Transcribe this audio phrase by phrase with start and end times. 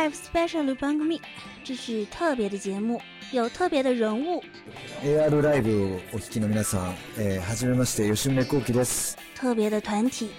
[0.00, 1.20] Live Special 番組，
[1.64, 3.00] 这是特别的节目，
[3.32, 4.42] 有特别的人物。
[5.04, 9.16] AR ライブをお聞きの皆さん、えー、はじめまして吉宗幸喜です。
[9.34, 10.30] 特别的团体。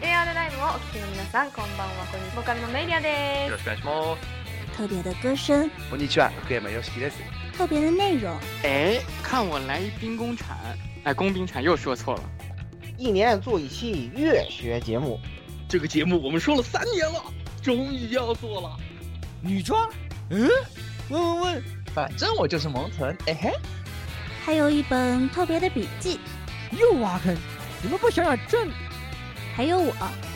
[0.00, 2.06] AR ライブをお聞きの皆さん、こんばんは。
[2.10, 2.36] こんにちは。
[2.36, 3.50] ボーカルのメディアです。
[3.50, 4.76] よろしくお願いします。
[4.76, 5.70] 特别的歌声。
[5.90, 6.30] こんにちは。
[6.30, 7.18] 福山よしきです。
[7.56, 8.34] 特别的内容。
[8.64, 10.56] 哎，看我来一兵工铲，
[11.04, 12.22] 哎，工兵铲又说错了。
[12.96, 15.20] 一年做一期乐学节目，
[15.68, 17.22] 这个节目我们说了三年了，
[17.61, 18.77] 终于要做了。
[19.41, 19.89] 女装？
[20.29, 20.49] 嗯？
[21.09, 21.63] 问问问，
[21.93, 23.51] 反正我就是萌豚，哎嘿。
[24.45, 26.19] 还有一本特别的笔记。
[26.71, 27.35] 又挖坑，
[27.81, 28.69] 你们不想想正？
[29.55, 29.91] 还有我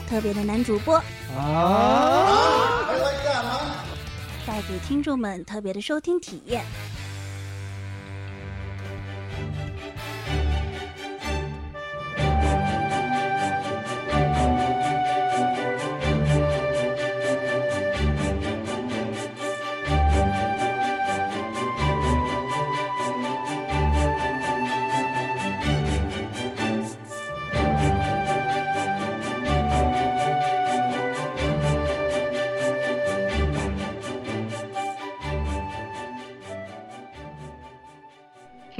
[0.08, 0.96] 特别的男主播
[1.38, 2.90] 啊！
[4.44, 6.64] 带给听众们特别的收听体验。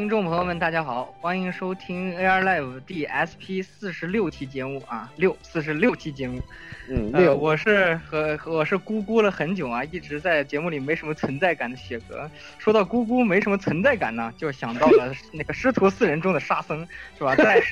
[0.05, 6.43] 听众朋友们，大家好，欢迎收听 AR Live 第 SP 四十六期节目啊，六四十六期节目。
[6.91, 12.31] 嗯，六，我是和我是咕咕了很久啊，一直在节目里没什么存在感的雪哥。
[12.59, 17.35] 说到咕咕没什么存在感呢，就想到了那个师徒四人中的沙僧， 是吧？
[17.35, 17.63] 在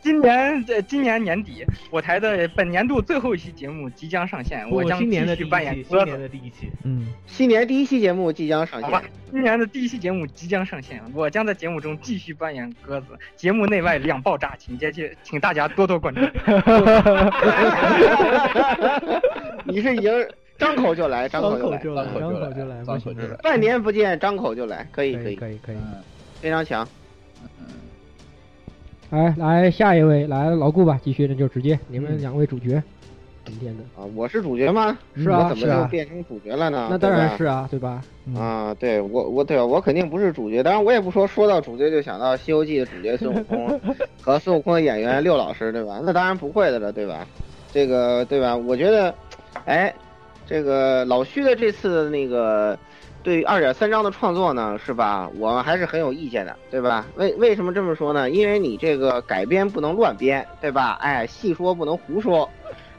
[0.00, 6.12] 今年在今年年底，我台的本年度最后一期节目即将上线，我将继续扮演鸽子。
[6.12, 9.02] 新年的第一期，嗯，新年第一期节目即将上线。
[9.32, 13.06] 今年的第一期节目即将上线，我将在节目中继续扮演鸽子，
[13.36, 16.20] 节目内外两爆炸，请接去，请大家多多关注。
[19.64, 20.12] 你是已经
[20.58, 25.76] 张口就来，张口就来，张口就来，张口就来，半年不见，张口就来，可以，可以，可以，可以，
[26.40, 26.86] 非常强。
[29.10, 32.82] 来来，下一位，来老顾吧，继续，那就直接你们两位主角，
[33.44, 34.96] 今天的啊，我是主角吗？
[35.16, 36.88] 是啊，怎么就变成主角了呢？
[36.90, 38.00] 那当然是啊，对吧？
[38.36, 43.80] 啊，对我，我对我肯定不是主角，当然我也不说，说到主角就想到《西游记》的主角孙悟空
[44.22, 46.00] 和孙悟空的演员六老师，对吧？
[46.02, 47.26] 那当然不会的了，对吧？
[47.72, 48.56] 这个对吧？
[48.56, 49.12] 我觉得，
[49.64, 49.92] 哎，
[50.46, 52.78] 这个老徐的这次那个
[53.24, 55.28] 对二点三章的创作呢，是吧？
[55.38, 57.06] 我还是很有意见的，对吧？
[57.16, 58.30] 为为什么这么说呢？
[58.30, 60.96] 因为你这个改编不能乱编，对吧？
[61.00, 62.48] 哎，细说不能胡说，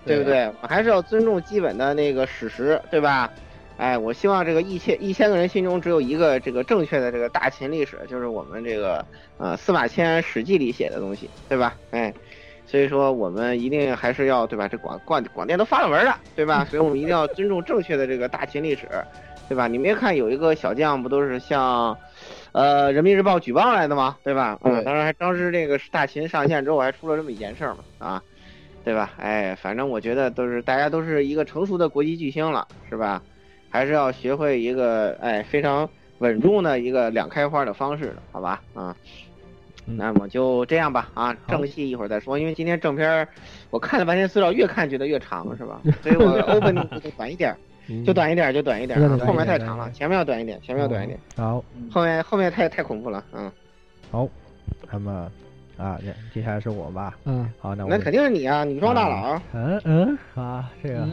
[0.05, 0.51] 对不对？
[0.61, 3.31] 我还是要尊重基本的那个史实，对吧？
[3.77, 9.05] 哎，我希望这个一千一千个人心中只有一个这个正确的这个大秦历史，就是我们这个
[9.37, 11.75] 呃司马迁《史记》里写的东西，对吧？
[11.91, 12.13] 哎。
[12.65, 14.69] 所以说，我们一定还是要对吧？
[14.69, 16.65] 这广广广电都发了文了，对吧？
[16.69, 18.87] 所以我们一定要尊重正确的这个大秦历史，
[19.49, 19.67] 对吧？
[19.67, 21.95] 你别看有一个小将，不都是向，
[22.53, 24.17] 呃，人民日报举报来的吗？
[24.23, 24.57] 对吧？
[24.63, 28.23] 嗯，当然还当时这个大秦上线之后，还出了这么一件事儿嘛，啊，
[28.83, 29.11] 对吧？
[29.17, 33.21] 哎，反正我觉得都是大家都是一个成熟的国际巨星了，是吧？
[33.69, 35.89] 还是要学会一个哎非常
[36.19, 38.61] 稳重的一个两开花的方式的，好吧？
[38.73, 38.95] 啊。
[39.85, 43.27] 那么就这样吧啊，正戏一会儿再说，因为今天正片
[43.69, 45.81] 我看了半天资料，越看觉得越长，是吧？
[46.01, 47.53] 所以我 opening 就短一点，
[48.05, 51.19] 就短一点，就短一点，后面太长了，前面要短一点，前面要短一点。
[51.35, 51.61] 好，
[51.91, 53.51] 后面后面太太恐怖了，嗯。
[54.09, 54.25] 好，
[54.89, 55.29] 那么
[55.77, 55.99] 啊，
[56.33, 57.17] 接下来是我吧？
[57.25, 59.41] 嗯，好，那我那肯定是你啊，女装大佬。
[59.53, 61.07] 嗯嗯啊，这个。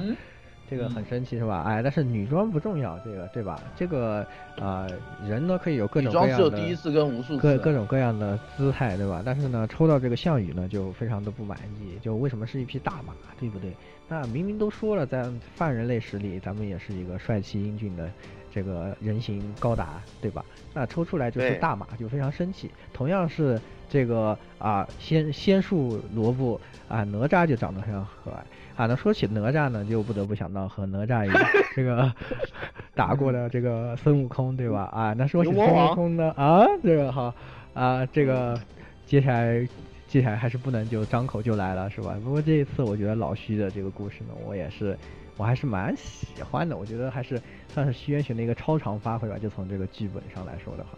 [0.71, 1.65] 这个很神奇是吧？
[1.67, 3.61] 哎，但是女装不重要，这个对吧？
[3.75, 4.25] 这个
[4.57, 4.87] 啊，
[5.29, 9.21] 人呢可以有各种各样的，女装只有第一次跟无数各各种各样的姿态，对吧？
[9.27, 13.73] 但是呢，抽到这个项羽呢，就非常的不满意，就为什么是一匹大马，对不对？
[14.07, 18.09] 那明明都说了，在泛人类史里，咱们也是一个帅气英俊的，
[18.55, 20.45] 这个人形高达，对吧？
[20.73, 22.71] 那抽出来就是大马，就非常生气。
[22.93, 23.61] 同样是
[23.91, 26.59] 这个啊，仙仙树萝卜
[26.89, 28.43] 啊，哪吒就长得非常可爱。
[28.77, 31.31] 啊，那说起哪吒呢，就不得不想到和哪吒一
[31.77, 32.11] 这个
[32.95, 34.85] 打过的这个孙悟空，对吧？
[34.93, 37.35] 啊，那说起 孙悟空呢，啊，这个好，
[37.75, 38.59] 啊，这个
[39.05, 39.69] 接下来
[40.09, 42.17] 接下来还是不能就张口就来了，是吧？
[42.25, 44.97] 不过这一次我觉得老徐的这个故事呢，我也是
[45.37, 47.39] 我还是蛮喜欢的，我觉得还是
[47.69, 49.37] 算是徐元玄的一个超常发挥吧。
[49.37, 50.91] 就从这个剧本上来说的话，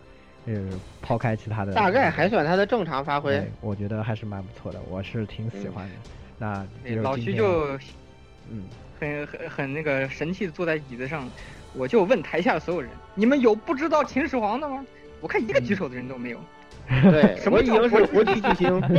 [0.46, 0.54] 呃，
[1.00, 5.94] 抛开其他的，大概还算他的正常发挥，我觉得还是蛮不错的，我是挺喜欢的。
[6.38, 6.66] 那
[7.00, 7.78] 老徐就，
[8.50, 8.64] 嗯，
[8.98, 11.30] 很很很那个神气的坐在椅子上，
[11.74, 14.84] 我就问台下的所有人：你们有不知道秦始皇的吗？
[15.20, 16.40] 我看一个举手的人都没有。
[17.10, 18.80] 对，什么已经是国际巨星。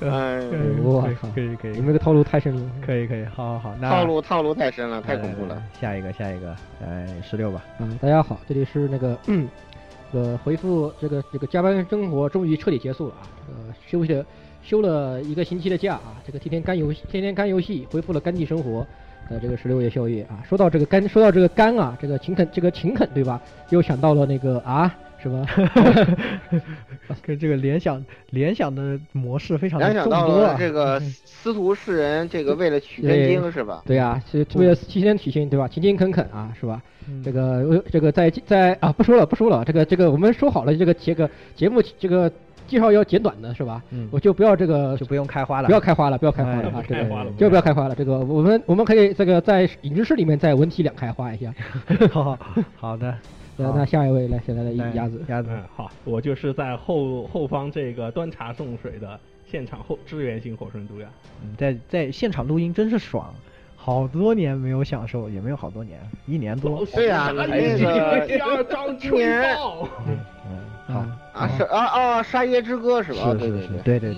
[0.00, 0.40] 哎，
[0.82, 2.62] 我靠，可以可以，你们这个套路太深了。
[2.84, 5.54] 可以可以，好好好，那套路套路太深了，太恐怖了。
[5.56, 7.64] 呃下一个下一个，来十六吧。
[7.80, 9.48] 嗯，大家好，这里是那个，嗯，
[10.12, 14.24] 这个回复这个这个加班生活终于彻底结束了啊，呃，休息了
[14.62, 18.86] 休了一个星期的假啊，这个天天干游戏，天天干游戏，恢复了干地生活。
[19.30, 23.40] 呃，这个十六夜宵夜啊，说到这个干，说到这个干啊，这个勤恳，这个勤恳对吧？
[23.70, 25.44] 又想到了那个啊，是吧？
[27.22, 30.28] 跟这个联想联想的模式非常的联想到。
[30.28, 33.82] 了这个 司徒世人，这个为了取真经是吧？
[33.86, 35.68] 对呀、是为了齐天取经对吧？
[35.68, 36.82] 勤勤恳恳啊，是吧？
[37.10, 42.30] 嗯这个呃这个在在啊不说了不说了，这个这个我们说好了这个这个节目这个
[42.68, 43.82] 介绍要简短的是吧？
[43.90, 46.84] 嗯我就不要这个就不用开花了，不要开花了，不要开花了哎啊！
[46.86, 47.94] 这个不开花了就不要开花了。
[47.94, 51.52] 这个我们我们可以这个在影视室里面再文体两开花一下。
[52.12, 52.38] 好
[52.76, 53.12] 好的，
[53.56, 59.18] 那那下一位来，现在的一鸭子，鸭子嗯，好，我就是在后后方这个端茶送水的
[59.50, 61.08] 现场后支援型火神毒呀。
[61.42, 63.32] 嗯在在现场录音真是爽，
[63.80, 66.84] 好多年没有享受，也没有好多年，一年多。
[66.94, 69.56] 对呀、那个第二张今年
[70.06, 70.18] 嗯，
[70.86, 73.30] 好啊是啊啊沙耶之歌是吧？
[73.32, 73.98] 是对是对是，对。
[73.98, 74.14] 对对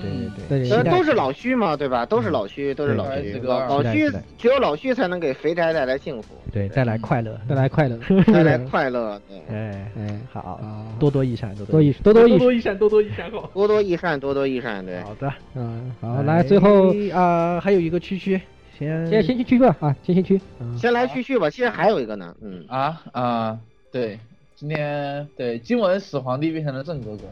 [0.48, 0.90] 对对。
[0.90, 2.06] 都是老虚嘛，对吧？
[2.06, 3.32] 都是老虚，都是老虚。
[3.32, 7.98] 对老老虚只有老虚才能给肥宅带来幸福，对，带来快乐，带来快乐，
[8.32, 9.20] 带来快乐。
[9.28, 10.40] 对，哎哎，好。
[10.62, 13.30] 啊，多多益善，多多益多多多益多多益善，多多益善。
[13.30, 13.50] 好。
[13.52, 14.84] 多多益善，多多益善。
[14.86, 18.40] 对，好的，嗯，好，来最后啊还有一个区区，
[18.80, 20.40] 先先先去区吧啊，先先去。
[20.58, 23.60] 嗯先来去去吧，现在还有一个呢，嗯啊啊，
[23.92, 24.18] 对，
[24.56, 27.24] 今天对今晚始皇帝变成了正哥哥，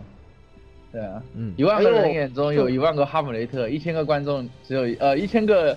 [0.92, 5.76] 对啊，嗯一万个人眼中有一万个哈姆雷特，一千个观众只有一呃一千个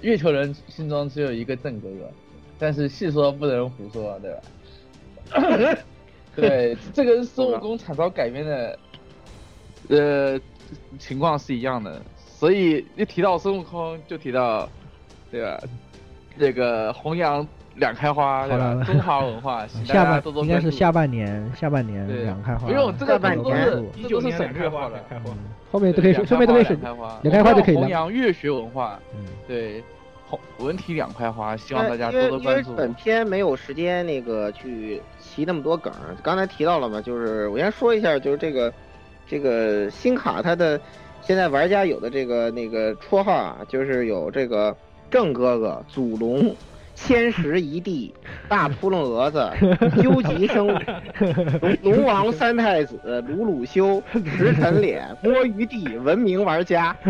[0.00, 2.10] 月球人心中只有一个正哥哥，
[2.58, 5.78] 但是细说不能胡说，对吧？
[6.34, 8.78] 对，这跟孙悟空惨遭改编的
[9.88, 10.40] 呃
[10.98, 14.68] 情况是一样的，所以一提到孙悟空就提到，
[15.30, 15.58] 对吧？
[16.38, 17.46] 这个弘扬
[17.76, 18.82] 两开花，对吧？
[18.84, 20.04] 中华文化， 下。
[20.04, 25.36] 半应该是下半年，下半年对两开花，不用这个半年都是一这都是省略化的，花两开花。
[25.70, 27.88] 后面都可以，对后面都可以省两开花，两开花就可以弘。
[27.88, 29.82] 扬乐学文化，嗯，对，
[30.26, 32.74] 红文体两开花，希望大家因为因为多多关注。
[32.74, 35.92] 本片没有时间那个去提那么多梗，
[36.22, 38.72] 刚才提到了嘛，就是我先说一下，就是这个
[39.26, 40.80] 这个新卡它的
[41.20, 44.74] 现在玩家有的这个那个绰号啊，就是有这个
[45.10, 46.54] 郑哥哥、祖龙。
[47.00, 48.12] 千石一地、
[48.48, 49.48] 大扑棱蛾子、
[50.02, 50.66] 究极生、
[51.60, 54.02] 龙龙王三太子、鲁鲁修、
[54.36, 56.96] 石沉脸、摸鱼帝、文明玩家。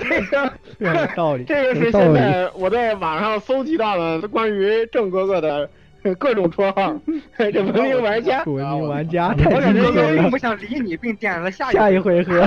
[0.00, 5.70] 这个有道理，这个是现在我在网上搜集到的关于郑哥哥的
[6.18, 7.00] 各种绰号，
[7.36, 10.38] 这文明玩家， 文明玩家，我太感觉因为精准了并不。
[10.38, 12.46] 想理你，并点了下下一一回合，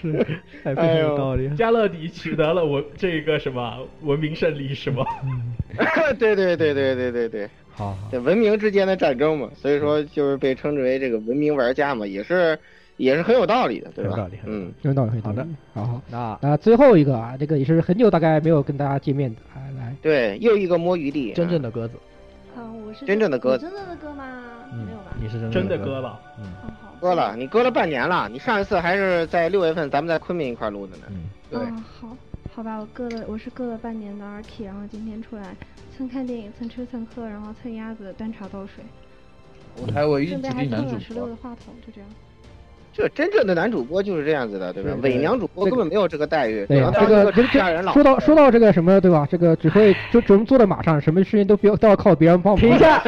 [0.00, 0.26] 是
[0.62, 1.48] 太非常有道理。
[1.56, 5.04] 加勒底取得了我这个什么文明胜利是吗？
[6.18, 12.56] 对对对对对对对，好好，这文明之间的战争嘛，所以说就是被称之为这个文明玩家嘛，也是
[13.02, 14.10] 也是很有道理的，对吧？
[14.10, 15.38] 有道理嗯，有道理，有道理。
[15.38, 15.84] 好的，好。
[15.84, 16.02] 好。
[16.08, 21.94] 那那最后一个啊，这个也是很久大概没有跟大家见面的，来来，对，又一个摸鱼的，真正的鸽子，
[22.56, 23.66] 啊，我是真正的鸽子。
[23.66, 24.24] 真正的鸽吗？
[24.72, 25.14] 嗯没有吧？
[25.20, 26.44] 你是真真的鸽割了，嗯。
[26.62, 31.02] 哦好，割了，你鸽了半年了，你上一次还是在六月份咱们在昆明一块录的呢，
[31.50, 32.16] 嗯，好，
[32.54, 35.56] 好吧，我鸽了，我是鸽了半年的 R K，然后今天出来
[35.96, 38.84] 蹭看电影，蹭吃蹭喝，然后蹭鸭子，端茶倒水，
[39.76, 42.08] 我还我一顺便还吉利男主蹭了十六播的话筒，就这样。
[42.92, 44.90] 这真正的男主播就是这样子的，对吧？
[45.00, 47.32] 对伪娘主播根本没有这个待遇，对这个
[47.72, 49.26] 人了说到说到这个什么对吧？
[49.30, 52.60] 这个只会就只能坐在马上，什么事情都不要都要靠别人帮忙。
[52.62, 52.98] 停一下，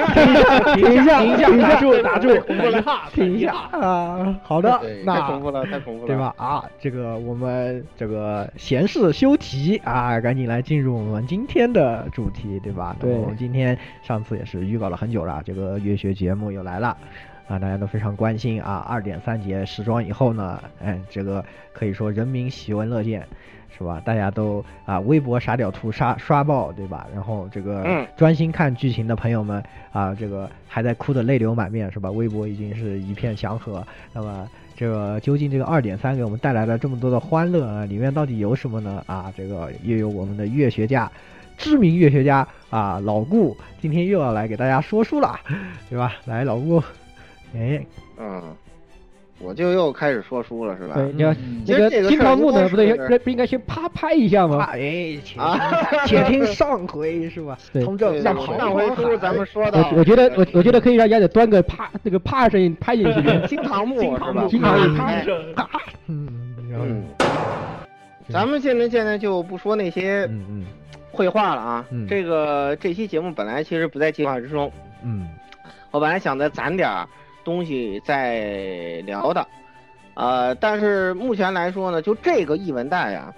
[0.75, 4.35] 停一下，停一下，停一下，打住打住，等一下，停一下 啊！
[4.43, 6.17] 好的那，太那恐怖了，太恐怖了，对？
[6.17, 6.35] 吧？
[6.39, 12.97] 啊，这个我们这个闲事休题啊，赶紧来进入我们今天的主题，对吧？
[12.99, 16.97] 对我们今天上次也是预告了很久了，这个乐学节目又来了。
[17.47, 23.27] 啊，大家都非常关心啊，二点三节时装以后呢，嗯，这个可以说人民喜闻乐见，
[23.77, 24.01] 是吧？
[24.05, 27.07] 大家都啊，微博傻屌图刷刷爆，对吧？
[27.13, 32.11] 然后这个嗯专心看剧情的朋友们啊，这个还在哭得泪流满面，是吧？
[32.11, 33.87] 微博已经是一片祥和。
[34.13, 39.03] 那么这个究竟这个二点三给我们带来了这么多的欢乐啊，里面到底有什么呢？
[39.07, 41.11] 啊，这个又有我们的乐学家。
[41.57, 45.39] 知名乐学家啊，老顾今天又要来给大家说书了，
[45.89, 46.15] 对吧？
[46.25, 46.83] 来，老顾，
[47.55, 47.87] 哎，
[48.19, 48.43] 嗯，
[49.39, 50.95] 我就又开始说书了，是吧？
[50.97, 54.65] 对，你要嗯其那实这个金桃木呢，不对，事儿应该不不应该先啪拍一下吗？
[54.73, 55.59] 哎，且啊
[56.07, 57.57] 听 且听上回是吧？
[57.73, 63.47] 对从这上回跑书咱们说的我我觉得我我觉得可以让丫姐端个啪那个啪声音拍进去。
[63.49, 64.47] 金堂木是吧？
[64.49, 65.25] 金堂木拍
[66.09, 66.29] 嗯，
[66.71, 67.05] 然后嗯，
[68.29, 70.65] 咱们现在现在就不说那些嗯嗯
[71.13, 71.85] 绘画了啊。
[71.91, 74.71] 嗯这个这期节目本来其实不在计划之中，
[75.05, 75.29] 嗯
[75.91, 77.07] 我本来想再攒点儿
[77.45, 79.47] 东西在聊的，
[80.15, 83.33] 呃，但是目前来说呢，就这个译文带呀，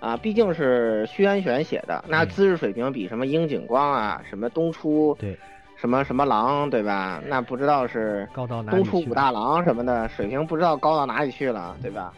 [0.00, 5.36] 啊，毕竟是虚安玄写的，那知识水平比什么樱井光啊、什么东出对
[5.76, 7.22] 什么什么狼，对吧？
[7.26, 12.12] 那不知道是高到哪里东出武大郎什么的水平，不知道高到哪里去了，对吧？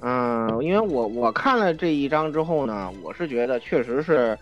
[0.00, 4.36] 嗯，因为我我看了这一章之后呢，我是觉得确实是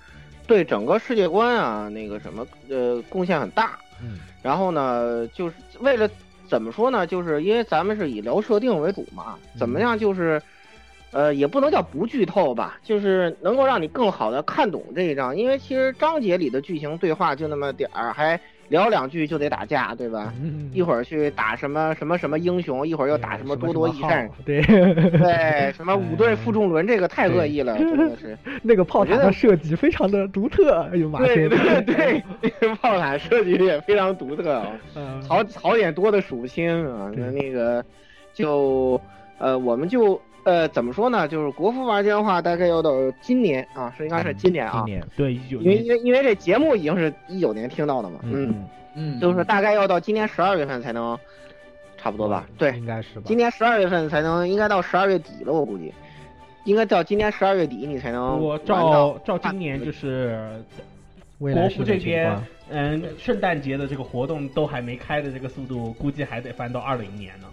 [0.46, 3.78] 对整个世界观啊那个什么呃贡献很大。
[4.02, 6.08] 嗯然后呢，就是为了
[6.48, 7.06] 怎么说呢？
[7.06, 10.40] 就是因为咱们是以聊设定为主嘛，怎么样就是，
[11.12, 15.36] 呃，也不能叫不剧透吧，就是能够让你更好的看懂这一章。
[15.36, 20.32] 因为其实章节里的剧情对话就那么点儿，还聊两句就得打架，对吧？
[20.42, 28.38] 嗯一会儿去打什么什么什么英雄，一会儿又打什么多多益善，对对，什么五队负重轮，这个太恶意了，真的是。
[28.62, 31.84] 那个炮塔的设计非常的独特，哎呦妈对天！
[31.84, 37.10] 对对，那个炮塔设计也非常独特啊，嗯槽槽点多的数不清啊。
[37.14, 37.84] 那那个
[38.32, 39.00] 就
[39.38, 41.28] 呃，我们就呃怎么说呢？
[41.28, 51.18] 就是国服玩家的话，大概要到今年啊，是应该是今年啊，今年对，一九因为因为因为这节目已经是一九年听到的嘛，嗯，嗯，就是大概要到今年十二月份才能
[51.96, 52.46] 差不多吧？
[52.56, 53.22] 对，应该是吧？
[53.26, 55.92] 今年十二月份才能，应该到十二月底了，我估计。
[56.64, 60.38] 应该到今年十二月底你才能我照照今年就是
[61.38, 67.48] 未来国服这边，嗯，圣诞节的这个活动都还没开的这个速度，估计还得翻到二零年呢。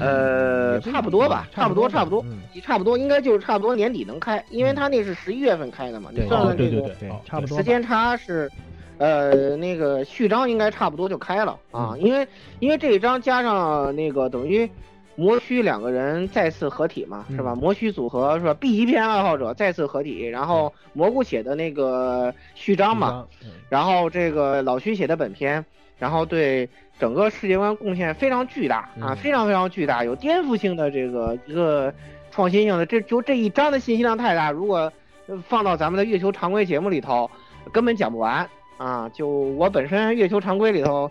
[0.00, 8.50] 呃，差不多吧，差不多，差不多嗯，差不多，应该就是差不多年底能开，因为他那是十一月份开的嘛，你算算这个时间差是，
[8.98, 12.26] 呃，那个序章应该差不多就开了啊，因为
[12.60, 14.68] 因为这一章加上那个等于
[15.16, 17.54] 魔虚两个人再次合体嘛，是吧？
[17.54, 23.24] 魔虚组合是吧？B 级片爱好者再次合体，然后蘑菇写的那个序章嘛，
[23.68, 25.64] 然后这个老徐写的本片，
[25.98, 31.92] 然后对整个世界观贡献非常巨大啊，非常非常巨大，有颠覆性的这个一个
[32.30, 34.92] 创新性的，这就这一章的信息量太大，如果
[35.26, 37.30] 呃放到咱们的月球常规节目里头，
[37.72, 39.08] 根本讲不完啊。
[39.10, 41.10] 就我本身月球常规里头，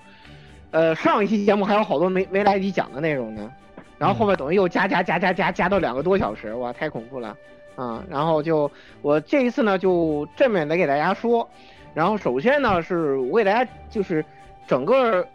[0.72, 3.52] 呃，上一期节目还有好多没没来得及讲的内容呢，
[3.98, 7.36] 然后后面等于又加加加加加加到两个多小时，哇，太恐怖了
[7.75, 8.04] 啊！
[8.10, 8.70] 然后就
[9.02, 11.50] 我这一次呢，就正面的给大家说，
[11.94, 14.24] 然后首先呢，是我给大家就是
[14.67, 15.27] 整个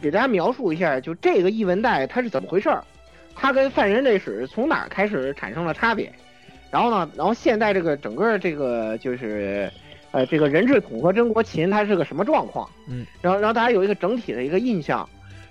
[0.00, 2.84] 给大家描述一下，就这个异文带它是怎么回事儿，
[3.34, 6.12] 它跟犯人类史从哪儿开始产生了差别，
[6.70, 9.70] 然后呢，然后现在这个整个这个就是。
[10.12, 12.66] 呃，这个人质统合真国秦，它是个什么状况？
[12.88, 15.06] 嗯，然后让大家有一个整体的一个印象。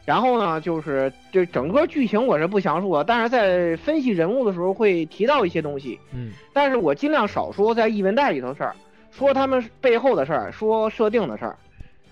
[0.06, 6.00] 然后呢，就是这整个剧情我是不详述啊，但是在分析人物的时候会提到一些东西。
[6.16, 8.76] 嗯，但是我尽量少说在异文带里头事儿，
[9.12, 11.56] 说他们背后的事儿，说设定的事儿。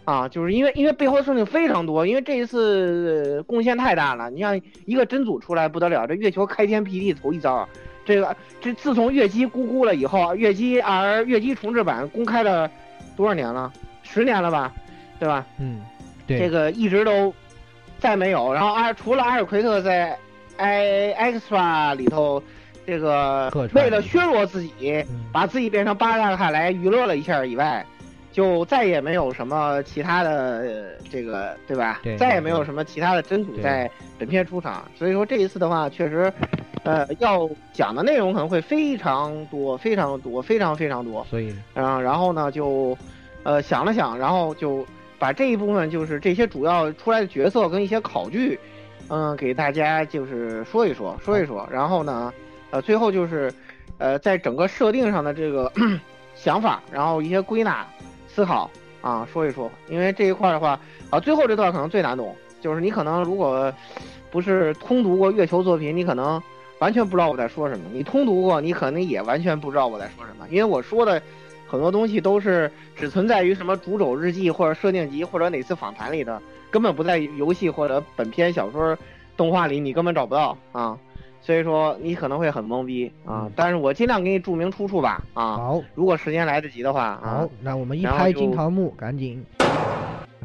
[0.06, 4.30] 啊，就是因为因为背后的事情非常多，因为这一次呃贡献太大了。
[4.30, 7.68] 你像一个真祖出来不得了，这月球开天辟地头一遭，
[8.04, 12.70] 这个这自从月姬咕咕了以后，月姬而月姬重置版公开了
[13.16, 13.72] 多少年了？
[14.02, 14.74] 十年了吧，
[15.20, 15.46] 对吧？
[15.58, 15.82] 嗯，
[16.28, 17.34] 对，这个一直都
[18.00, 18.54] 再没有。
[18.54, 20.18] 然后阿除了阿尔奎特在
[20.58, 22.44] i extra 里头，
[22.86, 27.86] 这个为了削弱自己，把自己变成巴达卡来娱乐了一下以外，
[28.34, 32.02] 就再也没有什么其他的、呃这个对吧？
[32.04, 34.84] 对再也没有什么其他的真主在本片出场。
[34.96, 36.34] 所以说这一次的话，确实，
[36.84, 41.24] 呃，要讲的内容可能会非常多，非常多，非常非常多。
[41.30, 42.98] 所以嗯，然后呢就，
[43.44, 44.86] 呃想了想，然后就
[45.20, 48.60] 把这一部分就是这些主要出来的角色跟一些考据，
[49.10, 51.70] 嗯，给大家就是说一说，说一说。
[51.72, 52.34] 然后呢，
[52.72, 53.54] 呃，最后就是，
[54.00, 55.72] 呃，在整个设定上的这个
[56.36, 57.86] 想法，然后一些归纳
[58.34, 58.70] 思考
[59.02, 59.70] 啊，说一说。
[59.88, 63.72] 因为这一块的话，啊，最后这段可能最难懂，就是你可能如果
[64.32, 66.42] 不是通读过月球作品，你可能
[66.80, 71.22] 完全不知道我在说什么；你通读过，你可能也完全不知道我在说什么，因为我说的
[71.68, 78.98] 很多东西都是只存在于什么主轴日记或者设定集或者哪次访谈里的，根本不在游戏或者本片小说、
[79.38, 80.98] 动画里，你根本找不到啊。
[81.46, 85.58] 所以说你可能会很懵逼啊，但是我尽量给你注明出处吧啊。
[85.58, 87.22] 好，如果时间来得及的话啊。
[87.22, 89.46] 好，那我们一拍然后就金桃木，赶紧，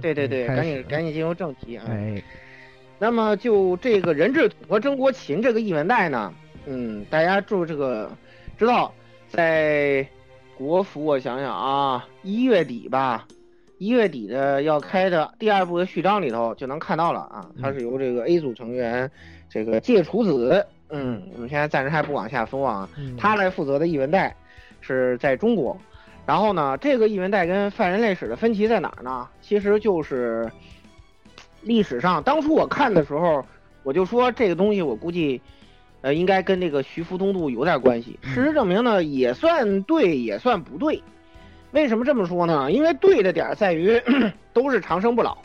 [0.02, 1.85] 对对对，赶紧赶紧进入正题啊。
[1.88, 2.21] 哎，
[2.99, 6.35] 那么就这个人质统和曾国秦这个异文带呢，
[6.67, 8.11] 嗯，大家注这个
[8.59, 8.93] 知道，
[9.28, 10.05] 在
[10.57, 13.25] 国服我想想啊，一月底吧，
[13.78, 19.09] 一月底的要开的第二部的序章里头就能看到了啊，它是由这个 A 组成员
[19.49, 24.35] 这个芥楚子，嗯，我们现在暂时还不往下说啊，他来负责的译文带
[24.80, 25.76] 是在中国。
[26.26, 29.26] 然后呢，这个译文带跟犯人类史的分歧在哪儿呢？
[29.40, 30.50] 其实就是
[31.62, 33.45] 历史上当初我看的时候，
[33.83, 35.40] 我就说这个东西我估计，
[36.02, 38.18] 呃，应该跟这个徐福东渡有点关系。
[38.23, 41.02] 事实证明呢，也算对，也算不对。
[41.73, 42.71] 为什么这么说呢？
[42.71, 43.99] 因为对的点在于
[44.52, 45.38] 都是长生不老，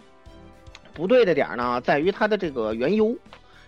[0.93, 3.15] 不对的点呢在于它的这个缘由。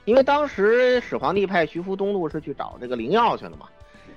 [0.06, 3.66] 因为当时始皇帝派徐福东渡是去找这个灵药去了嘛，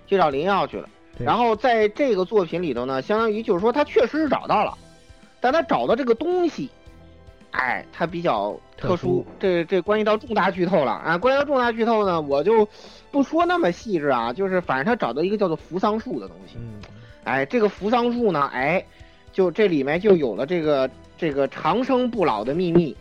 [0.06, 0.88] 去找灵药去了。
[1.18, 4.78] 然后在这个作品里头呢，相当于就是说他确实是找到了，
[5.40, 6.70] 但他找到这个东西，
[7.50, 11.18] 哎，它比较特殊，这这关系到重大剧透了啊！
[11.18, 12.68] 关系到重大剧透呢，我就
[13.10, 16.56] 不说那么细致啊，就是反正他找到一个叫做扶桑树的东西，
[17.24, 18.84] 哎，这个扶桑树呢，哎，
[19.32, 22.96] 就这里面就有了这个这个长生不老的秘密，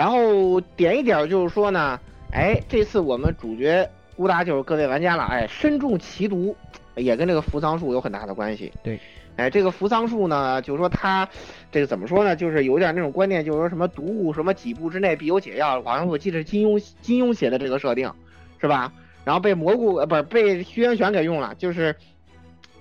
[0.00, 2.00] 然后点一点就是说呢，
[2.32, 6.56] 哎，这次我们主角孤达就是各位玩家了，哎，身中奇毒。
[6.96, 8.72] 也跟这个扶桑树有很大的关系。
[8.82, 8.98] 对，
[9.36, 11.28] 哎，这个扶桑树呢，就是说它
[11.70, 18.10] 这个怎么说呢，就是有点那种观念，就是说什么毒物什么几步之内必有解药，好像我记得是金庸金庸写的这个设定，
[18.58, 18.90] 是吧？
[19.22, 21.94] 然后被蘑菇呃不是被虚渊玄给用了，就是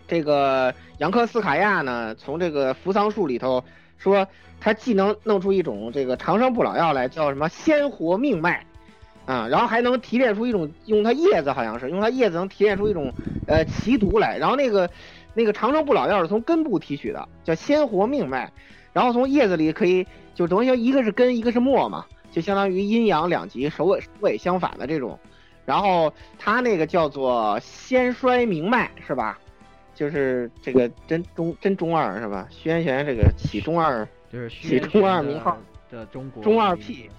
[0.07, 3.61] 这个杨克斯卡亚呢，从这个扶桑树里头
[3.97, 4.25] 说，
[4.59, 8.65] 他既能弄出一种这个长生不老药来，叫什么鲜活命脉。
[9.25, 13.13] 啊，然后还能提炼出一种用它叶子，好像是用它叶子能提炼出一种
[13.45, 14.39] 呃奇毒来。
[14.39, 14.89] 然后那个
[15.35, 18.51] 那个长生不老药是从根部提取的，叫鲜活命脉。
[18.91, 25.19] 然后从叶子里可以就等于说一个是根，一个是末嘛，就相当于阴阳两极，首尾首尾相反的这种。
[25.63, 29.37] 然后它那个叫做先衰明脉，是吧？
[29.93, 32.47] 就是这个真中真中二是吧？
[32.49, 35.57] 徐元玄这个起中二，就是起中二名号
[35.89, 37.09] 的中国中二屁。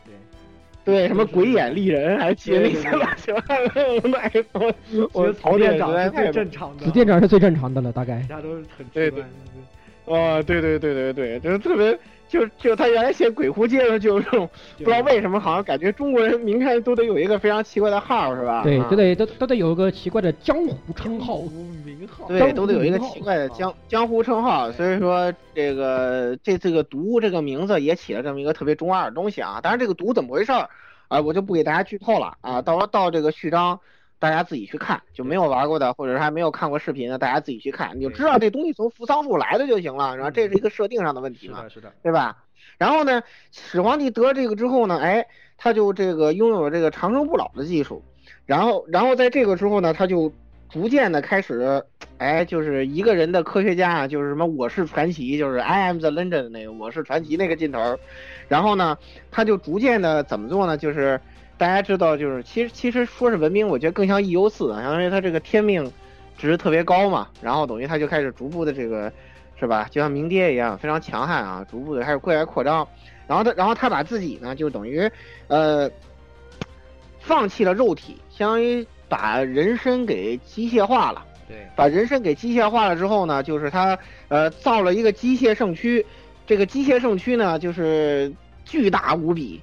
[0.83, 5.09] 对，什么鬼眼丽人，还记得那些乱七八糟的？
[5.13, 8.21] 我曹店长是最正常的，子店长是最正常的了，大概。
[8.23, 9.23] 大家都是很对对。
[10.07, 11.97] 哦，对对对对对，就是特别，
[12.31, 18.63] 就就他原来写鬼狐街的，就是这种，不知道为什么，好像感觉中国人名片都得有一个非常奇怪的号，是吧？
[18.63, 21.39] 对，都得都都得有一个奇怪的江湖称号，
[21.85, 22.29] 名号。
[22.29, 29.59] 对，都得有一个奇怪的江江湖称号，所以说这个这这个毒这个名字也起了这么一个特别中二的东西啊。
[29.61, 30.69] 当然，这个毒怎么回事儿？
[31.09, 33.81] 啊，我就不给大家剧透了啊，到时候到这个序章，
[34.21, 42.45] 大家自己去看，就没有玩过的，或者是还没有看过视频的，大家自己去看，你就知道这东西从扶桑树来的就行了，然后这是一个设定上的问题嘛，是的，对吧？
[42.77, 48.05] 然后呢，始皇帝得这个之后呢，哎，他就这个拥有这个长生不老的技术，
[48.45, 50.33] 然后，然后在这个之后呢，他就
[50.69, 51.83] 逐渐的开始，
[52.19, 57.99] 哎，就是一个人的科学家啊，就是什么我是传奇，就是 I am the legend 那个我是传奇那个劲头。
[58.49, 58.97] 然后呢，
[59.31, 60.77] 他就逐渐的怎么做呢？
[60.77, 61.21] 就是
[61.61, 65.93] 大家知道，就是其实其实说是文明，我觉得更像 E U 四，相当于他这个天命
[66.39, 67.29] 值特别高嘛。
[67.43, 69.13] 然后等于他就开始逐步的这个，
[69.59, 69.87] 是吧？
[69.91, 72.89] 就像明爹一样，非常强悍啊，逐步的开始对外扩张。
[73.27, 75.07] 然后他，然后他把自己呢，就等于
[75.49, 75.91] 呃，
[77.19, 81.27] 放弃了肉体，相当于把人身给机械化了。
[81.47, 86.07] 对，把人身给机械化了之后呢，就是他呃造了一个机械圣躯。
[86.47, 88.33] 这个机械圣躯呢，就是
[88.65, 89.61] 巨大无比，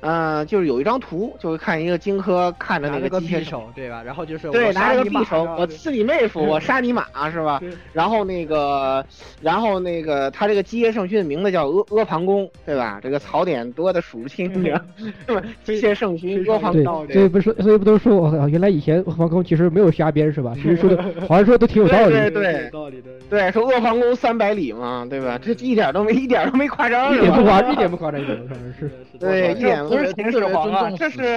[0.00, 4.02] 嗯，就是有一张图，就是看一个荆轲看着那个机械手，对吧？
[4.04, 7.60] 然后就是对，拿着个匕首，我刺你妹夫，我杀你马，是吧？
[7.92, 9.04] 然后那个，
[9.40, 13.00] 然后那个，他这个机械圣躯的名字叫阿阿房宫，对吧？
[13.02, 15.42] 这个槽点多的数不清， 是吧？
[15.64, 20.52] 机械圣躯阿房宫，所以不是，所以不都说，我原来以前阿房宫其实没有瞎编，是吧？
[20.54, 22.90] 其实说的，好像说都挺有道理，对对对，
[23.30, 25.38] 对，说阿房宫三百里嘛，对吧？
[25.42, 31.36] 这一点都没，一点都没夸张，一点不夸，一点不夸张，一点不夸张，是，对，一点不是秦始皇啊，这是，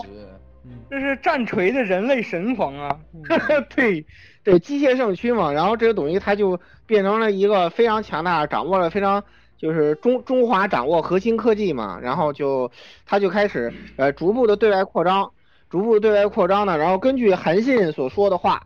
[0.89, 2.99] 这是战锤的人类神皇啊，
[3.75, 4.05] 对，
[4.43, 9.23] 对，机械圣区嘛，然后这个等于他就变成了一个非常强大，掌握了非常
[9.57, 12.71] 就是中中华掌握核心科技嘛，然后就
[13.05, 15.31] 他就开始呃逐步的对外扩张，
[15.69, 18.63] 逐步对外扩张呢，然后根据韩信所说的话，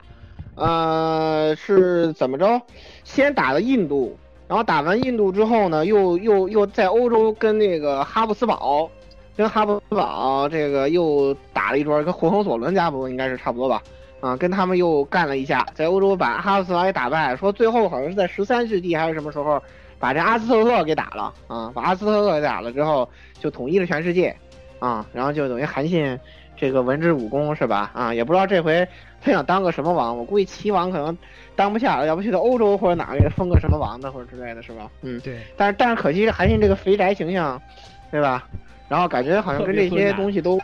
[0.55, 2.61] 呃是怎么着，
[3.03, 4.17] 先打了印度。
[4.45, 8.91] 然后打完印度之后呢，又又又在欧洲跟那个哈布斯堡，
[9.35, 13.81] 跟哈布斯堡这个又打了一桌，跟霍亨索伦家不应该是差不多吧？
[14.19, 19.61] 啊，跟他们又干了一下，在欧洲把哈布斯堡给打败，说最后好像是在十三世纪还是什么时候，
[19.99, 24.33] 把这阿斯特克给打了啊，把阿斯特克给打了之后就统一了全世界，
[24.79, 26.17] 啊，然后就等于韩信
[26.55, 27.91] 这个文治武功是吧？
[27.93, 28.87] 啊，也不知道这回
[29.21, 31.17] 他想当个什么王，我估计齐王可能
[31.55, 34.89] 当不下了，要不去到欧洲或者哪个封个什么王的或者之类的是吧？
[35.01, 35.39] 嗯，对。
[35.57, 37.61] 但是但是可惜韩信这个肥宅形象，
[38.09, 38.47] 对吧？
[38.87, 40.57] 然后感觉好像跟这些东西都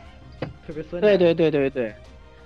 [0.65, 1.01] 特别酸。
[1.01, 1.93] 对对对对对。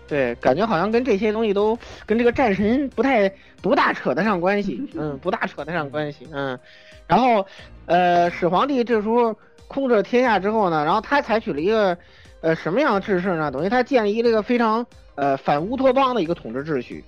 [0.06, 3.32] 对，感觉好像跟这些东西都跟这个战神不太
[3.62, 6.60] 不大扯得上关系， 嗯，不大扯得上关系，嗯。
[7.08, 7.44] 然后，
[7.86, 9.34] 呃，始皇帝这时候
[9.68, 11.98] 控制了天下之后呢，然后他采取了一个
[12.42, 13.50] 呃什么样的制式呢？
[13.50, 17.04] 等于他建立了一个非常呃反乌托邦的一个统治秩序，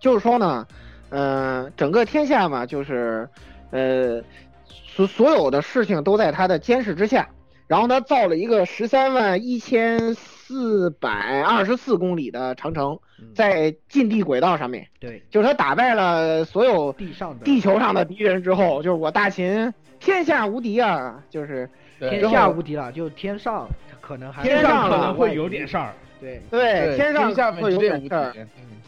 [0.00, 0.66] 就是说呢，
[1.10, 3.28] 嗯，整个天下嘛，就是
[3.70, 4.20] 呃
[4.66, 7.28] 所所有的事情都在他的监视之下，
[7.68, 10.16] 然后他造了一个十三万一千。
[10.48, 12.98] 四百二十四公里的长城，
[13.34, 23.68] 在近地轨道上面，对，就是他打败了所有地上地球上的敌人之后，就是我大秦天下无敌啊，就是天下无敌了，就天上
[24.00, 28.32] 可能还天上可能会有点事儿，对对，天上会有点事儿。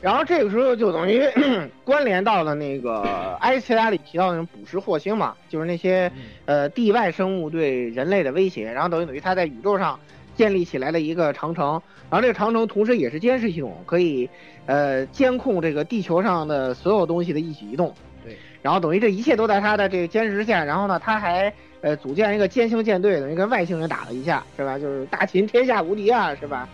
[0.01, 1.23] 然后这个时候就等于
[1.85, 3.03] 关联到了那个
[3.40, 6.11] 埃切拉里提到那种捕食惑星嘛，就是那些
[6.47, 9.99] 呃地外生物对人类的威胁，然后等于等于他在宇宙上。
[10.37, 11.73] 建立起来了一个长城，
[12.09, 14.31] 然后这个长城同时也是监视系统，可以
[14.64, 17.93] 呃监控这个地球上的所有东西的一举一动。
[18.25, 20.64] 对，然后等于这一切都在他的这个监视之下。
[20.64, 24.79] 然后呢，他还呃组建一个歼星舰队，等于跟外星人打了一下，是吧？
[24.79, 26.66] 就是大秦天下无敌啊，是吧？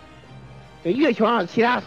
[0.83, 1.81] 这月球上其他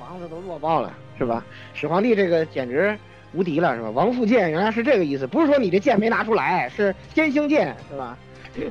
[0.00, 1.44] 王子都弱爆了，是吧？
[1.74, 2.96] 始皇帝这个简直
[3.32, 3.90] 无敌了，是吧？
[3.90, 8.16] 王复剑原来是这个意思，不是说你这剑没拿出来，是天星剑，是吧？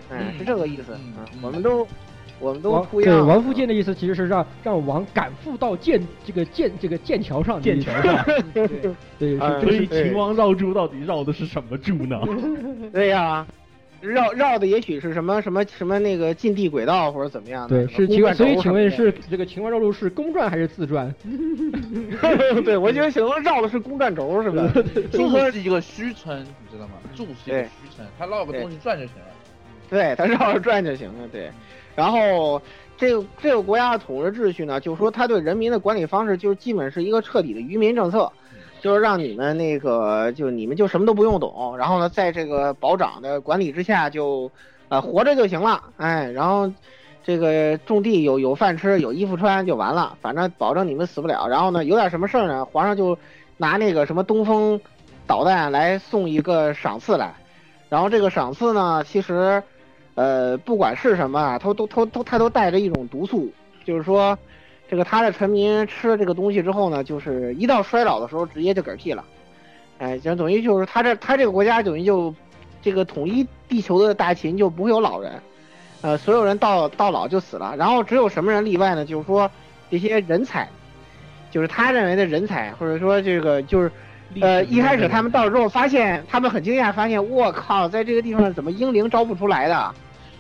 [0.10, 0.96] 嗯， 是这个意思。
[0.96, 1.88] 嗯，我们都。
[2.42, 8.26] 我们都对王复剑的意思其实是让让王赶赴到剑这个剑这个剑桥上，剑桥上，
[9.20, 12.18] 对，所以秦王绕柱到底绕的是什么柱呢？
[12.94, 13.46] 对呀，
[14.02, 17.86] 绕绕的也许是什么什么什么那个近地轨道或者怎么样的？
[17.86, 21.14] 对，是秦，所以请问是这个秦王绕路是公转还是自转？
[22.64, 24.72] 对，我觉得可能绕的是公转轴，是吧？
[25.12, 26.94] 柱是一个虚称，你知道吗？
[27.16, 29.22] 柱是一个虚称，它绕个东西转就行了。
[29.90, 31.50] 对，它绕着转就行了，对。
[31.96, 32.62] 然后，
[32.96, 38.32] 这个这个国家的统治秩序呢，就是说他对人民的管理方式，就是基本是一个彻底的愚民政策，
[38.82, 44.52] 就是让你们那个，就你们就什么都不用懂，然后呢，在这个保长的管理之下，就，
[44.88, 46.72] 呃，活着就行了，哎，然后，
[47.24, 51.48] 这个种地有有饭吃，有衣服穿就完了，反正保证你们死不了。
[51.48, 53.18] 然后呢，有点什么事儿呢，皇上就
[53.58, 54.80] 拿那个什么东风
[55.28, 57.34] 导弹来送一个赏赐来，
[57.90, 59.62] 然后这个赏赐呢，其实。
[60.16, 63.50] 呃，不管是什么啊，他都都都他都带着一种毒素，
[63.86, 64.38] 就是说，
[64.90, 69.24] 这个他的臣民吃了这个东西之后呢，就是一到衰老的时候直接就嗝屁了，
[70.00, 72.34] 哎，就等于就是他这他这个国家等于就，
[72.82, 75.34] 这个统一地球的大秦就不会有老人，
[76.02, 79.06] 呃，所有人到到老就死了，然后只有什么人例外呢？
[79.06, 79.50] 就是说
[79.92, 80.68] 这些人才，
[81.52, 83.92] 就是他认为的人才，或者说这个就是，
[84.42, 89.94] 呃，一开始他们到了之后发现，他们很惊讶，发现我靠，在这个地方怎么英灵招不出来的？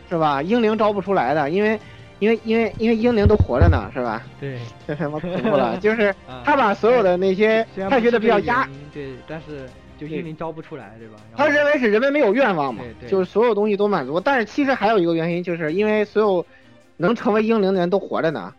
[0.09, 0.41] 是吧？
[0.41, 1.79] 英灵招不出来的，因为，
[2.19, 4.21] 因为，因为，因为英灵都活着呢，是吧？
[4.39, 5.77] 对， 这他妈恐怖了。
[5.77, 6.13] 就是
[6.45, 11.15] 他把所有的那些，他觉得比较压，对，但是就英灵招不出来，对吧？
[11.35, 14.19] 他认为是人们没有愿望嘛，就是所有东西都满足。
[14.19, 16.45] 但是其实还有一个原因，就是因为所有
[16.97, 18.53] 能成为英灵的人都活着呢，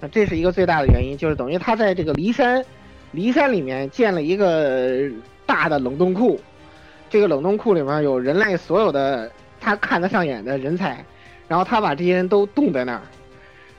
[0.00, 2.64] 那这是一个最大的原因，就是等于他在这个骊山，
[3.14, 5.08] 骊山里面建了一个
[5.46, 6.40] 大的冷冻库，
[7.08, 9.30] 这个冷冻库里面有人类所有的。
[9.60, 11.02] 他看得上眼的人才，
[11.46, 13.02] 然后他把这些人都冻在那儿，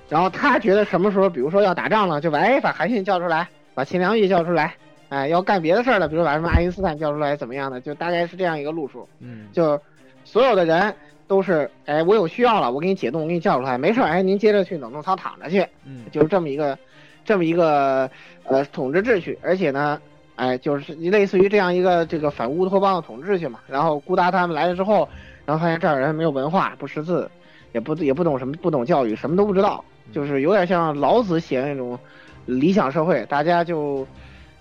[0.08, 4.76] 然后他觉得什么时候，比如说要打仗了，就把哎把韩信叫出来，把秦良玉叫出来，
[5.10, 9.08] 哎要干别的事儿了，比如把什么爱因斯坦叫出来，怎么样的，就大概是这样一个路数。
[9.20, 9.82] 嗯，就
[10.24, 10.94] 所有的人
[11.28, 15.66] 都是哎我有需要了，我给你解冻，我给你叫出来，没事儿哎您接着去冷冻舱躺着去。
[15.86, 16.78] 嗯，就是这么一个
[17.26, 18.10] 这么一个
[18.44, 20.00] 呃统治秩序，而且呢，
[20.36, 23.60] 哎就是类似于这样一个这个反乌托邦的统治去嘛。
[23.68, 25.10] 然后孤达他们来了之后。
[25.48, 27.30] 然后发现这儿人没有文化，不识字，
[27.76, 29.84] 也不也不懂什么，不懂教育，什么都不知道，
[30.14, 32.00] 就是有点像老子写的那种
[32.46, 34.08] 理想社会，大家就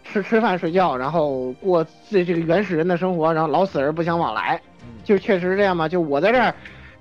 [0.03, 4.61] 吃吃饭睡觉，然后过自己这个原始人的生活，然后老死而不相往来，
[5.05, 5.89] 就确实是这样嘛？
[5.89, 6.53] 就我在这儿，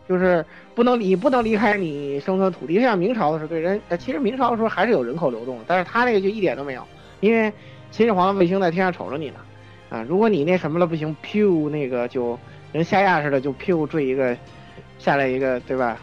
[0.07, 0.45] 就是
[0.75, 2.79] 不能离不能离开你生存土地。
[2.79, 6.83] 像明朝的时候，对人，其实明朝的时候还是有人口流动，但是他那个就一点都没有，
[7.21, 7.51] 因为
[7.89, 9.37] 秦始皇卫星在天上瞅着你呢，
[9.89, 12.37] 啊，如果你那什么了不行，噗，那个就。
[12.73, 14.35] 跟下压似的，就屁股坠一个，
[15.03, 15.99] 下来一个，对吧？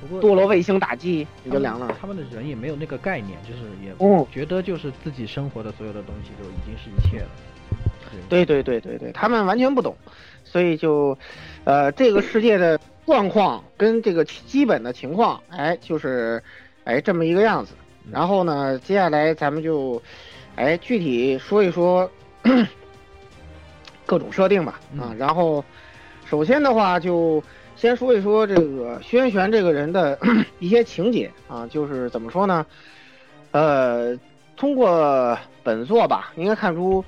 [0.00, 1.94] 不过堕落卫星打击你就凉了。
[2.00, 3.94] 他们的人也没有那个概念，就是也
[4.32, 7.28] 觉得就是自己生活的所有的东西就已经是一切了。
[8.28, 9.94] 对对对对对，他们完全不懂，
[10.42, 11.16] 所以就，
[11.64, 16.42] 呃，这个世界的状况跟这个基本的情况，哎，就是，
[16.84, 17.74] 哎，这么一个样子。
[18.10, 20.02] 然后呢，接下来咱们就，
[20.56, 22.10] 哎，具体说一说
[24.06, 25.62] 各种设定吧，啊，然后
[26.24, 27.40] 首先的话就
[27.80, 30.18] 先说一说这个薛元玄这个人的
[30.60, 32.66] 一些情节啊，就是怎么说呢？
[33.52, 34.14] 呃，
[34.54, 37.02] 通过本作吧，应该看出，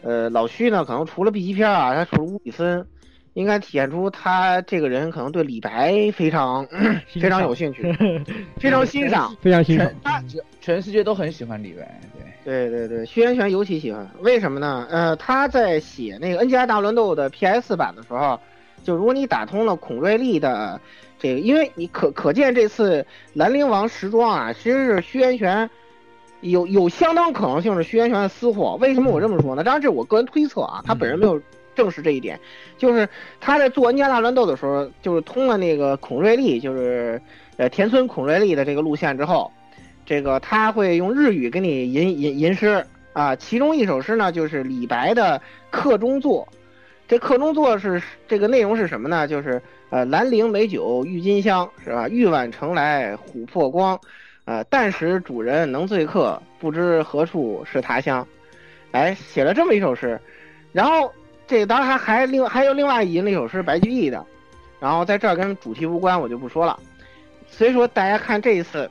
[0.00, 2.86] 呃，老徐呢，可能除了 B 级片啊，他除了乌比森，
[3.34, 6.66] 应该体现出他这个人可能对李白非常
[7.20, 7.92] 非常有兴趣，
[8.58, 9.86] 非常欣赏，非常欣赏。
[10.26, 12.00] 全全世界都很喜欢李白，
[12.42, 14.86] 对对对，徐元玄尤其喜欢，为什么呢？
[14.88, 18.40] 呃，他在写那个 N 加大乱斗的 PS 版的时候，
[18.86, 20.80] 就如果你打通了孔瑞丽的
[21.18, 25.68] 这个，因为你可可见这次兰陵王时装啊，其实是徐元玄
[26.40, 28.76] 有有相当可能性是徐元玄的私货。
[28.80, 29.64] 为什么我这么说呢？
[29.64, 31.40] 当然这是我个人推测啊，他本人没有
[31.74, 32.38] 证实这一点。
[32.78, 33.08] 就是
[33.40, 37.20] 他在做 N 加大乱斗的时候，就是通了那个孔瑞丽，就是
[37.56, 39.50] 呃田村孔瑞丽的这个路线之后。
[40.04, 46.46] 这个他会用日语给你吟吟吟诗啊，其中一首诗呢就是李白的客中作。
[47.08, 49.28] 这客中作是这个内容是什么呢？
[49.28, 52.08] 就是呃兰陵美酒郁金香是吧？
[52.08, 53.98] 玉碗盛来琥珀光，
[54.44, 58.26] 呃但使主人能醉客，不知何处是他乡。
[58.92, 60.20] 哎，写了这么一首诗，
[60.72, 61.12] 然后
[61.46, 64.24] 这当然还还另还有另外吟了一首诗白居易的，
[64.80, 66.78] 然后在这儿跟主题无关，我就不说了。
[67.48, 68.90] 所以说大家看这一次。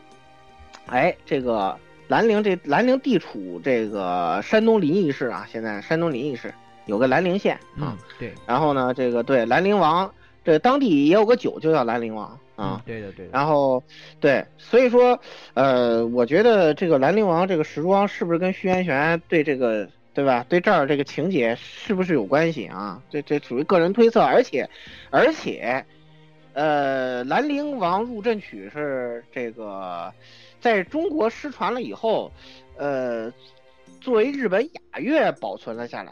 [0.87, 1.75] 哎，这个
[2.07, 6.53] 兰陵这兰陵地处这个山东临沂市啊，现在山东临沂市
[6.85, 7.97] 有个兰陵县啊。
[8.19, 8.33] 对。
[8.45, 12.81] 然后呢，这个对兰陵王，这当地也有个酒就叫兰陵王啊。
[12.85, 13.31] 对的对的。
[13.31, 13.81] 然后
[14.19, 15.19] 对，所以说
[15.53, 20.45] 呃，我觉得这个兰陵王这个时装是不是跟徐元玄对这个对吧？
[20.47, 23.01] 对这儿这个情节是不是有关系啊？
[23.09, 24.69] 这这属于个人推测，而且
[25.09, 25.85] 而且
[26.53, 30.13] 呃，兰陵王入阵曲是这个。
[30.61, 32.31] 在中国失传了以后，
[32.75, 33.31] 呃，
[34.01, 36.11] 作为日本雅乐保存了下来。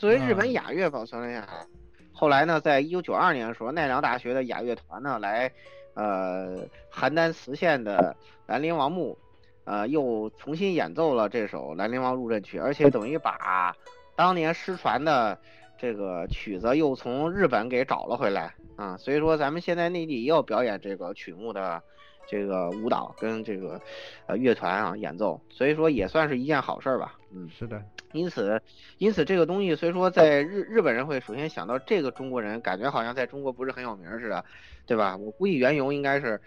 [0.00, 1.66] 作为日本雅乐保存了下来。
[2.10, 5.52] 后来呢，在一九九二年的时候，奈良大学的雅乐团呢来，
[5.92, 9.18] 呃，邯郸磁县的兰陵王墓，
[9.64, 13.76] 呃，又重新演奏了这首《兰陵王入阵曲》，而且等于把
[14.16, 15.38] 当年失传的
[15.76, 18.96] 这个曲子又从日本给找了回来啊。
[18.96, 21.82] 所以说，咱们现在内地也有表演这个曲目的。
[22.30, 23.80] 这个舞蹈跟这个
[24.26, 27.18] 呃乐团啊演奏，所以说也算是一件好事儿吧。
[27.32, 27.82] 嗯，是的。
[28.12, 28.62] 因此，
[28.98, 34.44] 因此这个东西，所以说在日日本人会首先想到这个中国人，感觉好像在中国不是很有名似的，
[34.86, 35.16] 对吧？
[35.16, 36.40] 我估计缘由应该是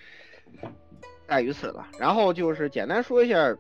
[1.28, 1.86] 在于此了。
[2.00, 3.54] 然后就是简单说一下，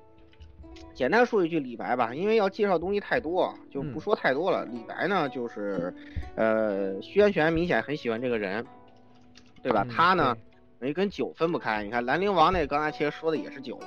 [0.93, 4.63] 简单说一句李白吧，因为要介绍东西太多，就不说太多了。
[4.65, 5.93] 李白呢，就是
[6.35, 8.65] 呃徐元玄明显很喜欢这个人，
[9.61, 9.85] 对吧？
[9.89, 10.37] 他呢。
[10.83, 13.79] 等于跟酒分不开，你看兰陵王那刚才其实说的也是酒，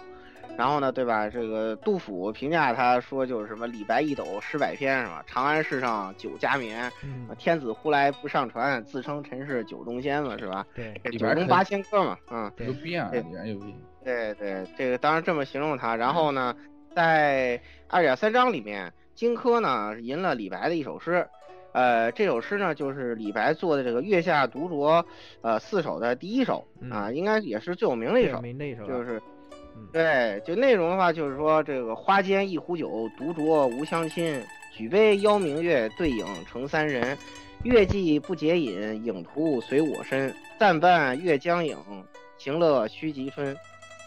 [0.57, 1.29] 然后呢，对吧？
[1.29, 5.23] 这个杜甫评价他说就是什么李白一斗诗百篇是吧？
[5.27, 6.91] 长安市上酒家眠，
[7.37, 10.65] 天子呼来不上船，自称臣是酒中仙嘛是吧？
[10.75, 13.75] 对，酒中八仙歌嘛，嗯，牛逼啊，李白牛逼。
[14.03, 15.95] 对对，这个当然这么形容他。
[15.97, 16.57] 然后呢，
[16.95, 21.29] 在二点三章里面，荆轲呢吟了李白的一首诗。
[21.77, 24.99] 呃，这首诗呢，就是李白做的这个《月下独酌》
[25.43, 28.41] 呃四首的第一首啊，应该也是最有名的一首，
[28.87, 29.23] 就是，
[29.93, 37.15] 对，就内容的话，就是说这个花间一壶酒，独酌无相亲，举杯邀明月，对影成三人，
[37.63, 41.77] 月既不解饮，影徒随我身，暂伴月将影，
[42.39, 43.55] 行乐须及春，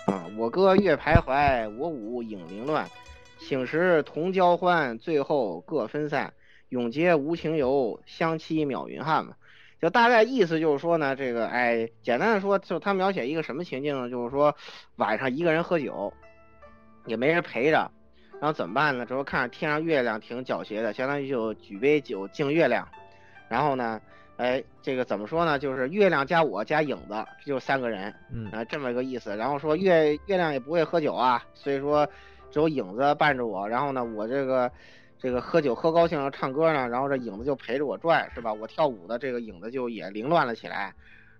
[0.07, 2.89] 啊，我歌月徘徊，我舞影零乱，
[3.37, 6.33] 醒时同交欢，醉后各分散。
[6.69, 9.33] 永结无情游，相期邈云汉嘛，
[9.81, 14.09] 就大概意思就是说呢，这个哎，简单的说，就他描写一个什么情境呢？
[14.09, 14.55] 就是说
[14.97, 16.13] 晚上一个人喝酒，
[17.05, 17.89] 也没人陪着，
[18.39, 19.05] 然后怎么办呢？
[19.05, 22.87] 之后看着天上月亮挺皎洁的，相当于就举杯酒敬月亮，
[23.47, 23.99] 然后呢，
[24.37, 25.57] 哎，这个怎么说呢？
[25.57, 29.35] 就是月亮加我加影子，这就三个人，嗯啊，这么一个意思。
[29.35, 32.05] 然后说月月亮也不会喝酒啊，所以说
[32.51, 34.71] 只有影子伴着我，然后呢，我这个。
[35.21, 38.53] 这个喝酒喝高兴了，唱歌呢，然后这影子就陪着我转，是吧？
[38.53, 40.93] 我跳舞的这个影子就也凌乱了起来，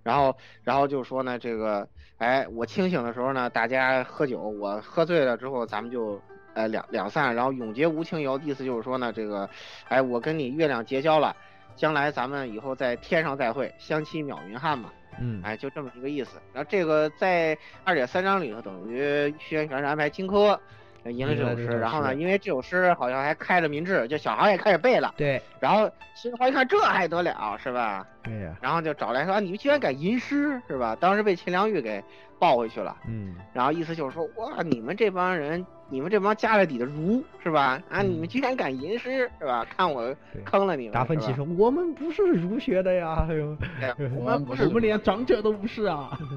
[0.03, 1.87] 然后，然后就说呢，这个，
[2.17, 6.21] 哎，我清醒的时候呢，大家喝酒，我喝醉了之后，咱们就，
[6.55, 9.49] 呃，两两散，然后永结无情游，意思就是说呢，这个，
[9.87, 11.33] 哎，我跟你月亮结交了，
[11.77, 16.37] 将来咱们以后在天上再会，相期邈云汉嘛，嗯，哎，就这么一个意思。
[16.51, 20.59] 然后这个在二点三章里头，等于徐元玄是安排荆轲。
[21.05, 25.13] 吟了这首诗，然后呢，因为这首诗好像还开了民智，就小孩也开始背了。
[25.17, 28.05] 对然后秦始皇一看这还得了是吧？
[28.23, 30.95] 对呀，然后就找来说、啊、你们居然敢吟诗是吧？
[30.99, 32.03] 当时被秦良玉给
[32.37, 32.95] 抱回去了。
[33.07, 37.81] 嗯，然后意思就是说，哇，你们这帮人，你们这帮家里底的儒是吧？
[37.89, 39.65] 啊，你们居然敢吟诗是吧？
[39.65, 40.13] 看我
[40.45, 40.91] 坑了你们。
[40.91, 43.57] 达芬奇说：“我们不是儒学的呀，哎呦，
[44.19, 46.17] 我们不是我们连长者都不是啊。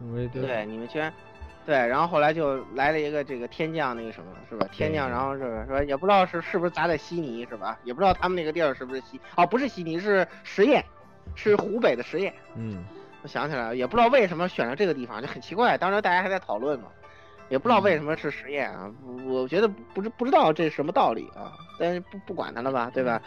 [0.32, 1.12] 对，你们居然，
[1.66, 4.66] 对，然后后来就来了一个这个天降那个什么是吧？
[4.72, 7.78] 天降，然后是说也不知道是是不是砸在悉尼是吧？
[7.84, 10.82] 也不知道他们那个地儿是不是悉哦，不是悉尼是十堰，
[11.34, 12.32] 是湖北的十堰。
[12.56, 12.84] 嗯，
[13.22, 15.76] 我想起来了，也不知道为什么选了这个地方，就很奇怪。
[15.78, 16.88] 当时大家还在讨论嘛，
[17.50, 18.90] 也不知道为什么是十堰啊。
[19.26, 23.20] 我觉得不知不知道这是什么道理啊，但是不不管它了吧，对吧？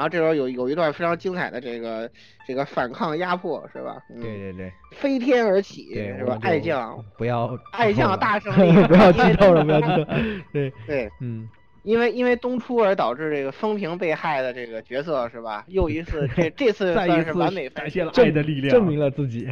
[0.00, 2.10] 然后这时候有有一段非常精彩的这个
[2.46, 4.02] 这个反抗压迫是吧？
[4.08, 6.38] 嗯、对对对，飞天而起，是吧？
[6.40, 10.04] 爱将不要爱将大胜利 不要因为剧透了，不要剧透。
[10.54, 11.46] 对对，嗯，
[11.82, 15.66] 因为因为东出而导致这个风平被害的这个角色是吧？
[15.68, 19.46] 又一次这 这次算是完美展现了证爱的力量，证明了自己。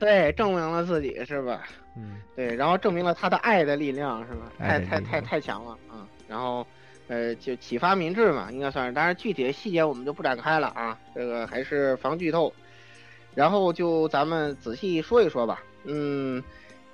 [0.00, 1.62] 对，证明了自己是吧？
[1.96, 4.50] 嗯，对，然后证明了他的爱的力量是吧？
[4.58, 6.02] 太太太太强了啊！
[6.26, 6.66] 然后，
[7.10, 8.92] 呃，就启发民智嘛，应该算是。
[8.92, 12.52] 当然，具体的细节我们就不展开了啊，这个还是防剧透。
[13.34, 15.60] 然后就咱们仔细说一说吧。
[15.84, 16.40] 嗯，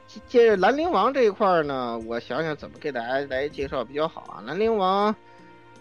[0.06, 4.42] 接接着兰陵王这一块呢，我想想怎么给大家来介绍比较好啊。
[4.46, 5.14] 兰陵王，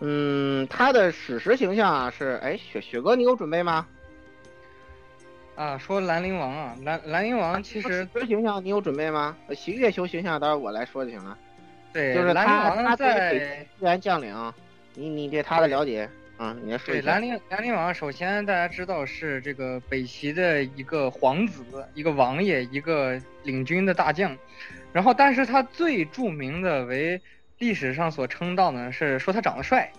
[0.02, 3.88] 嗯，他的史实形象啊是，哎，雪雪哥，你有准备吗？
[5.56, 9.38] 啊，说兰陵王啊，兰兰陵王其实史实形象你有准备吗？
[9.48, 11.38] 呃月球形象，到时候我来说就行了。
[11.96, 14.54] 对就是兰陵王他他对于在北自然将领，
[14.96, 17.02] 你你对他的了解啊，你来说一下。
[17.02, 24.38] 对兰陵兰陵王，首先大家知道是这个北齐的一个皇子，一个王爷，一个领军的大将。
[24.92, 27.22] 然后，但是他最著名的为
[27.60, 29.90] 历史上所称道呢，是说他长得帅，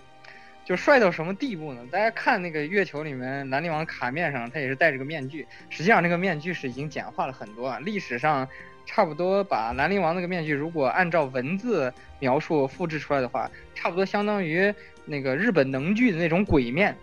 [0.63, 1.81] 就帅到什么地步呢？
[1.91, 7.79] 大家看那个月球里面兰陵王卡面上，他也是戴着个面具，实际上那个面具是已经简化了很多啊。
[7.79, 8.47] 历史上
[8.87, 14.73] 差不多把兰陵王那个面具，如果按照文字描述复制出来的话，差不多相当于
[15.05, 16.95] 那个日本能剧的那种鬼面。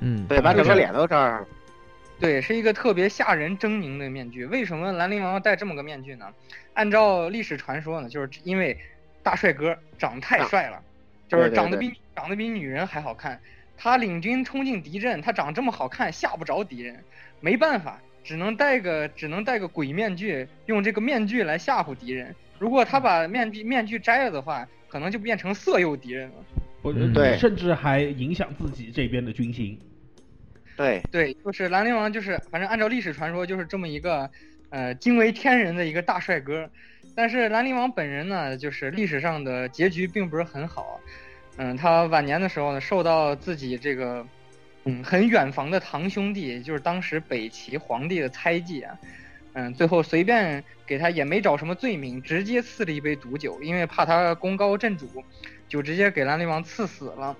[0.00, 1.48] 嗯，对，把整个脸都罩上了。
[2.20, 4.44] 对，是一个特别吓人狰狞的面具。
[4.46, 6.26] 为什么兰陵王要戴这么个面具呢？
[6.74, 8.76] 按照历史传说呢，就是因为
[9.22, 10.80] 大帅哥长太帅了，
[11.26, 13.40] 就是长得对比长得比女人还好看。
[13.76, 17.02] 他领军冲进敌阵，他长这么好看，吓不着敌人，
[17.40, 22.36] 没办法，只能戴个只能戴个鬼面具，用这个面具来吓唬敌人。
[22.58, 26.34] 如果他把面具面具摘了的话，可能就变成色诱敌人了。
[26.82, 29.78] 我嗯对甚至还影响自己这边的军心。
[30.76, 34.30] 对，对，就是兰陵王，就是反正按照历史传说，就是这么一个
[34.68, 36.68] 呃惊为天人的一个大帅哥。
[37.14, 41.00] 但是兰陵王本人呢，就是历史上的结局并不是很好。
[41.56, 44.26] 嗯，他晚年的时候呢，受到自己这个
[44.88, 48.98] 嗯很远房的堂兄弟，就是当时北齐皇帝的猜忌啊。
[49.52, 55.24] 嗯，最后随便给他也没找什么罪名，直接赐了一杯毒酒，因为怕他功高震主，
[55.68, 57.36] 就直接给兰陵王赐死了。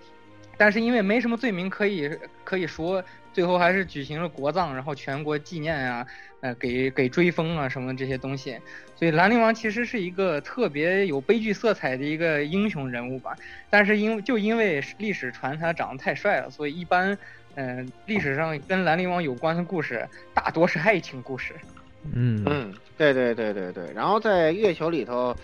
[0.57, 2.11] 但是因为没什么罪名可以
[2.43, 6.05] 可以说，最后还是举行了国葬，然后全国纪念啊，
[6.41, 8.59] 呃，给给追封啊什么这些东西。
[8.97, 13.37] 所以兰陵王其实是一个特别有悲剧色彩的一个英雄人物吧。
[13.71, 17.17] 但是因就因为历史传他长得太帅了，所以一般，
[17.61, 21.55] 嗯、历史上跟兰陵王有关的故事大多是爱情故事。
[22.13, 23.93] 嗯嗯，对对对对对。
[23.93, 25.35] 然后在月球里头，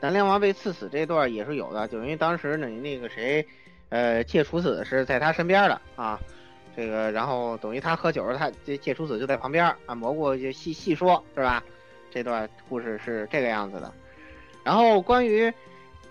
[0.00, 3.44] 兰陵王被赐死这段也是有的，就因为当时呢，那个谁，
[3.88, 6.20] 呃，介楚子是在他身边的啊。
[6.76, 9.96] 这个，然后等于他喝酒，他这介楚子就在旁边啊。
[9.96, 11.60] 蘑菇就细细说，是吧？
[12.08, 13.92] 这段故事是这个样子的。
[14.62, 15.52] 然后关于，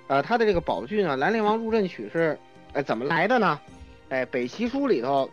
[0.07, 2.37] 呃，他的这个宝具呢，《兰陵王入阵曲》是，
[2.73, 3.57] 呃，怎么来的呢？
[4.09, 5.29] 哎，《北齐书》里头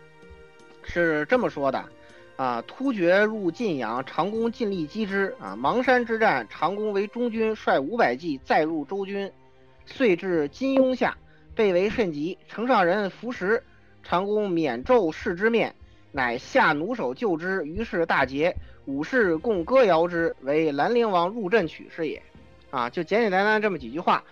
[0.91, 1.83] 是这么说的。
[2.37, 5.35] 啊，突厥入晋阳，长公尽力击之。
[5.39, 9.31] 啊，邙山之战，长公为中军，率五百骑再入周军，
[9.85, 11.17] 遂至金庸下，
[11.55, 12.39] 被围甚急。
[12.49, 13.63] 城上人伏食，
[14.03, 15.75] 长公免纣视之面，
[16.13, 17.63] 乃下弩手救之。
[17.67, 22.23] 于是大捷，武士共歌谣之，为兰陵王入阵曲是也。
[22.71, 24.25] 啊，就简简单单这么几句话。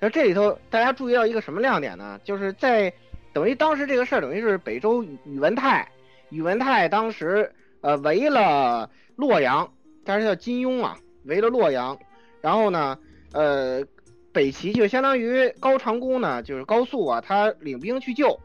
[0.00, 2.18] 那这里头大家注意到一个什么亮点呢？
[2.24, 2.90] 就是在
[3.34, 5.86] 等于当时这个事儿，等于是北周宇文泰。
[6.32, 7.52] 宇文泰当时
[7.82, 9.70] 呃围了洛阳，
[10.02, 11.96] 当时叫金庸啊，围了洛阳，
[12.40, 12.98] 然后呢，
[13.34, 13.84] 呃，
[14.32, 18.40] 北齐就相当于高长恭呢，就是高肃啊，他领兵去救。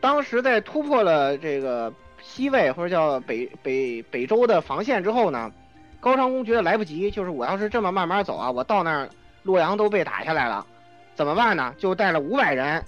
[0.00, 1.92] 当时在突破了这个
[2.22, 5.52] 西魏或者叫北北北周的防线之后呢，
[6.00, 9.08] 高长恭觉得来不及，就是我要是这么慢慢走啊，我到那儿
[9.42, 10.66] 洛阳都被打下来了，
[11.14, 11.74] 怎么办呢？
[11.76, 12.82] 就带了五百人，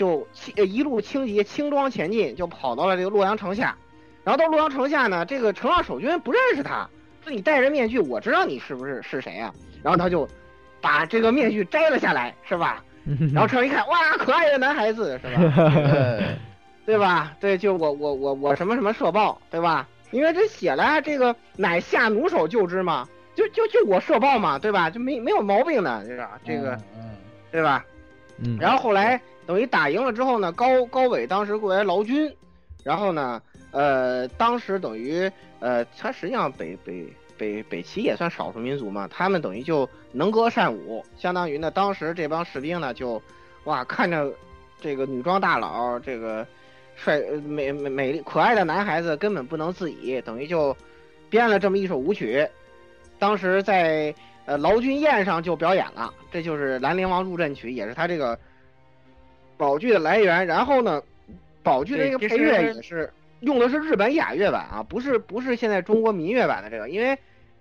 [0.00, 3.76] 就轻呃一路轻骑轻装前进，就跑到了这个洛阳城下。
[4.24, 6.88] 然后到洛阳城下呢，这个城上守军不认识他，
[7.22, 9.52] 说你戴着面具，我知道你是不是是谁啊？
[9.82, 10.26] 然后他就
[10.80, 12.82] 把这个面具摘了下来，是吧？
[13.34, 16.24] 然后城上一看，哇，可爱的男孩子，是吧？
[16.86, 17.36] 对吧？
[17.38, 19.86] 对，就我我我我什么什么社报，对吧？
[20.12, 24.88] 因为这写了这个乃下弩手救之嘛，就就就我社报嘛，对吧？
[24.88, 26.78] 就没没有毛病的，这个这个，
[27.52, 27.84] 对吧？
[28.42, 28.56] 嗯。
[28.58, 29.20] 然后后来
[29.50, 32.32] 等于打赢了之后呢，高高伟当时过来劳军，
[32.84, 33.42] 然后呢，
[33.72, 35.28] 呃，当时等于
[35.58, 37.04] 呃，他实际上北北
[37.36, 43.20] 北北齐也算少数民族嘛，他们等于就能歌善舞，相当于呢，当时这帮士兵呢就，
[43.64, 44.32] 哇，看着
[44.80, 46.46] 这个女装大佬这个。
[46.94, 50.76] 帅美美美丽可爱的男孩子根本不能自已，等于就
[51.30, 52.46] 编了这么一首舞曲，
[53.18, 58.38] 当时在呃劳军宴上就表演了，这就是《兰陵王入阵曲》，也是他这个
[59.60, 60.46] 宝具的来源。
[60.46, 61.02] 然后呢，
[61.62, 67.16] 宝具的这个配乐也是用的是日本雅乐版啊，不是不是现在中国民乐版的这个，因为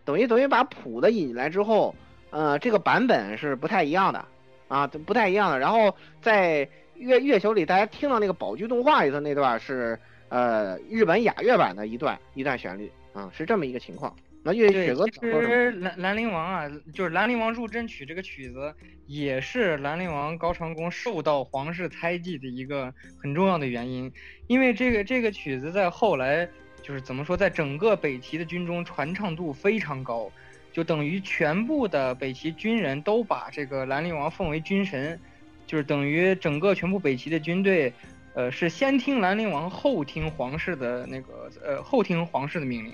[0.06, 1.94] 等于等于把谱的引进来之后，
[2.30, 4.26] 呃，这个版本是不太一样的
[4.70, 5.60] 啊，不太一样的。
[5.60, 14.16] 然后在月月球里，大家听到那个宝具动画里头那段是呃日本雅乐版的一段一段旋律啊，是这么一个情况。
[14.44, 18.74] 那乐曲哥其实兰兰陵王啊，就是兰陵王入阵曲这个曲子，
[19.06, 24.12] 也是兰陵王高长恭受到皇室猜忌的一个很重要的原因。
[24.48, 26.48] 因为这个这个曲子在后来
[26.82, 30.32] 就是怎么说，在整个北齐的军中传唱度非常高，
[30.72, 35.20] 就等于全部的北齐军人都把这个兰陵王奉为军神。
[35.68, 37.94] 就是等于整个全部北齐的军队，
[38.34, 42.94] 呃，是先听兰陵王，后听皇室的那个，呃，后听皇室的命令。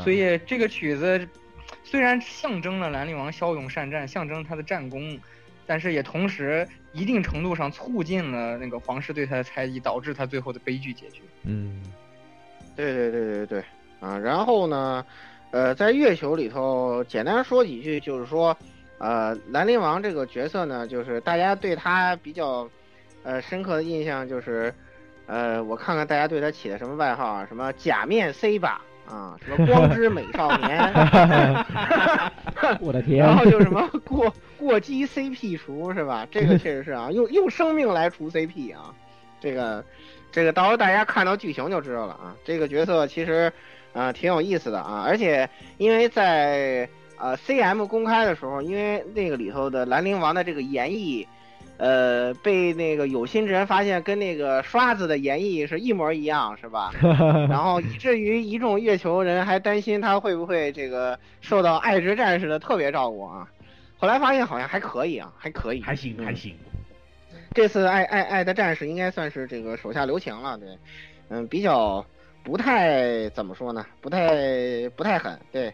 [0.00, 1.28] 所以这个曲子
[1.84, 5.18] 虽然象征了兰陵王骁勇善战，象征他的战功，
[5.66, 11.22] 但是也同时一定程度上促进了那个皇室对他的猜疑，导致他最后的悲剧结局。
[11.44, 11.82] 嗯，
[12.74, 13.64] 对对对对对
[14.00, 14.16] 啊！
[14.18, 15.04] 然后呢，
[15.50, 18.56] 呃，在月球里头简单说几句，就是说。
[18.98, 22.66] 呃，兰陵王这个角色呢，就是大家对他比较，
[23.26, 24.72] 呃，深刻的印象就是，
[25.26, 30.78] 呃，我看看大家对他起的什么外号啊，什么假面 C 吧，啊，什么光之美少年
[32.80, 36.24] 我的天，然后就什么过过激 CP 除是吧？
[36.30, 38.94] 这个确实是啊，用用生命来除 CP 啊，
[39.40, 39.84] 这个
[40.30, 43.52] 这个到时候大家看到剧情就知道了啊，这个角色其实
[43.92, 46.88] 啊挺有意思的啊，而且因为在。
[47.18, 51.26] 呃，C M 公开的时候，因为那个里头的兰陵王的这个演绎，
[51.78, 56.90] 呃，被那个有心之人发现跟那个刷子的演绎是一模一样，是吧？
[57.48, 63.48] 然后以至于一众月球人还担心他会不会这个受到爱之战士的特别照顾啊。
[63.98, 66.54] 后来发现好像还可以啊，还可以，还行还行。
[67.54, 70.68] 这次爱爱爱的战士应该算是这个手下留情了，对，
[71.30, 72.04] 嗯，比较
[72.42, 73.84] 不太怎么说呢？
[74.00, 75.72] 不太不太狠，对。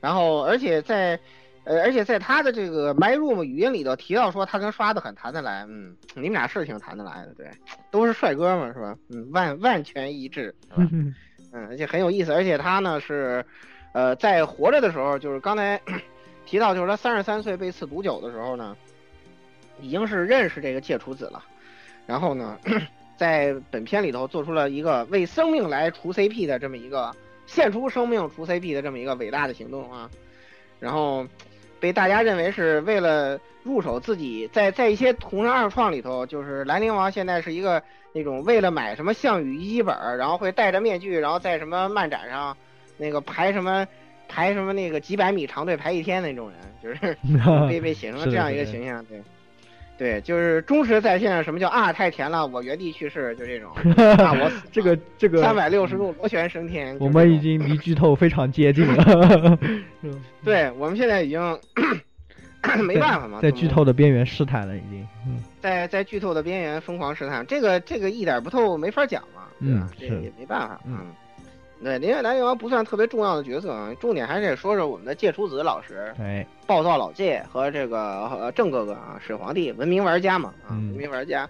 [0.00, 1.18] 然后，而且在，
[1.64, 7.50] 呃，而且在他的这个 My Room 语音里头提到说，他跟刷子很谈得来，嗯，你们俩是挺谈得来的，对，
[7.90, 8.96] 都是帅哥嘛，是吧？
[9.08, 10.88] 嗯，万万全一致，是吧？
[10.92, 11.14] 嗯，
[11.68, 13.44] 而且很有意思，而且他呢是，
[13.92, 15.80] 呃，在活着的时候，就是刚才
[16.44, 18.76] 提到，就是他三十三岁被刺毒酒的时候呢，
[19.80, 21.42] 已经是认识这个戒除子了，
[22.06, 22.58] 然后呢，
[23.16, 27.14] 在本片里头做出了一个为生命来除 CP 的这么一个。
[27.46, 30.08] 献出生命除 CP 的这么一个伟大的行动啊，
[30.80, 31.26] 然后
[31.84, 37.82] 被大家认为是为了入手自己在在一些同人二创里头，就是兰陵王现在是一个
[38.14, 42.56] 那种为了买什么项羽遗迹本，然后会戴着面具，然后在什么漫展上
[42.96, 43.86] 那个排什么
[44.30, 47.14] 排什么那个几百米长队排一天那种人，就是
[47.68, 49.22] 被被写成了这样一个形象，对。
[49.96, 51.42] 对，就是忠实在线。
[51.44, 51.92] 什么叫啊？
[51.92, 53.70] 太甜了，我原地去世，就这种。
[54.18, 56.96] 啊，我这个这个三百六十度螺旋升天。
[57.00, 59.58] 我们已经离 剧透非常接近了。
[60.44, 61.40] 对，我们现在已经
[62.84, 65.06] 没办法嘛，在剧透的边缘试探了，已经。
[65.26, 71.06] 嗯在在剧透的边缘疯狂试探，这个这个一点不透没法讲嘛，嗯，这也没办法，嗯。
[71.84, 81.46] 对，林月南王不算特别重要的角色啊，重点还是得说说我们的介楚子老师，哎，暴躁老介和这个郑哥哥啊，始皇帝，文明玩家嘛，啊，文明玩家，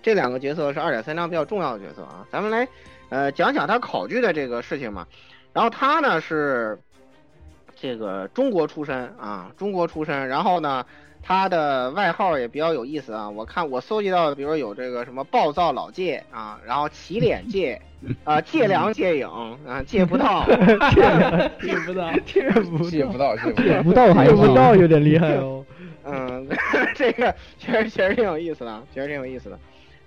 [0.00, 2.68] 这两个角色是二点三章比较重要的角色啊，咱们来，
[3.08, 5.04] 呃，讲讲他考据的这个事情嘛，
[5.52, 6.78] 然后他呢是
[7.74, 10.86] 这个中国出身啊，中国出身，然后呢。
[11.22, 17.80] 他的外号也比较有意思啊，我看我搜集到，比如有这个什么暴躁老戒啊，然后起脸戒，
[18.24, 19.28] 啊戒良戒影
[19.66, 20.44] 啊戒不到，
[21.60, 25.64] 戒不到，戒不戒不到，戒不到，戒不到有点厉害哦。
[26.04, 26.48] 嗯，
[26.96, 29.56] 这个确实确实挺有意思的，确实挺有意思的。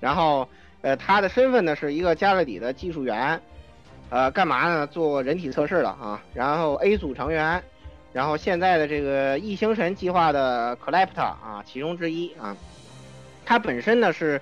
[0.01, 0.45] 然后，
[0.81, 3.39] 呃，他的身份呢是一个加勒底的技术员，
[4.09, 4.85] 呃，干嘛呢？
[4.87, 6.21] 做人体测试的啊。
[6.33, 7.63] 然后 A 组成员，
[8.15, 12.55] 然后现在的这个异星神计划的 Collector 啊，其中之一啊。
[13.45, 14.41] 他本身呢是，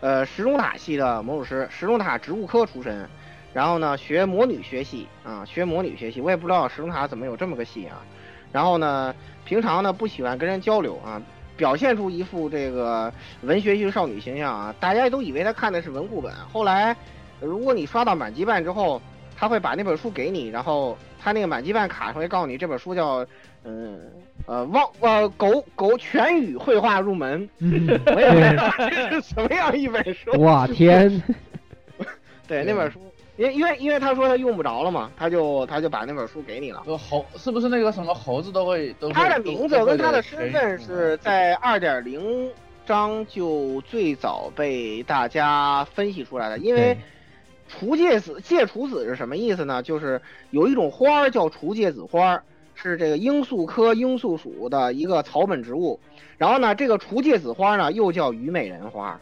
[0.00, 3.08] 呃，石中塔系的魔术师，石中塔植物科出身。
[3.54, 8.04] 然后呢，学魔女学系啊，学魔女学系，我也不知道石中塔怎么有这么个系啊。
[8.52, 9.14] 然后呢，
[9.46, 11.18] 平常呢不喜欢跟人交流啊，
[11.56, 13.10] 表现出一副这个
[13.40, 16.30] 文学型少女形象啊，大家都以为他看的是文库本。
[16.52, 16.94] 后来，
[17.40, 19.00] 如果你刷到满级半之后，
[19.44, 23.26] 他会把那本书给你，然后他那个满级办卡上会告诉你这本书叫
[23.64, 24.00] 嗯
[24.46, 27.46] 呃汪呃狗狗全语绘画入门。
[27.60, 27.66] 我
[28.18, 30.30] 也不知道这是什么样一本书。
[30.40, 31.22] 哇天！
[32.48, 32.98] 对那本书。
[33.36, 36.82] 因因为因为他说他用不着了嘛，他就他就把那本书给你了。
[36.96, 39.10] 猴是不是那个什么猴子都会都？
[39.12, 42.48] 他的名字跟他的身份是在二点零
[42.86, 46.56] 章就最早被大家分析出来的。
[46.56, 46.96] 因为
[47.68, 49.82] 除芥子芥除子是什么意思呢？
[49.82, 52.42] 就是有一种花儿叫除芥子花，
[52.74, 55.98] 是这个罂粟科罂粟属的一个草本植物。
[56.38, 59.20] 然后呢，这个除芥子花呢又叫虞美人花。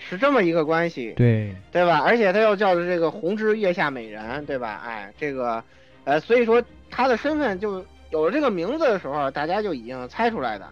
[0.00, 1.98] 是这么一个关系，对对吧？
[1.98, 4.80] 而且它又叫做这个红之月下美人，对吧？
[4.86, 5.60] 哎，这个，
[6.04, 10.64] 呃，所以说它的身份就有了这个名字的时候，大家就已经猜出来的。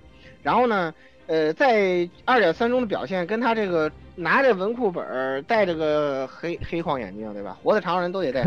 [0.45, 0.95] 然后呢，
[1.27, 7.57] 呃，在二点三中的表现跟它这个拿着文库本戴着个黑黑框眼镜，对吧？
[7.63, 8.43] 活的常人都得戴。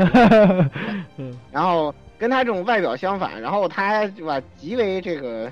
[1.15, 1.37] 嗯。
[1.53, 5.49] 然后跟他这种外表相反，然后他对吧，极为这个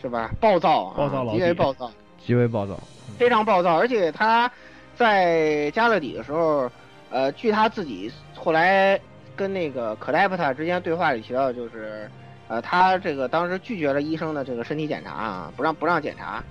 [0.00, 0.30] 是吧？
[0.40, 1.90] 暴躁啊，暴躁极为暴躁，
[2.24, 2.78] 极为暴躁，
[3.18, 4.48] 非常暴躁，而且他。
[4.96, 6.70] 在加勒底的时候，
[7.10, 8.96] 呃，据他自己后来
[9.34, 12.08] 跟那个克莱普塔之间对话里提到，就是，
[12.46, 16.44] 呃，他这个当时拒绝了医生的这个身体检查啊，不让不让检查，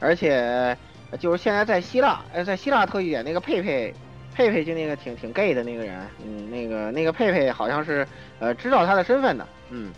[0.00, 0.74] 而且
[1.18, 3.94] 就是现在在希腊，呃，在希腊特异点那个佩佩，
[4.34, 8.06] 佩佩就那个挺挺 gay 的那个人，嗯，那个那个佩佩好像是
[8.38, 9.92] 呃知道他的身份的，嗯，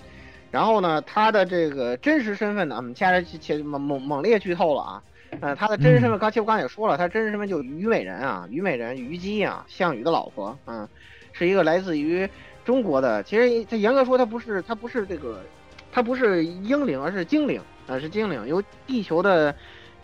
[0.50, 5.02] 然后呢，他的这个真实身份呢，我们接着去猛猛猛烈剧透了啊。
[5.40, 10.88] 呃，他的真实身份，刚其实我刚才也说了，他真实身份就虞美人啊，虞美人虞姬啊，项羽的老婆，嗯，
[11.32, 12.28] 是一个来自于
[12.64, 13.20] 中国的。
[13.24, 15.40] 其实他严格说，他不是，他不是这个，
[15.90, 19.52] 他不是英灵，而是精灵啊，是精灵，由地球的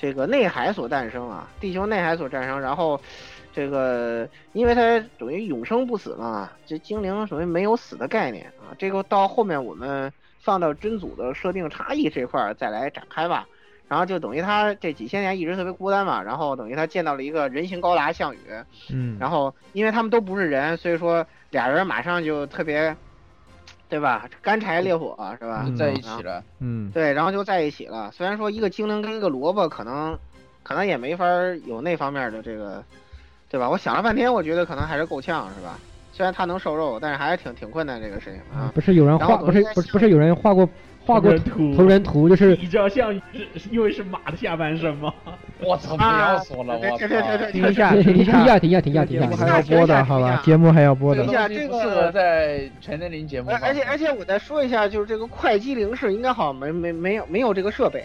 [0.00, 2.60] 这个内海所诞生啊，地球内海所诞生。
[2.60, 2.98] 然后
[3.52, 8.72] 这个，因为它等于永生不死嘛，这精灵属于没有死的概念啊。
[8.78, 13.46] 这个到后面我们放到真祖的设定差异这块再来展开吧。
[13.88, 18.38] 然后就等于他这几千年一直特别孤单嘛，然后等于他见到了一个人形高达项羽，
[18.92, 22.96] 嗯，然后因为他们都不是人，所以说俩人马上就特别，
[23.90, 24.26] 对吧？
[24.40, 25.66] 干柴烈火是吧？
[25.76, 28.10] 在一起了，嗯，对，然后就在一起了。
[28.12, 30.16] 虽然说一个精灵跟一个萝卜可能，
[30.62, 31.26] 可能也没法
[31.66, 32.82] 有那方面的这个，
[33.50, 33.68] 对吧？
[33.68, 35.76] 我想了半天，我觉得可能还是够呛，是吧？
[36.12, 38.70] 虽然他能瘦肉，但是还是挺挺困难这个事情啊。
[38.74, 40.68] 不是有人画，不是不是不是有人画过。
[41.06, 43.12] 画过图，同人图就是你知道像，
[43.70, 45.12] 因为是马的下半身吗？
[45.62, 45.96] 我操！
[45.96, 46.98] 不要说了，我
[47.50, 50.42] 停一下，停一下，停一下，停一下，停一下，节目还要播的，好吧？
[50.44, 51.22] 节目还要播的。
[51.22, 53.50] 停一下，这个适合在全年龄节目。
[53.62, 58.04] 而且而且，我再说一下，就是这个快机灵式应该好像没没没有没有这个设备。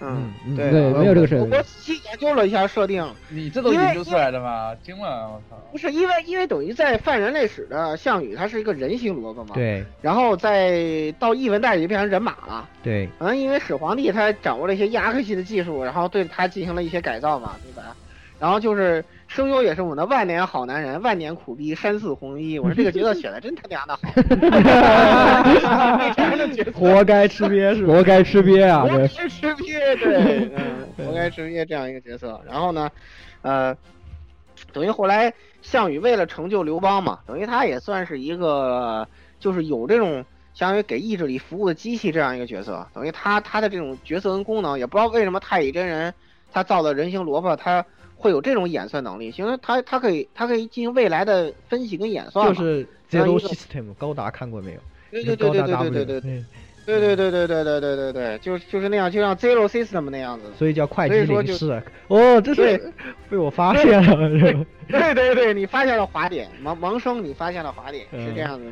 [0.00, 1.50] 嗯，对对，没有这个设定。
[1.50, 4.74] 我仔细研究了一下设定，你这都研究出来的吗？
[4.82, 5.56] 惊了，我操！
[5.72, 9.54] 不是因为因为等于在泛人类史的项羽，他是一个人形萝卜嘛。
[9.54, 9.84] 对。
[10.02, 12.68] 然后再到异文代里就变成人马了。
[12.82, 13.08] 对。
[13.18, 17.96] 可能因为始皇帝他掌握了一些亚克西的技术，然后对他进行了一些改造嘛，对吧？
[18.38, 22.58] 然后就是声优也是我们的万年好男人，万年苦逼 山寺弘一。
[22.58, 24.02] 我说这个角色选的真他娘的好。
[26.74, 27.94] 活该吃瘪是吧？
[27.94, 28.82] 活该吃瘪啊！
[28.82, 32.38] 活该吃瘪，对，嗯， 活该吃瘪这样一个角色。
[32.46, 32.90] 然后呢，
[33.42, 33.74] 呃，
[34.72, 35.32] 等于后来
[35.62, 39.08] 项羽为了成就刘邦嘛，等于他也算是一个，
[39.40, 40.24] 就是有这种
[40.54, 42.86] 相当于给意志力服务的机器这样一个角色。
[42.92, 46.12] 等于他他的这种角色跟功能，也不知道为什么太乙真人
[46.52, 47.84] 他造的人形萝卜他。
[48.16, 52.48] 会有这种演算能力，因为它它可以它可以进行未来的分析跟演算。
[52.48, 54.80] 就是 Zero System 高达看过没有？
[55.10, 56.20] 对对对对对对对对
[56.86, 60.46] 对对对对对对对对对，就就是那样，就像 Zero System 那样子。
[60.58, 61.82] 所以叫快机灵式。
[62.08, 62.92] 哦，这是
[63.28, 64.16] 被我发现了。
[64.88, 68.70] 对对对，你发现了滑点，盲盲生，你发现了滑点，是这样子的。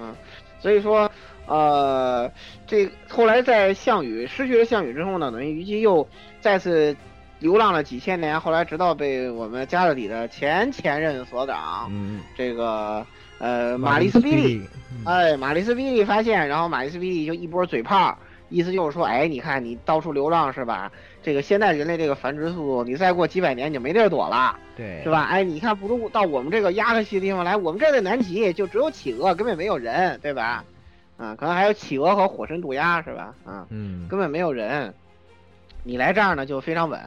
[0.00, 0.14] 嗯，
[0.60, 1.10] 所以说
[1.46, 2.30] 呃，
[2.66, 6.08] 这后来在项羽失去了项羽之后呢，等于虞姬又
[6.40, 6.96] 再次。
[7.40, 13.06] 流浪了几千年，后来直到被我们加勒底的前前任所长，嗯，这个
[13.38, 14.62] 呃玛丽斯比利，
[15.04, 18.16] 哎，玛丽斯比利发现，然后玛丽斯比利就一波嘴炮，
[18.48, 20.90] 意思就是说，哎，你看你到处流浪是吧？
[21.22, 25.24] 这个现在人类这个繁殖速度，你再过几百年你就没地儿躲了，对，是吧？
[25.24, 30.64] 哎，你看不如到我们这个亚克西的地方来，我们这儿的南极就只有企鹅，根本没有人，对吧？
[31.18, 33.34] 啊，可能还有企鹅和火神渡鸦是吧？
[33.44, 34.94] 啊，嗯，根本没有人，
[35.82, 37.00] 你来这儿呢就非常稳，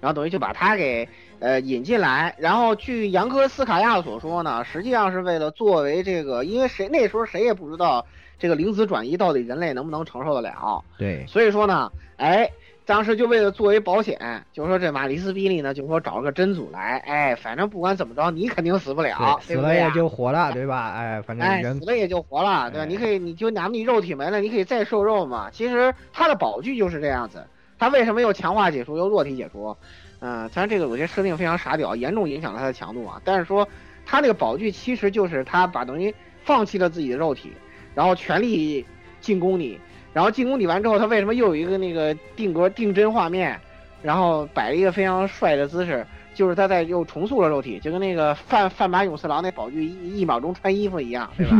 [0.00, 1.08] 然后等于就把他给
[1.40, 8.04] 呃引进来，然后据杨科斯卡亚所说呢，实际上是为了作为这个，因为谁那时候谁也不知道
[8.38, 12.50] 这个灵子转移到底人类能不能承受得了，对，所以说呢，哎，
[12.84, 19.88] 当时就为了作为保险，就说这马里斯比利呢，就说找了个真祖来，哎，反正不管怎么着，你肯定死不了，对死了也？
[19.92, 20.92] 就活了，对吧？
[20.96, 22.84] 哎，反正哎，死了也就活了，对吧？
[22.84, 25.48] 你可以，你就哪怕你肉体没了，你可以再受肉嘛。
[25.52, 27.46] 其实他的宝具就是这样子，
[27.82, 29.76] 他为什么又强化解除又弱体解除？
[30.20, 33.20] 嗯、虽然这个有些设定非常傻屌，严重影响了他的强度啊。
[33.24, 33.68] 但是说
[34.06, 36.14] 他那个宝具其实就是他把等于
[36.44, 37.50] 放弃了自己的肉体，
[37.92, 38.86] 然后全力
[39.20, 39.80] 进攻你，
[40.12, 43.58] 然后进攻你完之后，他为什么又有一个那个定格定帧画面，
[44.00, 46.06] 然后摆了一个非常帅的姿势？
[46.34, 51.56] 就是他在又重塑了肉体，就跟那个范范马勇次郎那宝具一一秒钟穿衣服一样，对吧？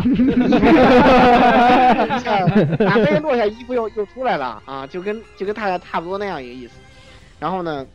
[2.85, 6.75] 打飞落下衣服又又出来了啊，就跟就跟他差不多那样一个意思。
[7.39, 7.87] 然后呢，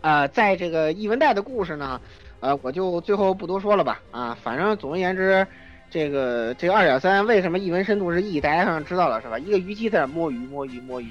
[0.00, 2.00] 呃，在这个译文带的故事呢，
[2.40, 5.46] 呃，我就最后不多说了吧啊，反正总而言之，
[5.90, 9.38] 这个这个二点三为什么译文深度是 E，大家好像知道了是吧？
[9.38, 11.06] 一个虞姬在那摸鱼摸鱼摸鱼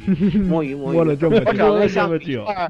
[0.47, 2.69] 摸鱼摸鱼，摸了这么久我只要摸了跟项这么久羽一块儿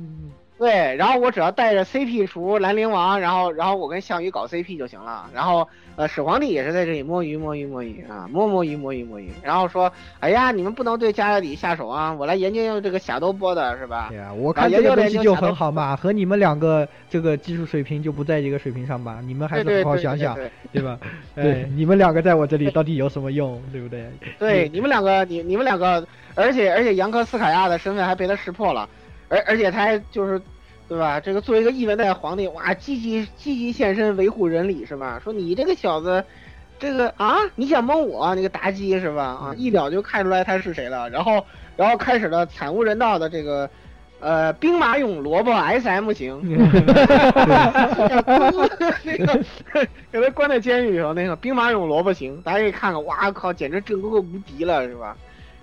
[0.63, 5.29] 对，然后我只要带着 CP 除兰陵王，然后然后我跟项羽搞 CP 就行了。
[5.33, 9.29] 然后呃，始皇帝也是在这里摸鱼摸鱼摸鱼啊，摸摸鱼摸鱼摸鱼。
[9.43, 9.91] 然后说，
[10.21, 14.07] 哎呀，你们不能对加勒底下手啊，我来研究研究这个霞多波的是吧？
[14.09, 19.19] 对啊，我看这个东西就很好嘛，和你们两个这个技术水平就不在一个水平上吧？
[19.25, 20.97] 你们还是好好想想，对对吧？
[21.35, 24.09] 对 哎，你们两个在我这里到底有什么用，对不对？
[24.39, 28.87] 对，你们两个，你你们两个，而且而且杨科斯卡亚的身份还被他识破了，
[29.29, 30.41] 而而且他还就是，
[30.93, 31.19] 对吧？
[31.19, 35.19] 这个作为一个亿万代皇帝，哇，积极积极现身维护人理是吧？
[35.23, 36.23] 说你这个小子，
[36.77, 39.23] 这个啊，你想蒙我那个妲己是吧？
[39.23, 41.43] 啊，一秒就看出来他是谁了，然后
[41.75, 43.67] 然后开始了惨无人道的这个。
[44.19, 46.39] 呃，兵马俑萝卜 S M 型，
[49.03, 49.43] 那个
[50.09, 55.17] 给他关在监狱里头，那个兵马俑萝卜型，大家可以看看，哇靠，简直正哥哥无敌了，是吧？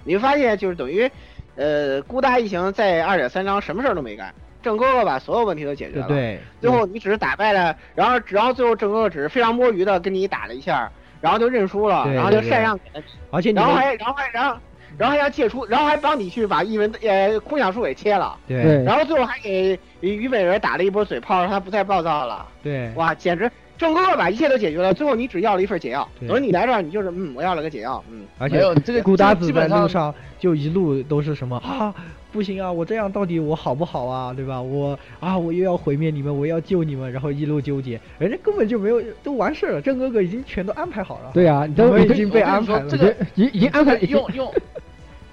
[0.05, 1.11] 你会发现就是等于，
[1.57, 10.91] 呃，孤大一行在二点三章什么事儿都没干，郑哥哥把所有问题都解决了，对，最后你只是打败了，然后然后最后郑哥哥只是非常摸鱼的跟你打了一下，
[11.21, 13.01] 然后就认输了，然后就禅让给他，
[13.31, 14.57] 而且你然后还然后还然后。
[14.99, 18.83] 然后还要借出，然后还帮你去把一文呃空想术给切了，对。
[18.85, 22.45] 然后最后还给于美人打了一波嘴炮，让他不再暴躁了。
[22.63, 26.29] 对，哇，简直郑哥哥把一切都解决了，最后你只要了一份解药，对。
[26.29, 31.95] 等于你来这儿，你就是嗯，我要了个解药，嗯，而且没有这个古达子在基本上路上就一路都是什么啊，
[32.33, 34.61] 不行啊，我这样到底我好不好啊，对吧？
[34.61, 41.31] 我啊，我又要毁灭你们，我要救你们，然后一路纠结，人家根本就没有都完事了，郑哥哥已经全都安排好了。
[41.35, 44.53] 对啊，你都我已经被安排了，这个已已经安排，用用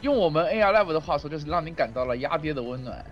[0.02, 3.04] 用我们 AR Live 的话说，就是让你感到了鸭爹的温暖。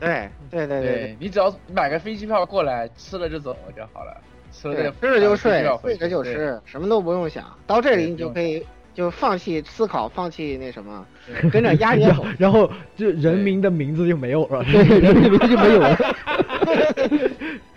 [0.00, 4.16] 对对对对你只要买个飞机票过来，吃了就走就好了，
[4.50, 7.44] 吃了这个吃了就睡睡着就对吃，什么都不用想。
[7.66, 11.06] 到这里你就可以就放弃思考，放弃那什么，
[11.52, 12.24] 跟着鸭 爷走。
[12.38, 15.96] 然后就人民的名字就没有了，对，人民的名字就没有了。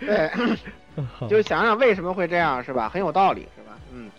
[0.00, 0.30] 对，
[1.28, 2.88] 就想想为什么会这样，是吧？
[2.88, 3.78] 很有道理，是吧？
[3.92, 4.10] 嗯。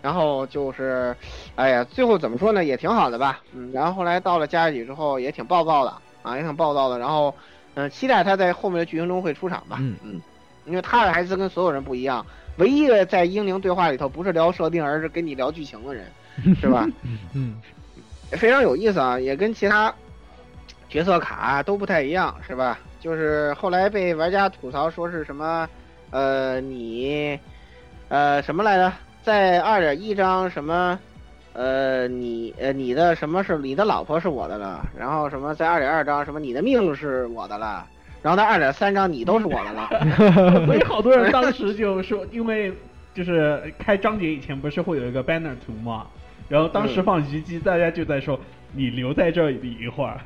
[0.00, 1.14] 然后就是，
[1.54, 2.64] 哎呀，最后怎么说呢？
[2.64, 3.40] 也挺好的吧。
[3.52, 3.70] 嗯。
[3.72, 6.98] 然后后来到了加尔几之后，也挺暴躁的啊，也挺暴躁的。
[6.98, 7.34] 然后，
[7.74, 9.78] 嗯、期待他在后面的剧情中会出场吧。
[9.80, 10.20] 嗯嗯。
[10.64, 12.24] 因为他的孩子跟所有人不一样，
[12.58, 16.06] 唯一的在英灵对话里头不是聊设定，而是跟你聊剧情的人，
[16.60, 16.86] 是吧？
[17.34, 17.54] 嗯，
[18.32, 19.92] 非常有意思啊，也跟其他
[20.88, 22.78] 角色卡都不太一样，是吧？
[23.00, 25.68] 就是后来被玩家吐槽说是什么，
[26.10, 27.38] 呃，你，
[28.08, 28.92] 呃，什么来着？
[29.22, 30.98] 在二点一章什么，
[31.52, 37.86] 呃，你呃你的什么是你的老婆是我的了，然后什么在二点二章什么你的命是我的了，
[38.20, 39.88] 然后在二点三章你都是我的了
[40.66, 42.72] 所以好多人当时就说，因为
[43.14, 46.06] 就是开章节以前不是会有一个 banner 图嘛，
[46.52, 48.38] 然后当时放虞姬，大家就在说
[48.74, 50.20] 你留在这里一会儿，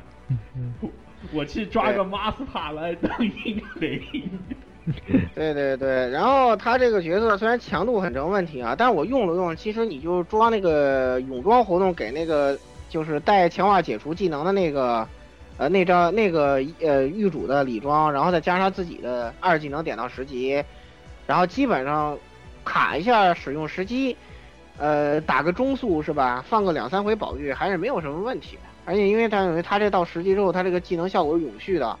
[1.31, 3.09] 我去抓个 master 来当
[3.45, 4.29] 英灵。
[5.33, 12.59] 对 对对，然后他这个角色虽然强度很成问题啊，但是我用了用，其实你就装那个泳装活动给那个
[12.89, 15.07] 就是带强化解除技能的那个，
[15.57, 20.61] 呃那张那个呃狱主的礼装，然后再加上自己的二技能点到十级，
[21.25, 22.17] 然后基本上
[22.65, 24.17] 卡一下使用时机，
[24.77, 26.43] 呃，打个中速是吧？
[26.47, 28.61] 放个两三回宝玉还是没有什么问题的。
[28.85, 31.97] 而且因为他他这到十级之后，他这个技能效果是永续的，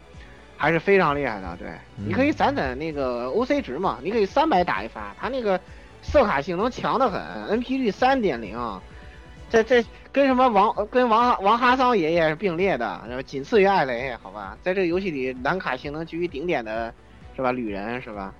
[0.55, 1.57] 还是非常厉害的。
[1.57, 5.59] 对，你可以攒攒那个 OC 值嘛，你可以三百打一发，他那个
[6.01, 8.57] 色卡性能强得很，NP 率三点零，
[9.49, 16.93] 这这跟什么王跟王王哈桑爷爷是并列的，然后仅次于艾雷，好吧，在这个游戏里蓝卡性能居于顶点的，
[17.35, 17.51] 是吧？
[17.51, 18.33] 旅人是吧？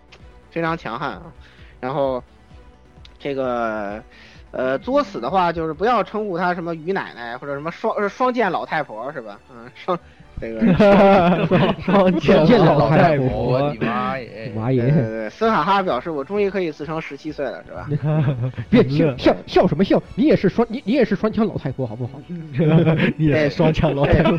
[0.52, 1.24] 非常强悍啊。
[1.82, 2.24] 然后
[3.20, 4.02] 这个
[4.52, 9.40] 呃作死的话，就是不要称呼他什么于奶奶或者什么双呃双剑老太婆是吧？
[9.52, 9.98] 嗯，双
[10.40, 10.62] 这个
[11.82, 14.52] 双剑老太婆我的妈耶！
[14.56, 14.84] 妈耶！
[14.84, 17.90] 对对对，斯卡哈表示我终于可以自称十七岁了，是吧？
[18.70, 20.00] 别笑笑笑什么笑？
[20.14, 22.22] 你也是双你你也是双枪老太婆好不好？
[23.18, 24.38] 你也是双枪老太婆。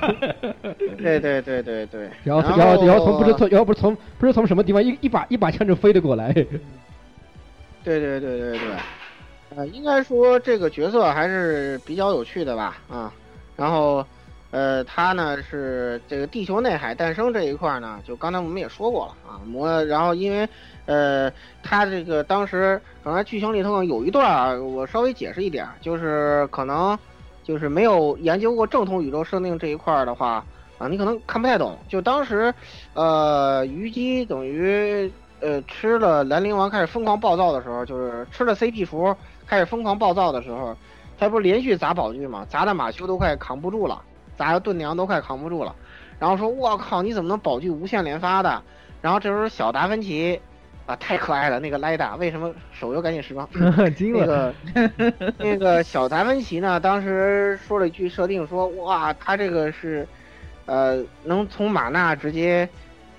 [0.97, 2.09] 对对对对对。
[2.23, 6.33] 然后然然后然后从不知从然后不是从不是从什么地方一一把一把枪就飞了过来。
[7.89, 8.71] 对对对对对，
[9.57, 13.11] 呃，应该说这个角色还是比较有趣的吧，啊，
[13.57, 14.05] 然后，
[14.51, 20.47] 呃，他呢是这个地球内海诞生这一块呢，就刚才我们也说过了啊，魔，然后因为，
[20.85, 21.33] 呃，
[21.63, 26.99] 他这个当时可能剧情里头有一段啊，我稍微解释一点，就是可能
[27.43, 30.45] 就是没有研究过正统宇宙设定这一块的话，
[30.77, 32.53] 啊，你可能看不太懂，就当时，
[32.93, 35.11] 呃，虞姬等于。
[35.41, 39.15] 呃，吃了兰陵王开始疯狂暴躁的时候，就是吃了 CP 符
[39.47, 40.77] 开始疯狂暴躁的时候，
[41.19, 44.03] 他不是连续砸宝具嘛，砸的马修都快扛不住了，
[44.37, 45.75] 砸的盾娘都快扛不住了，
[46.19, 48.63] 然后说我靠，你怎么能宝具无限连发的？
[49.01, 50.41] 然后这时候小达芬奇
[50.87, 53.49] 啊，太可爱了，那个莱达为什么手游赶紧时装？
[53.55, 54.55] 那个
[55.39, 60.07] 那个小达芬奇呢，当时说了一句设定说，哇，他这个是
[60.67, 62.69] 呃能从马纳直接。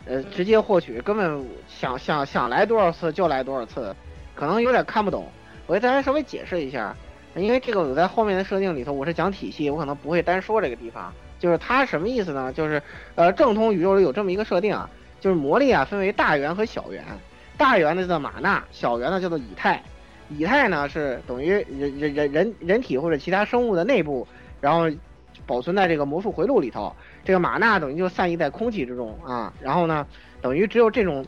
[0.10, 3.96] 呃，直接获取，根本想想想来多少次就来多少次，
[4.34, 5.28] 可能有点看不懂。
[5.68, 6.96] 我给大家稍微解释一下，
[7.36, 11.14] 因为这个我在后面的设定里头我是讲体系，我可能不会单说这个地方。
[11.38, 12.52] 就是它什么意思呢？
[12.52, 12.82] 就是
[13.14, 14.90] 呃，正统宇宙里有这么一个设定啊，
[15.22, 17.06] 就是魔力啊分为大元和小元，
[17.56, 19.80] 大元呢叫做玛纳，小元呢叫做以太。
[20.30, 24.28] 以太呢是等于人人人人人体或者其他生物的内部，
[24.60, 24.90] 然后
[25.46, 26.92] 保存在这个魔术回路里头。
[27.30, 30.08] 这个玛纳等于就散逸在空气之中啊，然后呢，
[30.42, 31.24] 等于只有这种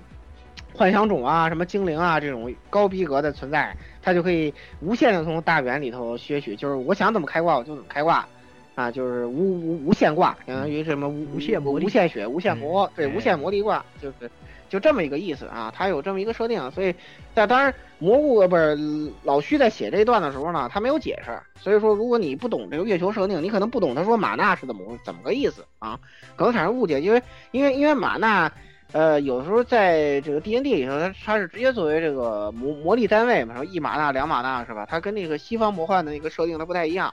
[0.73, 8.27] 幻想种啊、什么精灵啊这种高逼格的存在，它就可以无限的从大元里头撅取，就是我想怎么开挂我就怎么开挂，
[8.73, 14.31] 啊，就是无无无限挂，相当于什么无无限魔无限血、无限魔，对，无限魔力挂，就是
[14.71, 16.95] 就这么一个意思啊，它有这么一个设定，所以
[17.33, 18.75] 但当然蘑菇呃不是
[19.23, 25.99] 老徐在写这一段的时候呢，他没有解释，所以说如果你不懂这个月球设定，你可能不懂他说玛纳是怎么怎么个意思啊，
[26.35, 28.51] 可能产生误解，因为因为因为玛纳。
[28.93, 34.85] 呃，有时候在这个 D N D 里头，它它是直接作为这个魔魔力单位嘛，说一玛纳、两玛纳是吧？
[34.85, 37.09] 它跟那个西方魔幻的那个设定它不太一样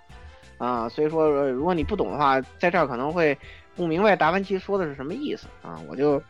[0.58, 3.38] 啊，所以说如果你不懂的话，在这儿可能会
[3.76, 6.20] 不明白达芬奇说的是什么意思啊，我就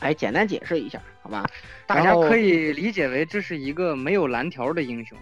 [0.00, 1.44] 哎简单解释一下，好吧？
[1.86, 5.16] 大家可以理解为这是一个没有蓝条的英雄，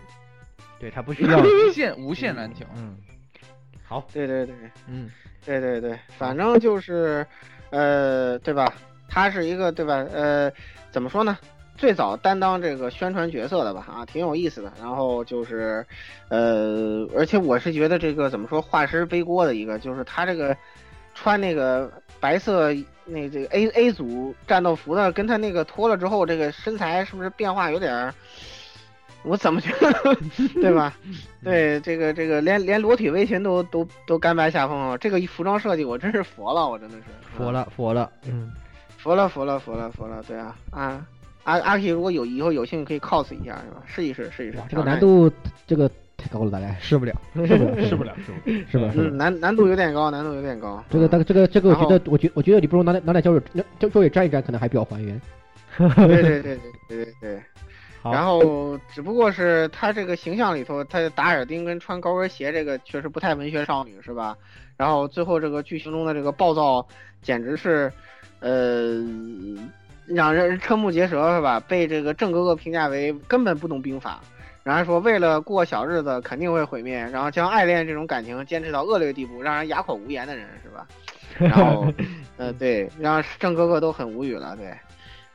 [0.79, 2.97] 对他不 需要无限无限蓝条，嗯，
[3.85, 4.55] 好，对对对，
[4.89, 5.11] 嗯，
[5.45, 7.27] 对对对，反正就是
[7.71, 8.73] 呃，对吧？
[9.09, 10.05] 他是一个对吧？
[10.13, 10.51] 呃，
[10.91, 11.39] 怎么说呢？
[11.77, 14.73] 最早担当这个宣传角色的吧，啊，挺有意思的。
[14.81, 15.85] 然后就是，
[16.29, 20.57] 呃，而且我是觉得这个怎么说，画师背锅的一个，就是他这个
[21.25, 22.71] 穿那个白色
[23.07, 28.15] 那这个 A A 组战斗服的，跟他那个脱了之后，这个身材是不是变化有点儿？
[29.23, 30.17] 我怎么觉得，
[30.61, 30.95] 对吧？
[31.43, 37.05] 对这个这个连连裸体围裙都都都甘拜下风了，这个服装设计我真是服了，我真的是
[37.35, 38.53] 佛了佛了，嗯。
[38.99, 41.07] 服了服了服了服了，对啊啊
[41.45, 43.83] 阿阿 K 如果有以后有幸可以 cos 一下是吧？
[43.87, 44.59] 试一试试一试。
[44.69, 45.33] 这个难度
[45.67, 45.95] 这个太
[46.31, 47.13] 高了，大概试不了，
[47.47, 48.15] 试不了， 试不了，
[48.71, 48.91] 是吧？
[48.97, 50.83] 嗯，难难度有点高，难度有点高。
[50.91, 55.21] 这个大这个这个，我觉得我觉我觉得你不如拿来拿点胶水胶胶水粘一粘，可能还比较还原。
[55.77, 56.59] 对对对对
[56.89, 57.43] 对对对。
[58.03, 64.37] 然后只不过是他这个形象里头，他打耳钉跟穿高跟鞋这个确实不太文学少女是吧？
[64.77, 66.87] 然后最后这个剧情中的这个暴躁，
[67.23, 67.93] 简直是。
[68.41, 69.03] 呃，
[70.07, 71.59] 让人瞠目结舌是吧？
[71.61, 74.21] 被这个郑哥哥评价为根本不懂兵法，
[74.65, 80.87] 然后说为了过小日子肯定会毁灭，然后将爱恋这种感情坚持到恶劣地步，让人哑口无言的人是吧？
[81.39, 81.87] 然后，
[82.39, 84.73] 呃，对，让郑哥哥都很无语了，对，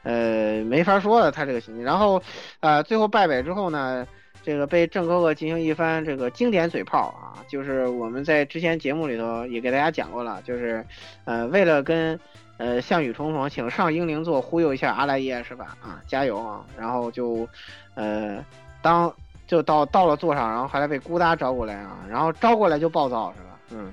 [0.04, 1.84] 呃，没法说了他这个心情。
[1.84, 2.22] 然后，
[2.60, 4.06] 呃，最后败北之后呢，
[4.44, 10.84] 这个被郑哥哥进行一番这个经典嘴炮啊，就是我们在之前节目里头也给大家讲过了，就是
[11.26, 12.20] 呃，为了跟。
[12.60, 15.78] 呃，项羽重逢，请上英灵座忽悠一下阿莱耶是吧？
[15.82, 16.66] 啊，加油啊！
[16.78, 17.48] 然后就，
[17.96, 18.44] 呃，
[18.82, 19.14] 当
[19.48, 23.60] 就到到了座上，然后后来被咕哒招过来啊，然后招过来就暴躁是吧？
[23.72, 23.92] 嗯，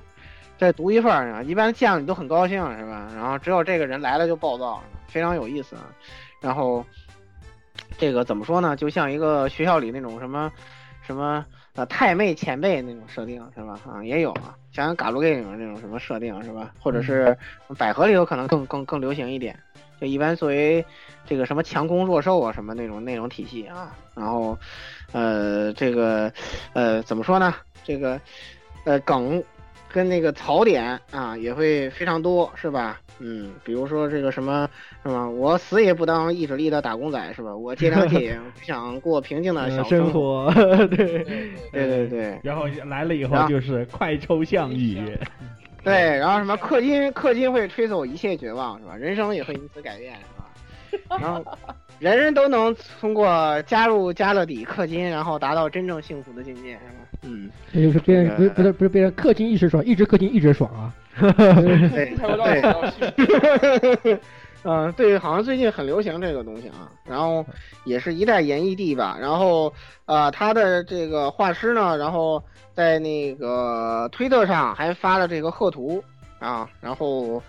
[0.59, 3.09] 这独一份儿啊，一般见了你都很高兴是吧？
[3.15, 5.83] 然后只有这个人来了就暴躁，非常有意思啊。
[6.41, 6.85] 然后
[7.99, 8.77] 这个怎么说呢？
[8.77, 10.53] 就像一个学校里那种什么
[11.03, 13.79] 什么呃太妹前辈那种设定是吧？
[13.91, 16.73] 啊，也有啊，像嘎鲁 gay 里面那种什么设定是吧？
[16.81, 17.37] 或者是
[17.79, 19.59] 百合里头可能更更更流行一点，
[20.01, 20.85] 就一般作为
[21.27, 23.95] 这个什么强攻弱受啊什么那种那种体系啊。
[24.15, 24.59] 然后
[25.13, 26.33] 呃这个
[26.73, 27.55] 呃怎么说呢？
[27.85, 28.21] 这个
[28.85, 29.43] 呃梗
[29.93, 33.01] 跟那个槽点啊也会非常多是吧？
[33.19, 34.69] 嗯，比如说这个什么，
[35.03, 35.27] 是吧？
[35.27, 37.57] 我死也不当意志力的打工仔，是吧？
[37.57, 40.53] 我戒良戒， 不想过平静的小生活。
[40.89, 41.25] 对
[41.73, 42.39] 对对对。
[42.43, 45.17] 然后来了以后就是快抽象语。
[45.87, 48.97] 对，然后什么氪金，氪金会吹走一切绝望，是吧？
[48.97, 50.15] 人生也会因此改变，
[50.91, 51.17] 是吧？
[51.21, 51.57] 然后
[52.01, 57.07] 人人都能通过加入加勒底氪金，然后达到真正幸福的境界，是吧？
[57.23, 60.93] 嗯，这就是别人不是不是不是变成氪金一时爽，一直氪金一直爽啊。
[61.19, 62.15] 对
[64.03, 64.19] 对，
[64.69, 67.47] 嗯，对，好像最近很流行这个东西啊，然后
[67.85, 69.73] 也是一代演绎帝吧，然后
[70.07, 72.43] 呃，他的这个画师呢，然后
[72.75, 76.03] 在那个推特上还发了这个贺图
[76.41, 77.41] 啊，然后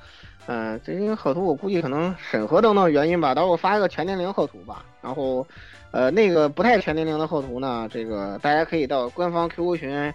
[0.46, 5.44] 嗯，这因为贺图我估计可能审核等等原因吧，到时候发一个全年龄贺图吧，然后
[5.90, 10.14] 呃，那个不太全年龄的贺图呢，这个大家可以到官方 QQ 群。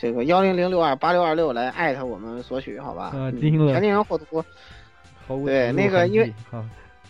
[0.00, 3.06] 这个幺零零六二八六二六来艾特我们索取，好吧？
[3.06, 3.72] 啊，听了。
[3.72, 4.44] 全年龄贺图。
[5.44, 6.32] 对，那个因为，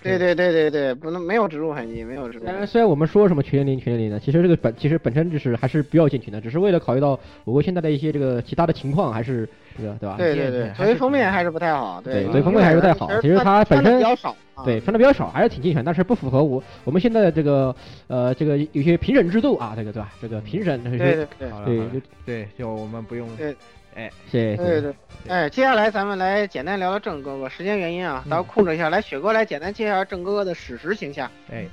[0.01, 2.45] 对对对对对，不能没有植入痕迹，没有植入。
[2.45, 10.15] 虽然虽然我们说什么全年龄全年龄的，其实这个本其实本身就是还是不要进群的，只是为了考虑到我国现在的一些这个其他的情况，还是这个对吧？
[10.17, 12.01] 对对对，所以封面还是不太好。
[12.01, 13.11] 对，所以封面还是不太好。
[13.21, 14.37] 其实它本身比较少。
[14.65, 17.75] 对，穿的比较少，还是挺健全，但是不符合我我们现在的这个
[18.09, 20.13] 呃这个有些评审制度啊，这个对吧？
[20.21, 23.55] 这个评审对对对对对，就我们不用对，
[23.99, 24.57] 哎，谢谢。
[24.57, 24.95] 对对，
[25.27, 31.29] 哎，接下来咱们来简单聊聊郑哥哥，时间原因啊，咱们控制一下，来雪哥来简单介绍下郑哥哥的史实形象。
[31.51, 31.67] 哎，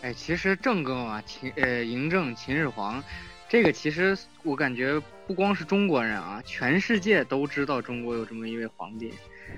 [0.00, 3.04] 哎，其实郑哥啊，秦呃嬴政秦始皇，
[3.46, 9.12] 这个其实我感觉不光是中国人啊，全世界都知道中国有这么一位皇帝。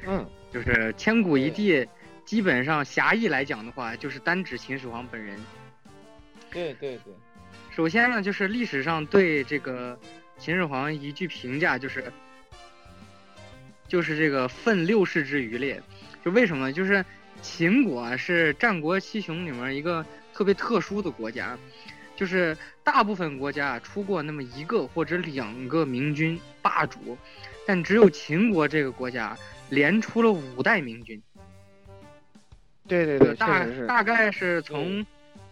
[0.09, 0.27] 嗯。
[0.53, 1.87] 就是千古一帝，
[2.25, 5.39] 基本上狭义来讲的话，就是单指秦始皇本人。
[6.51, 7.15] 对对对。
[7.71, 9.99] 首先呢，就是历史上对这个
[10.39, 12.13] 秦始皇一句评价，就是
[13.89, 15.83] 就是这个奋六世之余烈。
[16.25, 16.73] 就为什么？
[16.73, 17.05] 就是
[17.43, 21.59] 秦国是战国七雄里面一个特别特殊的国家，
[22.17, 27.17] 就是大部分国家出过那么一个或者两个明君霸主，
[27.67, 29.37] 但只有秦国这个国家。
[29.71, 31.21] 连出了五代明君，
[32.87, 35.05] 对对对，大大概是从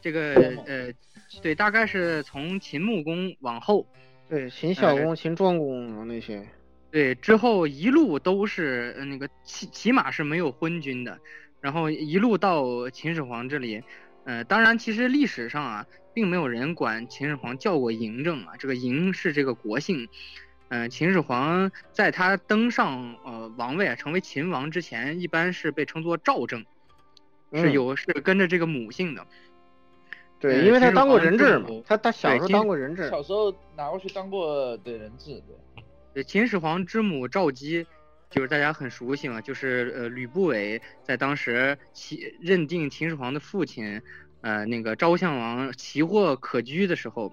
[0.02, 0.34] 这个
[0.66, 0.92] 呃，
[1.40, 3.86] 对，大概是从秦穆公往后，
[4.28, 6.46] 对，秦孝公、秦庄公那些，
[6.90, 11.18] 对，之后一路都是那个起起码是没有昏君的，
[11.60, 13.82] 然后一路到秦始皇这里，
[14.24, 20.08] 呃，当然其实历史上啊，并没有人管秦始皇叫过嬴政啊，这个嬴是这个国姓。
[20.74, 26.64] 嗯，秦始皇在他登上呃王位啊，成为秦王之前，一般是被称作赵政，
[27.52, 29.26] 是有是跟着这个母姓的。
[30.42, 35.40] 对，因为他当过人质嘛，他他小时候当过人质，小时候拿过去当过的人质。
[35.46, 37.86] 对，对，秦始皇之母赵姬，
[38.28, 44.02] 就是大家很熟悉嘛，就是呃吕不韦在当时其认定秦始皇的父亲，
[44.42, 47.32] 呃那个昭襄王奇货可居的时候，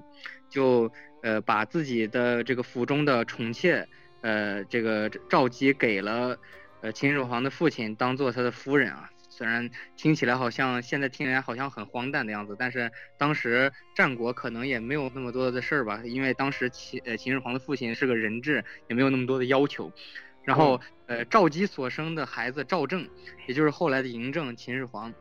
[0.49, 0.89] 就。
[1.21, 3.85] 呃，把自己的这个府中的宠妾，
[4.21, 6.37] 呃，这个赵姬给了，
[6.79, 9.09] 呃，秦始皇的父亲当做他的夫人啊。
[9.39, 19.89] 虽然听起来好像现在听起来好像很荒诞的样子，但是当时战国可能也没有那么多的事儿吧，因为当时秦呃秦始皇的父亲是个人质，也没有那么多的要求。
[20.43, 23.07] 然后呃赵姬所生的孩子赵政，
[23.47, 25.13] 也就是后来的嬴政秦始皇。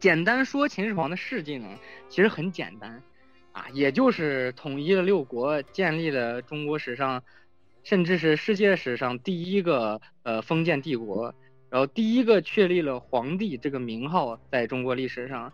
[0.00, 1.68] 简单说秦始皇的事迹呢，
[2.08, 3.00] 其实很简单。
[3.52, 7.22] 啊，也就是统一了六国，建立了中国史上，
[7.84, 11.32] 甚至是世界史上第一个呃封建帝国，
[11.72, 15.50] 然后第一个确立了皇帝这个名号在中国历史上，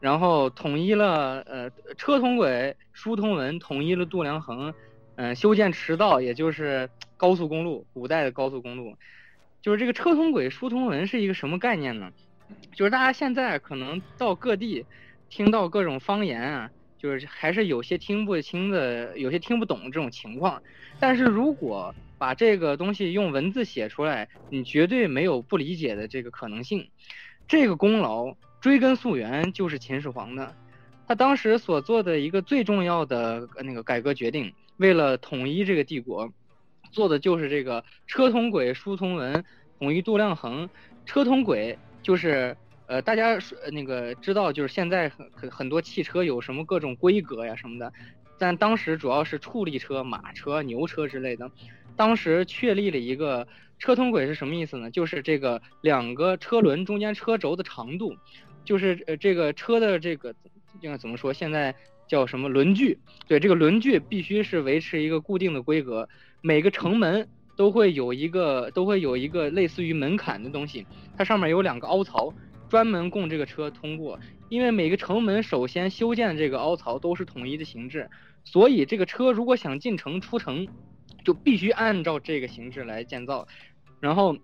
[0.00, 4.74] 然后统一了呃车同轨，书同文，统一了度量衡，
[5.16, 8.94] 嗯，修建驰道，也就是高速公路，古代的高速公路，
[9.62, 12.12] 就是这个车同轨，书同文是一个什么概念呢？
[12.74, 14.84] 就是大家现在可能到各地
[15.30, 16.70] 听到各种方言啊。
[17.02, 20.62] 就是还是有些听不清的，有些听不懂这种情况，
[21.00, 26.88] 但是如果把这个东西用文字写出来，你绝对没有不理解的这个可能性。
[27.48, 30.54] 这个功劳追根溯源就是秦始皇的，
[31.08, 36.32] 他当时所做的一个最重要的那个改革决定，为了统一这个帝国，
[36.92, 39.44] 做的就是这个车同轨，书同文，
[39.80, 40.70] 统一度量衡。
[41.04, 42.56] 车同轨就是
[42.92, 47.90] 呃大家说那个知道，就是现在很很很多汽车有什么各种规格呀什么的，
[48.36, 51.50] 但当时主要是处理车、马车、牛车之类的。
[51.96, 54.90] 当时确立了一个车同轨是什么意思呢？
[54.90, 58.14] 就是这个两个车轮中间车轴的长度，
[58.62, 60.34] 就是呃这个车的这个
[60.82, 61.32] 应该怎么说？
[61.32, 61.74] 现在
[62.06, 62.98] 叫什么轮距？
[63.26, 66.06] 对，这个轮距必须是维持一个固定的规格。
[66.42, 67.26] 每个城门
[67.56, 70.86] 都会有一个都会有一个类似于门槛的东西，
[71.16, 72.34] 它上面有两个凹槽，
[72.72, 74.18] 专门供这个车通过。
[74.48, 78.08] 因为每个城门首先修建的这个凹槽都是统一的形制，
[78.44, 80.66] 所以这个车如果想进城出城。
[81.24, 83.46] 就必须按照这个形制来建造，
[84.00, 84.36] 然后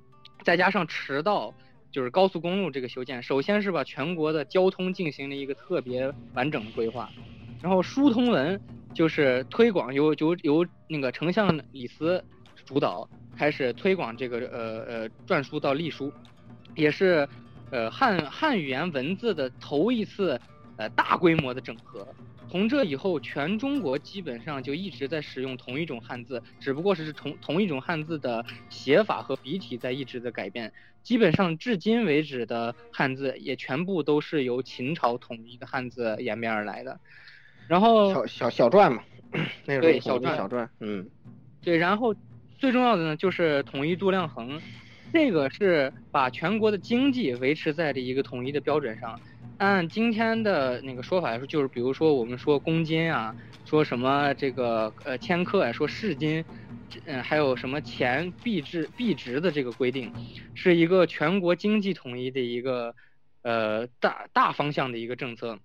[0.45, 1.53] 再加上驰道，
[1.91, 7.11] 就是高速公路这个修建，首先是把全国的交通进行了一个特别完整的规划，
[7.61, 8.61] 然后书通文
[8.95, 12.25] 就是推广由由由那个丞相李斯
[12.65, 16.13] 主导开始推广这个呃呃篆书到隶书，
[16.77, 17.29] 也是
[17.71, 20.41] 呃汉汉语言文字的头一次
[20.77, 22.07] 呃大规模的整合。
[22.51, 30.73] 从这以后，全中国基本上就一直在使用同一种汉字，只不过是同同一种汉字的写法和笔体在一直的改变。
[31.03, 36.99] 基本上至今为止的汉字也全部都是由秦朝统一的汉字演变而来的。
[37.67, 39.05] 然后小小小篆嘛，
[39.67, 41.07] 那个对小篆小篆，嗯，
[41.61, 41.77] 对。
[41.77, 42.15] 然后
[42.59, 44.59] 最重要的呢，就是统一度量衡，
[45.13, 49.19] 这个是把全国的经济维持在了一个统一的标准上。
[49.59, 53.35] 按今天的那个说法来说，就是比如说我们说公斤啊，
[53.65, 56.45] 说什么这个呃千克呀，说市斤，
[57.07, 60.13] 嗯，还有什么钱币值币值的这个规定，
[60.55, 62.95] 是一个全国经济统一的一个
[63.43, 65.59] 呃大大方向的一个政策。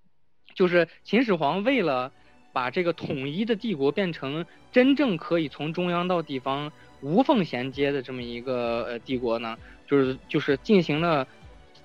[0.54, 2.10] 就是秦始皇为了
[2.52, 6.72] 把这个统一的帝国变成真正可以从中央到地方
[7.04, 11.24] 无缝衔接的这么一个呃帝国呢，就是就是进行了。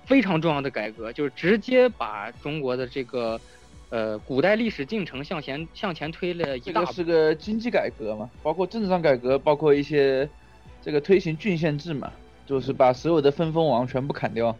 [0.06, 3.40] 非常重要的改革就是直接把中国的这个，
[3.90, 6.80] 呃，古代历史进程向前向前推了一大。
[6.80, 10.28] 这个是个经济改革嘛，包括政治上改革，包括一些
[10.82, 12.10] 这个推行郡县制嘛，
[12.44, 14.56] 就是把所有的分封王全部砍掉，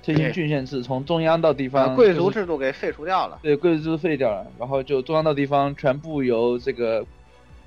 [0.00, 1.96] 推行郡县制，从中央到地方。
[1.96, 3.40] 贵族制度给废除掉了。
[3.42, 7.04] 对，贵族制度废掉了，然后就中央到地方全部由这个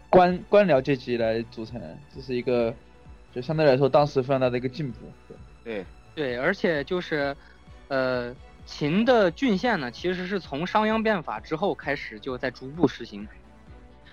[0.09, 1.81] 官官僚阶级来组成，
[2.13, 2.73] 这是一个
[3.33, 4.99] 就相对来说当时非常大的一个进步。
[5.63, 5.85] 对。
[6.15, 7.37] 对，而且就是，
[7.89, 8.35] 呃，
[8.65, 13.27] 秦的郡县呢，其实是从商鞅变法之后开始就在逐步实行，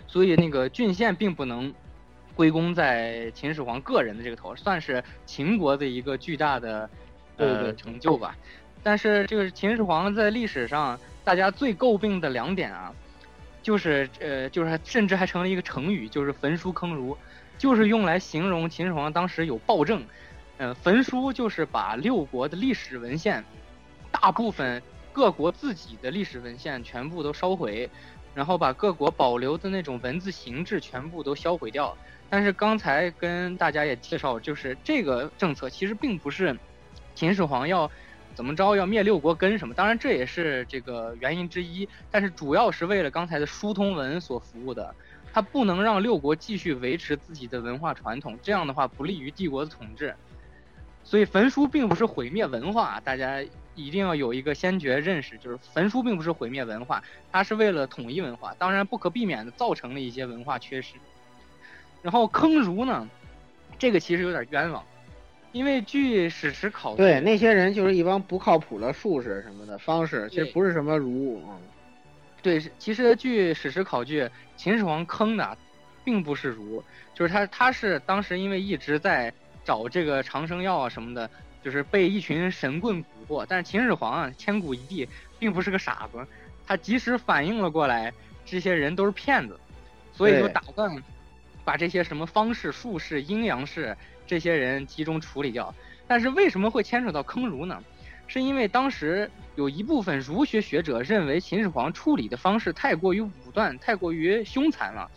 [0.07, 1.73] 所以那个郡县并不能
[2.35, 6.91] 归功在秦始皇个人的这个头，算是秦国的一个巨大的
[7.39, 8.37] 呃成就吧。
[8.83, 12.93] 但是这个秦始皇在历史上大家最诟病的两点啊，
[13.65, 17.17] 就是呃，就是甚至还成了一个成语，就是焚书坑儒，
[17.59, 20.05] 就是用来形容秦始皇当时有暴政。
[20.59, 23.43] 嗯，焚书就是把六国的历史文献，
[24.13, 24.81] 大部分
[25.13, 27.91] 各国自己的历史文献全部都烧毁，
[28.35, 31.97] 然后把各国保留的那种文字形制全部都销毁掉。
[32.31, 36.57] 但是刚才跟大家也介绍，就是这个政策其实并不是
[37.15, 37.91] 秦始皇要
[38.35, 44.95] 怎么着要灭六国根什么，当然这也是这个原因之一，但是主要是为了刚才的书通文所服务的。
[45.33, 50.15] 他不能让六国继续维持自己的文化传统，这样的话不利于帝国的统治。
[51.03, 53.43] 所以焚书并不是毁灭文化，大家
[53.75, 60.95] 一定要有一个先决认识，就是焚书并不是毁灭文化，它是为了统一文化，当然不可避免的造成了一些文化缺失。
[62.01, 63.09] 然后坑儒呢，
[63.77, 64.85] 这个其实有点冤枉，
[65.55, 71.43] 因为据史实考据，对那些人就是一帮不靠谱的术士什么的方式，其实不是什么儒。
[72.43, 75.57] 对，其实据史实考据，秦始皇坑的
[76.05, 76.85] 并不是儒，
[77.15, 79.33] 就是他他是当时因为一直在。
[79.67, 81.31] 找这个长生药啊什么的，
[81.63, 83.47] 就是被一群神棍蛊惑。
[83.49, 86.19] 但是秦始皇啊，千古一帝，并不是个傻子，
[86.67, 88.13] 他及时反应了过来，
[88.45, 89.59] 这些人都是骗子，
[90.13, 91.03] 所以就打算
[91.65, 93.97] 把这些什么方士、术士、阴阳士
[94.27, 95.75] 这些人集中处理掉。
[96.07, 97.83] 但是为什么会牵扯到坑儒呢？
[98.27, 105.11] 是因为当时有一部分儒学学者认为秦始皇处理的方式太过于武断，太过于凶残了，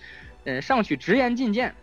[0.43, 1.73] 嗯，上去直言进谏。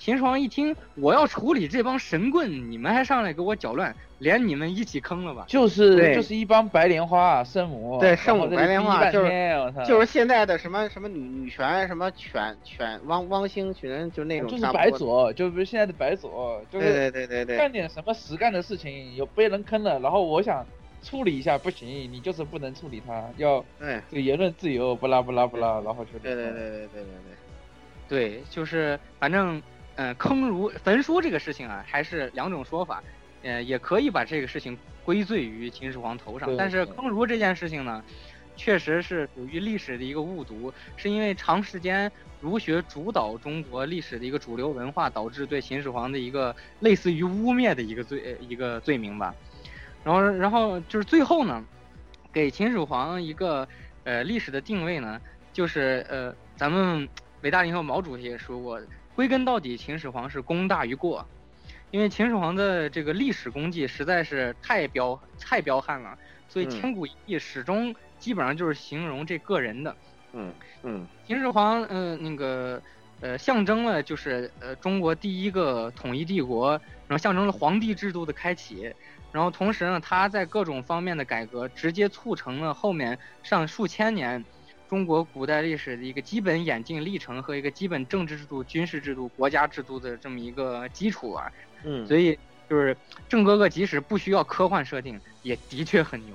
[0.00, 5.44] 秦始皇一听，我要处理这帮神棍，你们还上来给我搅乱，连你们一起坑了吧？
[5.46, 20.64] 就是就是一帮白莲花圣母，对圣母白莲花就是就是现在的什么什么女女权什么犬犬汪汪星群，就那种就是白左，就比如现在的白左，就是对对对对对，干点什么实干的事情，有被人坑了，然后我想
[21.02, 27.04] 处理一下不行，你就是不能处理他，要对这个言论自由，不拉不拉不拉，然后就对对对对对对
[28.08, 29.62] 对，对，就是反正，
[30.00, 33.02] 嗯、坑儒焚书这个事情啊，还是两种说法，
[33.42, 38.02] 呃，也可以把这个事情归罪于秦始皇头上，但是坑儒这件事情呢，
[38.56, 49.34] 确实是属于历史的一个误读，是因为长时间儒学主导中国历史的一个主流文化，导致对秦始皇的一个类似于污蔑的一个罪呃一个罪名吧。
[50.02, 51.62] 然后，然后就是最后呢，
[52.32, 53.68] 给秦始皇一个
[54.04, 55.20] 呃历史的定位呢，
[55.52, 57.06] 就是呃咱们
[57.42, 58.80] 伟大领袖毛主席也说过，
[59.20, 61.26] 归根到底，秦始皇是功大于过，
[61.90, 66.16] 因为秦始皇的这个历史功绩实在是太彪太彪悍了，
[66.48, 66.70] 所以嗯。
[66.70, 69.94] 千古一帝始终基本上就是形容这个人的。
[70.32, 70.50] 嗯
[70.84, 71.06] 嗯。
[71.26, 72.80] 秦始皇，呃，那个，
[73.20, 76.70] 呃，象征了就是呃中国第一个统一帝国，
[77.06, 78.90] 然后象征了皇帝制度的开启，
[79.32, 84.42] 然后同时呢，他在各种方面的改革，直接促成了后面上数千年
[84.90, 91.46] 中国古代历史的一个基本演进历程和一个基本政治制度、军事制度、国家制度的这么一个基础啊。
[91.84, 92.36] 嗯，所以
[92.68, 92.96] 就是
[93.28, 96.34] 郑哥哥即使不需要科幻设定，也的确很牛。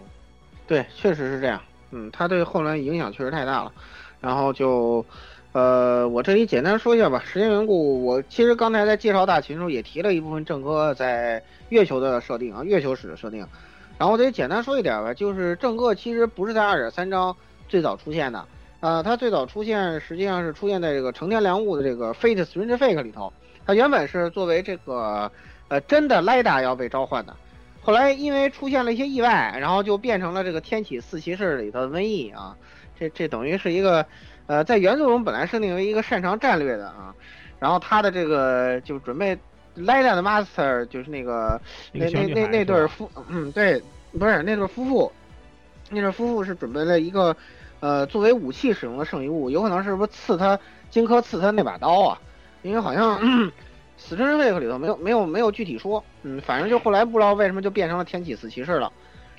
[0.65, 1.61] 对，确实是这样。
[1.91, 3.73] 嗯，他对后来影响确实太大了。
[4.21, 5.05] 然后就，
[5.51, 7.21] 呃，我这里简单说一下吧。
[7.25, 13.45] 时间缘故，我其实刚才在介绍大秦时候也提了一部分郑哥在月球的设定啊，月球史的设定。
[13.97, 17.35] 然后我得简单说一点吧，就是郑哥其实不是在二点三章
[17.67, 18.45] 最早出现的，
[18.79, 23.31] 呃，它最早出现实际上是出现在这个成天良物的这个 Fate Strange Fake 里头。
[23.65, 25.31] 它原本是作为这个
[25.69, 27.35] 呃真的 Lida 要被召唤的，
[27.81, 32.55] 后来因为出现了一些意外，然后就变成了这个天启四骑士里头的瘟疫啊。
[32.97, 34.05] 这这等于是一个，
[34.45, 37.13] 呃，在原作中本来设定为一个擅长战略的啊，
[37.59, 39.35] 然后他的这个就准备
[39.75, 41.59] Lida 的 master 就是那个
[41.91, 43.81] 那那那那对儿夫，嗯，对，
[44.17, 45.11] 不是那对夫妇，
[45.89, 47.35] 那对夫妇是准备了一个，
[47.79, 50.59] 呃，作为武器使用的圣遗物，有可能是不是刺他
[50.89, 52.21] 荆轲刺他那把刀啊？
[52.61, 53.19] 因为好像。
[53.21, 53.51] 嗯
[53.97, 58.91] 死神卫克里头没有没有没有具体说，嗯，反正就后来不知道为什么就变成了天启四骑士了，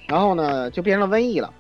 [0.07, 1.53] 然后呢就变成了瘟疫了，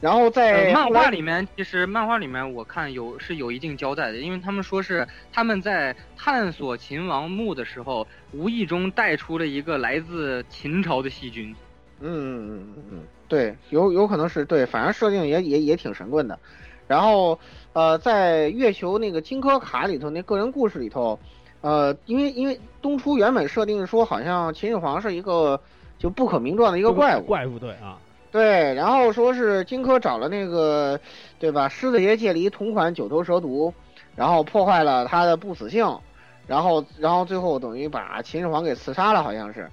[0.00, 11.54] 然后在呃、漫画里面，其实漫画里面我看有是有一定交代的，因为他们说是他们在探索秦王墓的时候，无意中带出了一个来自秦朝的细菌。
[12.00, 16.38] 嗯嗯嗯嗯嗯，对，有有可能是对，反正设定也也也挺神棍的。
[16.86, 17.38] 然后
[17.72, 21.18] 呃，在月球那个荆轲卡里头那个人故事里头。
[21.60, 25.60] 呃，因为因为东初原本设定说，好像秦始皇是一个
[25.98, 27.98] 就不可名状的一个怪物，怪物对啊，
[28.30, 31.00] 对，然后说是荆轲找了那个，
[31.40, 31.68] 对吧？
[31.68, 33.74] 狮子爷借了一同款九头蛇毒，
[34.14, 35.98] 然后破坏了他的不死性，
[36.46, 39.68] 然后然后最后等于把秦始皇给刺杀了，好像是，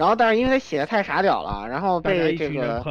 [0.00, 2.82] 然后但是因为他写的太傻屌了，然后被这个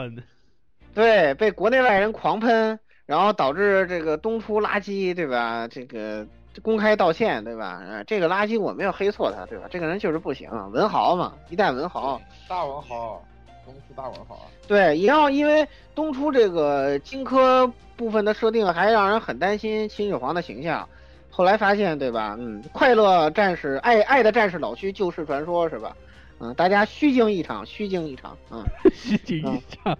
[0.94, 5.68] 对被国内外人狂喷，然后导致这个东出垃圾，对吧？
[5.68, 6.24] 这个。
[6.64, 7.82] 公开道歉，对吧？
[7.88, 9.66] 呃，这个垃圾我没有黑错他，对吧？
[9.70, 13.24] 这个人就是不行，文豪嘛，一代文豪，大文豪，
[13.64, 14.42] 东出大文豪啊。
[14.68, 20.86] 对，然后因为东出这个荆轲部分的设定还让人很担心秦始皇的形象，
[21.30, 22.36] 后来发现，对吧？
[22.38, 25.96] 嗯，快乐战士，爱爱的战士老区旧事传说，是吧？
[26.40, 28.64] 嗯，大家虚惊一场，虚惊一场，啊，
[28.94, 29.98] 虚惊一场，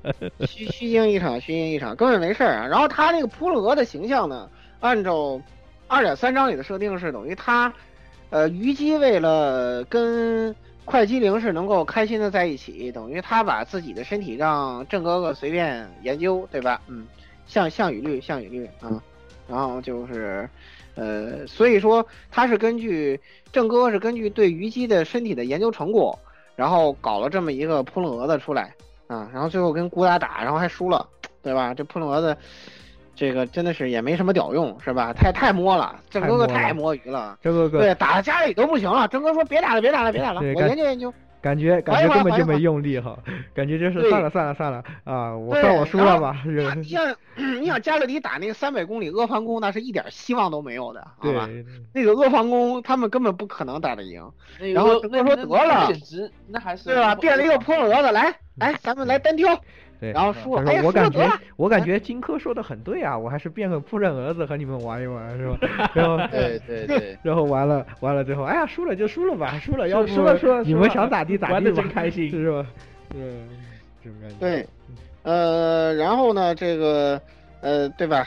[0.48, 2.68] 虚虚惊一场，虚惊一场，根本没事儿啊。
[2.68, 5.42] 然后他那个扑棱蛾的形象呢，按照。
[5.92, 7.74] 二点三章里的设定是等于他，
[8.30, 16.80] 呃，虞姬为了跟会稽灵是能够开心的在一起，等于他把自己的身体让郑哥哥随便研究，对吧？
[16.86, 17.08] 嗯，
[17.48, 19.02] 项项羽律，项羽律啊，
[19.48, 20.48] 然后就是，
[20.94, 23.20] 呃，所以说他是根据
[23.52, 26.20] 郑哥哥是根据对虞姬的身体的研究成果，
[26.60, 28.74] 然后搞了这么一个扑棱蛾子出来
[29.08, 31.08] 啊，然后最后跟孤打打，然后还输了，
[31.42, 31.74] 对吧？
[31.74, 32.36] 这扑棱蛾子。
[33.16, 35.14] 这个真的是也没什么屌用，是吧？
[35.14, 37.38] 太太摸了，郑哥哥太摸鱼了。
[37.42, 39.08] 郑哥哥对打到家里都不行了。
[39.08, 43.18] 郑哥说：“别打了，别打了，别打了，我研究研究。”感觉感觉根本就没用力哈，
[43.54, 46.36] 感觉就是算了算了算了啊，我算我输了吧。
[46.76, 47.16] 你想
[47.62, 51.50] 你想加勒比打那个三百公里阿房宫，那是一点希望都没有的，好吧？
[51.94, 54.30] 那个阿房宫他们根本不可能打得赢。
[54.74, 55.90] 然后郑哥说：“得了，
[56.48, 57.16] 那还是对吧？
[57.16, 59.60] 变了一个破蛾子，来来，咱们来单挑。”
[60.00, 60.72] 对，然后输了。
[60.72, 65.58] 哎我感觉我感觉荆轲说的很对啊，我还是变个扑刃儿子和你们玩一玩，是吧？
[65.94, 72.66] 然后对对对， 然后完了完了之后，哎呀，输了就输了吧，输了要输了输了，你们想咋地 咋地，玩的真开心，是吧？
[73.14, 73.50] 嗯，
[74.04, 74.36] 这种感觉。
[74.40, 74.66] 对，
[75.24, 77.22] 呃，然后呢，这个
[77.62, 78.26] 呃，对吧？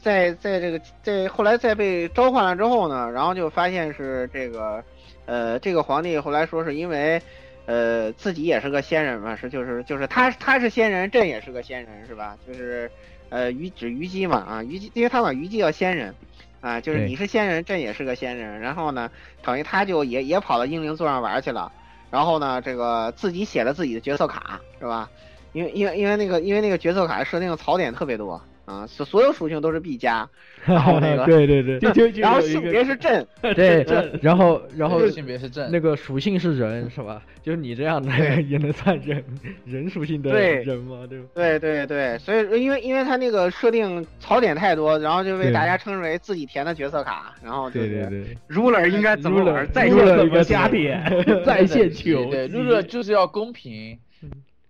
[0.00, 4.82] 在在这个在后来在被召唤了之后呢，然后就发现是这个
[5.26, 7.20] 呃，这个皇帝后来说是因为。
[7.66, 12.38] 呃，自己也是个仙人嘛，是就是就是他他是仙人，朕也是个仙人，是吧？
[12.46, 12.90] 就是
[13.28, 16.14] 呃虞指虞姬嘛啊，虞姬，因为他管虞姬叫仙人
[16.60, 19.10] 啊，就是你是仙人，朕也是个仙人，然后呢，
[19.42, 21.72] 等于他就也也跑到英灵座上玩去了，
[22.10, 25.10] 然后呢，这个自己写了自己的角色卡，是吧？
[25.52, 30.28] 因为因为因为那个因为那个角色卡设定的槽点特别多啊，所所有属性都是 B 加，
[30.66, 33.24] 然后那个对对对， 就就就然后性别是正，
[33.54, 37.22] 对朕，然后然后对性别是正那个属性是人是吧？
[37.42, 38.10] 就是你这样的
[38.42, 39.24] 也能算人
[39.64, 41.06] 人属性的对人吗？
[41.08, 41.26] 对吧？
[41.32, 53.96] 对对对，所以因为因为他那个设定槽点太多，然后就被大家称之为自己填的角色卡，然后对对对，ruler 应该怎么玩？Ruler- 在 Ruler 线怎么加点在线球，对，路热就是要公平，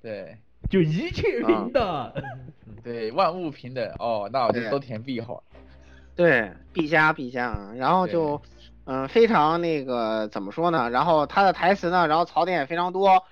[0.03, 0.37] 对
[0.69, 2.13] 就一切平等。
[2.87, 5.43] 对，万物平等哦，那我就都填 B 好了。
[6.15, 8.41] 对 B 加 B 加啊，然后就
[8.85, 10.89] 嗯、非常那个怎么说呢？
[10.89, 13.25] 然后他的台词呢，然后槽点也非常多，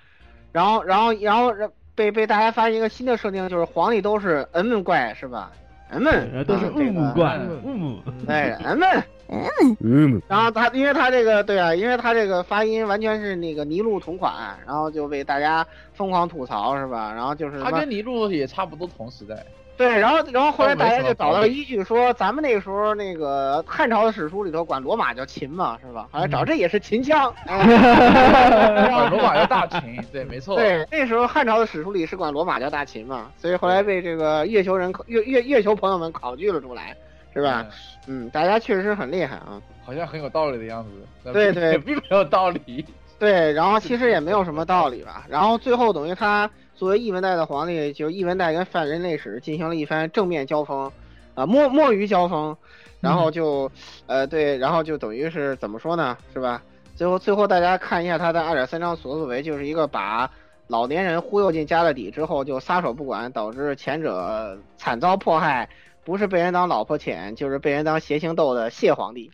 [0.51, 1.53] 然后然后然后
[1.95, 5.53] 被被大家发现一个新的设定，就是黄历都是 N 怪是吧
[5.89, 6.03] ？M
[6.43, 8.83] 都是啊这个木怪，木对 M。
[9.27, 17.11] 嗯，然后他，因为他这个，对啊，因为他这个发音完全是那个尼禄同款，然后就被大家疯狂吐槽，是吧？
[17.11, 19.43] 然后就是他跟尼禄也差不多同时代。
[19.77, 26.07] 对，然后然后后来大家就找到了依据，说咱们那个时候那个汉朝的史书里头管罗马叫秦嘛，是吧？
[26.11, 30.55] 好像找这也是秦腔， 管罗马叫大秦，对，没错。
[30.55, 36.95] 对，那时候汉朝的史书里是管罗马叫大秦嘛，所以后来被这个月球人考月月月球朋友们考据了出来，
[37.33, 37.65] 是吧？
[38.07, 39.61] 嗯，大家确实很厉害啊。
[39.83, 41.31] 好像很有道理的样子。
[41.31, 42.85] 对对并没有道理。
[43.19, 45.25] 对，然后其实也没有什么道理吧。
[45.29, 50.91] 然后最后等于他作为艺文代的皇帝，就是艺文代跟犯人类史进行了一番正面交锋，
[51.33, 52.55] 啊、摸摸鱼交锋，
[52.99, 53.71] 然后就，
[54.07, 56.61] 呃，对，然后就等于是怎么说呢，是吧？
[56.95, 60.29] 最后最后大家看一下他的二点三章所作为，就是一个把
[60.67, 65.69] 老年人忽悠进家的底之后就撒手不管，导致前者惨遭迫害。
[66.05, 69.31] 不是被人当老婆舔，就是被人当邪情斗的谢 皇帝。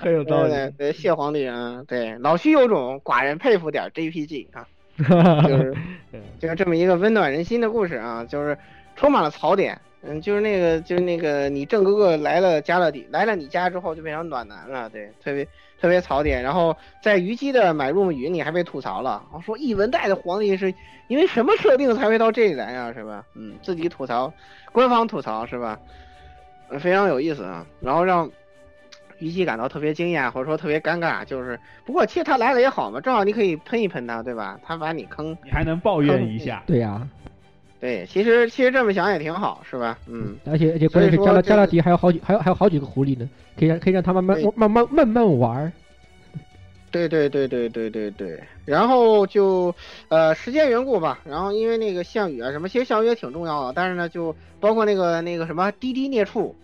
[0.00, 0.48] 很有道理。
[0.48, 4.66] 对对对，谢皇帝啊，对，老虚有种，寡人佩服点儿 JPG 啊，
[5.48, 5.74] 就是
[6.38, 8.56] 就是这么一个温暖人心的故事啊，就是
[8.96, 9.80] 充满了槽点。
[10.04, 15.46] 嗯，就是那个就是那个你郑哥哥来了加勒底，来了你家之后就变成暖男了，对，特别
[15.80, 16.42] 特别槽点。
[16.42, 20.74] 然后在虞姬的买入语你还被吐槽了，说一文带的皇帝是
[21.06, 23.24] 因为什么设定才会到这里来啊，是吧？
[23.36, 24.32] 嗯，自己吐槽，
[24.72, 25.78] 官方吐槽是吧？
[26.68, 28.28] 呃非常有意思啊，然后让
[29.22, 31.24] 虞姬感到特别惊讶，或者说特别尴尬。
[31.24, 34.58] 就是，不过其实他来了也好嘛，正好你可以喷一喷他，对吧？
[34.64, 36.62] 他把你坑，你还能抱怨一下。
[36.66, 37.06] 对呀、
[37.80, 39.96] 对，其实其实这么想也挺好，是吧？
[40.08, 43.28] 嗯，而且而且关键是加勒所以说这个加勒迪还有好几还有还有好几个狐狸呢，
[43.58, 45.72] 可以让可以让他慢慢慢慢慢慢玩儿。
[46.90, 49.74] 对对对对对对对，然后就
[50.08, 56.54] 呃时间缘故吧，然后因为那个项羽啊什么，其实项羽也挺重要的，但是呢就包括那个那个什么滴滴孽畜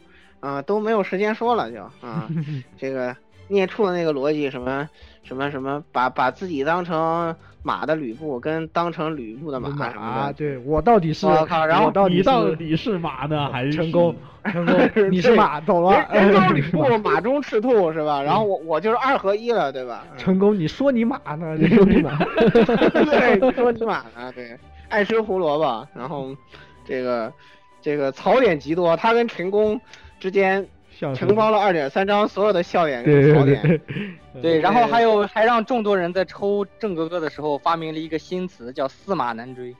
[0.40, 2.28] 啊、都没有时间说了就啊，
[2.78, 3.14] 这个
[3.48, 4.88] 孽畜的那个逻辑什么
[5.22, 14.14] 什么什么，把把自己当成马的吕布跟当成吕布的马什么啊，的，对我到底是我靠然后我到底你到是底是马呢，还是成功？
[14.52, 14.74] 成功，
[15.10, 16.06] 你是马，懂了？
[16.12, 18.22] 人 中吕布，马中赤兔是吧？
[18.22, 20.04] 然后我我就是二合一了，对吧？
[20.12, 21.54] 嗯成功，你说你马呢？
[21.58, 22.16] 你说你马？
[22.18, 24.32] 对，说你马呢？
[24.34, 24.56] 对，
[24.88, 26.34] 爱吃胡萝卜，然后
[26.84, 27.30] 这个
[27.82, 29.78] 这个槽点极多，他跟陈宫
[30.18, 30.66] 之间
[31.14, 33.80] 承包了二点三章所有的笑点跟槽对点。
[34.34, 39.74] 对，对，然后还有还让众多人在抽郑哥哥的时候发明了一个新词，叫“驷马难追。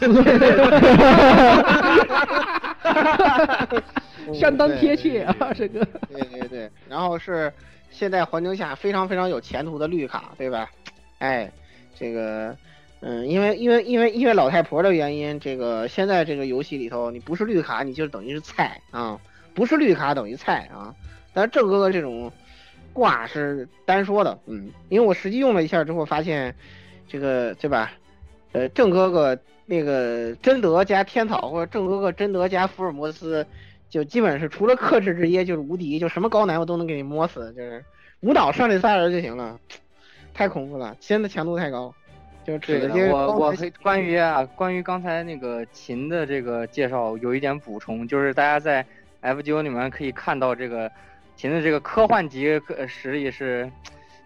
[4.32, 5.84] 相当贴切啊，这个。
[6.08, 7.52] 对对对，然后是
[7.90, 10.68] 现在环境下非常非常有前途的绿卡，对吧？
[11.18, 11.50] 哎，
[11.94, 12.56] 这个，
[13.00, 19.18] 嗯，因为因为因为因为老太婆的原因，这个现在这个游戏里头，你不是绿卡，你就等于是菜啊，
[19.54, 20.94] 不是绿卡等于菜啊。
[21.32, 22.30] 但是郑哥哥这种
[22.92, 26.54] 挂是单说的，嗯，因为我实际用了一下之后发现，
[27.08, 27.92] 这个对吧？
[28.52, 29.36] 呃，郑哥哥
[29.66, 33.44] 那个贞德加天草，或者郑哥哥贞德加福尔摩斯，
[33.90, 37.84] 就基本是除了克制之耶就是无敌，就什么高难我都能给你摸死，就是
[38.20, 39.58] 舞蹈上这仨人就行了，
[40.32, 41.92] 太恐怖了，真的强度太高，
[42.44, 42.56] 就”。
[42.60, 48.86] 指对的，着些我我关于啊，关于刚才那个琴的这个介绍有一点补充，就是大家在
[49.24, 50.90] F 九里面可以看到这个
[51.34, 53.70] 秦的这个科幻级呃实力是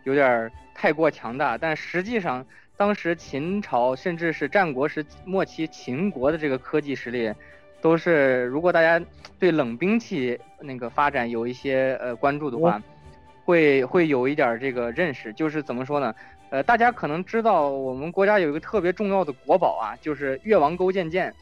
[0.02, 2.44] 有点儿太过强大，但实际上
[2.76, 7.32] 当时秦朝甚至是战国时末期秦国的这个科技实力，
[7.80, 9.00] 都是如果大家
[9.38, 12.82] 对冷兵器那个发展有一些呃关注的话，
[13.44, 16.12] 会会有一点儿这个认识，就是怎么说呢？
[16.50, 21.32] 呃，大家可能知道我们国家有一个特别重要的国宝啊，就是越王勾践剑。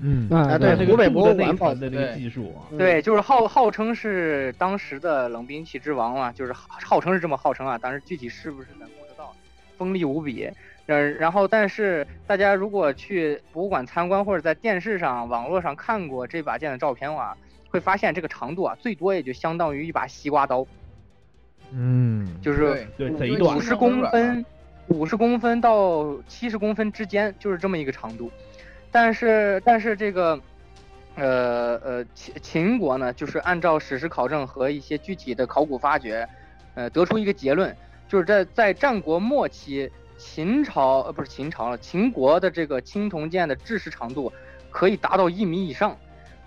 [0.00, 0.28] 嗯。
[0.30, 0.86] 啊，对。
[0.86, 9.34] 湖北博物馆保存的那个技术啊，对，就是号号称是当时的冷兵器之王嘛，就是号号称是这么号称啊，但是具体是不是咱不知道，
[9.76, 10.50] 锋利无比。
[10.86, 17.36] 嗯，然后但是大家如果去博物馆参观或者在电视上、网络上看过这把剑的照片的话，
[17.68, 20.66] 会发现这个长度啊，最多也就相当于一把西瓜刀，
[21.72, 22.86] 嗯，就是
[23.40, 24.42] 五十公分，
[24.86, 28.30] 五十公分到七十公分之间，就是这么一个长度。
[28.90, 30.40] 但是但是这个，
[31.14, 36.26] 呃呃秦秦国呢，就是按照史实考证和一些具体的考古发掘，
[36.74, 37.76] 呃，得出一个结论，
[38.08, 44.32] 就是在在战国末期，秦朝呃不是秦朝了，秦国的这个青铜剑的制式长度
[44.70, 45.96] 可以达到一米以上，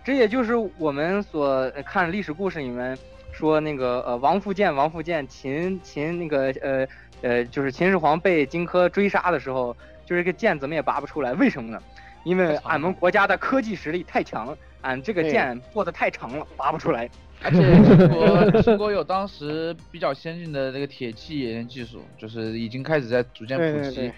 [0.03, 2.97] 这也就是我们所看历史故事里面
[3.31, 6.87] 说那个呃王复建王复建秦秦那个呃
[7.21, 11.79] 呃就是秦始皇被荆轲追杀的时候，就是这个剑怎么也拔不出来，为什么呢？
[12.23, 17.09] 因为俺们国家的科技实力太强，俺这个剑做的太长了，拔不出来。
[17.43, 17.57] 而且
[17.97, 24.13] 中国中国有当时比较先进的那个铁器冶炼技术，就是已经开始在逐渐普及对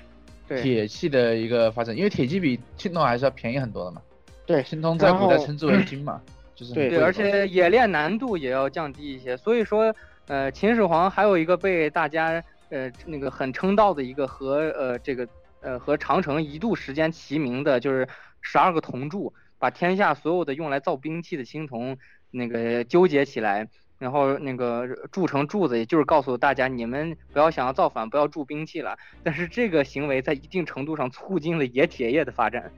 [0.46, 4.02] 对铁器的一个发展，因为铁器比青铜还是要便宜很多的嘛。
[4.46, 6.22] 对，青铜在古代称之为金嘛，
[6.54, 9.38] 就是对，而且冶炼难度也要降低一些。
[9.38, 9.96] 所以说，
[10.28, 15.26] 呃，秦始皇还有一个被大家呃那个很称道的一个和呃这个
[15.64, 18.08] 呃和长城一度时间齐名的，就是
[18.42, 21.98] 十二个铜柱，把天下所有的用来造兵器的青铜
[22.30, 23.68] 那个纠结起来。
[24.00, 28.98] 然后那个铸成柱子，也就是告诉大家，你们不要想要造反，不要铸兵器了。
[29.24, 32.70] 但是这个行为在一定程度上促进了冶铁业的发展。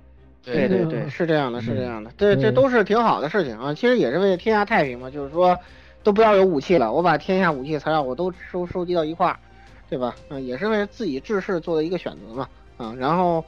[0.43, 3.73] 对对对，是这样的，是这样的，这这都是挺好的事情啊。
[3.73, 5.57] 其实也是为了天下太平嘛，就是说，
[6.03, 9.39] 都不要有武器了，我把天下武器材料我都收收集到一块儿，
[9.89, 10.15] 对吧？
[10.29, 12.47] 嗯，也是为了自己治世做的一个选择嘛。
[12.77, 13.43] 啊，然后，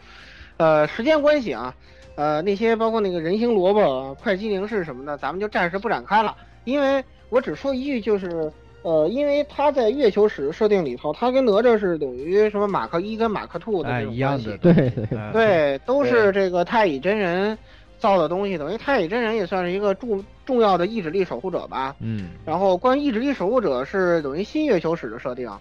[0.58, 1.74] 呃，时间关系啊，
[2.16, 8.52] 呃，那些包括那个人形萝卜、会稽陵氏什么的，咱们就暂时不展开了，因为我只说一句，就是。
[8.84, 17.58] 呃，因为他在月球史设定里头，他跟哪吒是等于什么马克一跟马克兔的哎一样的，关系对对，都是这个太乙真人
[17.98, 21.94] 造的东西，等于太乙真人也算是一个重重要的意志力守护者吧。
[22.00, 25.52] 嗯，然后关于意志力守护者是等于新月球史的设定，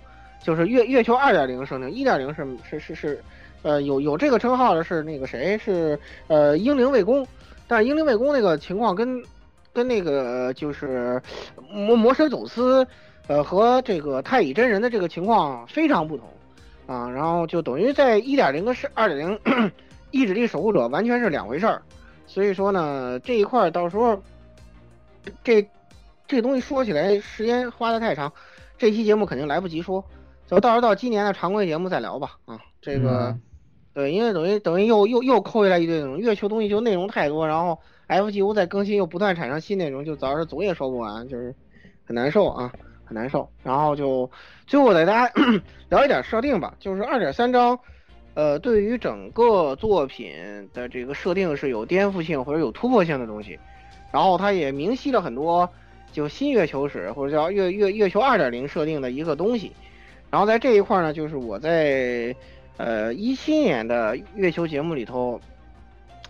[0.41, 3.25] 就是月月球二点零设定，一点零是是是是，
[3.67, 5.99] 呃有有这个称号的是那个谁是
[6.29, 7.27] 呃英灵卫宫，
[7.67, 9.21] 但是英灵卫宫那个情况跟
[9.73, 11.21] 跟那个就是
[11.69, 12.87] 魔魔神走私，
[13.27, 16.27] 呃和这个太乙真人的这个情况非常不同。
[16.87, 19.73] 啊，然后就等于在一点零跟是二点零，
[20.13, 21.83] 意志力守护者完全是两回事儿，
[22.29, 24.17] 所以说呢，这一块到时候
[25.43, 25.69] 这
[26.29, 28.33] 这东西说起来时间花的太长，
[28.79, 30.05] 这期节目肯定来不及说，
[30.47, 32.37] 就到时候到今年的常规节目再聊吧。
[32.45, 33.37] 啊，这个、
[33.97, 41.55] 对，因为等于等于又又又扣下来一堆内容，月球东西就内容太多，然后 FGO 在更新又不断产生新内容，就早上总也说不完，就是
[42.05, 42.71] 很难受啊。
[43.09, 44.29] 很难受，然后就
[44.67, 45.33] 最后给大家
[45.89, 47.79] 聊一点设定吧，就是二点三章，
[48.35, 50.35] 呃，对于整个作品
[50.75, 53.57] 的这个设定是有颠覆性或者有突破性的东西，
[54.11, 55.71] 然后它也明晰了很多
[56.11, 59.71] 就新月球史或者叫月月月球二点零设定的一个东西，
[60.29, 62.35] 然后在这一块呢，就是我在
[62.77, 65.41] 呃一七年的月球节目里头，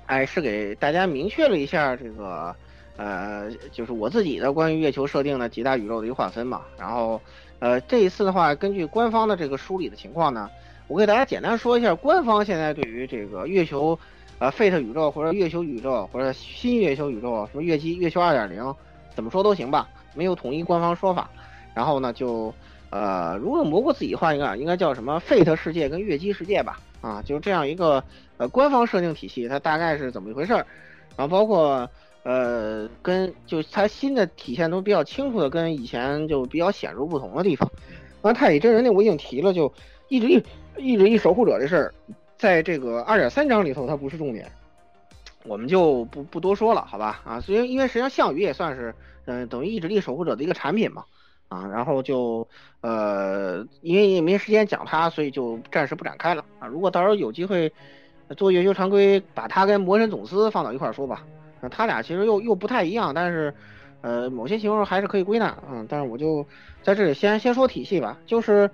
[0.07, 2.55] 哎，是给大家明确了一下这个。
[2.99, 6.63] 呃，就是我自己的关于月球设定的几大宇宙的一个划分嘛。
[6.79, 7.21] 然后，
[7.59, 10.49] 呃，这一次的话，根据官方的这个梳理的情况呢，
[10.89, 13.99] 我给大家简单说一下官方现在对于这个月球，
[14.39, 18.75] 呃，Fate 宇宙或者月球宇宙或者新月球宇宙，什么月基月球二点零，
[19.15, 21.29] 怎么说都行吧，没有统一官方说法。
[21.75, 22.51] 然后呢，就
[22.97, 28.03] 呃，如果蘑菇自己换一个，应该叫什么 Fate 世界跟月基世界吧，啊，就这样一个
[28.39, 30.67] 呃官方设定体系，它大概是怎么一回事儿，
[31.17, 31.89] 然后包括。
[32.29, 37.71] 呃，跟就它新的体现都比较清楚的，跟以前就比较显著不同的地方。
[38.21, 39.73] 那太乙真人那我已经提了，就
[40.09, 40.43] 一直一
[40.77, 41.95] 一直一守护者这事儿，
[42.37, 44.51] 在这个二点三章里头它不是重点，
[45.45, 47.23] 我们就不不多说了，好吧？
[47.25, 48.93] 啊，所以因为实际上项羽也算是
[49.27, 51.05] 嗯、呃、等于意志力守护者的一个产品嘛，
[51.49, 52.47] 啊，然后就
[52.81, 56.67] 呃因为也没时间讲它，所以就暂时不展开了啊。
[56.67, 57.73] 如果到时候有机会
[58.37, 61.25] 做月球常规，把它跟魔神总司放到一块儿说吧。
[61.63, 63.55] 啊，他俩其实又又不太一样，但是，
[64.03, 66.47] 呃，某些情况还是可以归纳，嗯，但是我就
[66.83, 68.71] 在这里先先说体系吧，就是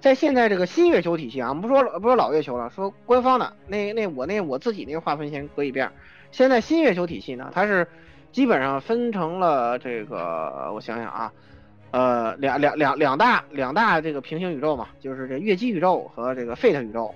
[0.00, 5.90] 在现在这个新月球体系啊，不说不说老月球了，说官方的那那我那我自己那个划分先搁一边，
[6.30, 7.88] 现在新月球体系呢，它是
[8.32, 11.32] 基本上分成了这个，我想想啊，
[11.96, 17.14] 呃两两两两大两大这个平行宇宙嘛，就是这月姬宇宙和这个 Fate 宇宙，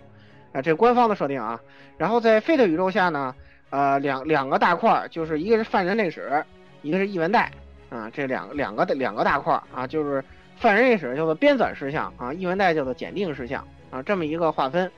[0.53, 1.61] 啊，这官方的设定啊。
[1.99, 3.35] 然后在 Fate 宇宙下呢，
[3.69, 6.43] 呃两两个大块，就是一个是泛人类史，
[6.81, 7.53] 一个是异文带
[7.91, 10.25] 啊，这两两个两个大块啊，就是
[10.57, 14.91] 泛人类史叫做编纂事项啊，异文带叫做检定事项啊，这么一个划分。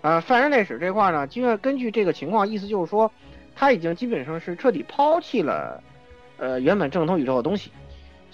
[0.00, 3.12] 呃，泛人类史这块呢，因为根据这个情况，意思就是说，
[3.54, 5.82] 他已经基本上是彻底抛弃了，
[6.38, 7.70] 呃，原本正统宇宙的东西。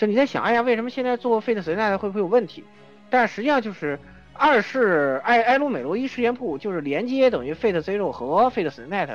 [0.02, 2.64] 就你在想，哎呀，为什么现在做 Fate Stay Night 会不会有问题？
[3.08, 3.96] 但实际上就是
[4.32, 9.08] 二是埃埃鲁美罗伊实验铺，就是连接等于 Fate Zero 和 Fate Stay Night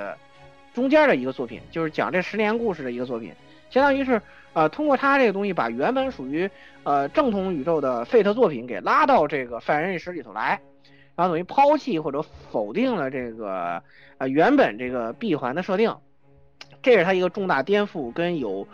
[0.74, 3.34] 中间的一个作品，就是讲这十年故事的一个作品，
[3.70, 4.22] 相当于是
[4.54, 6.50] 呃通过它这个东西，把原本属于
[6.84, 10.62] 呃正统宇宙的 Fate 作品给拉到这个泛人类史里头来。
[11.18, 13.84] 然后等于抛弃或者否定了这个
[14.20, 15.94] 呃原本这个闭环的设定，
[16.82, 18.66] 这是他一个重大颠覆跟有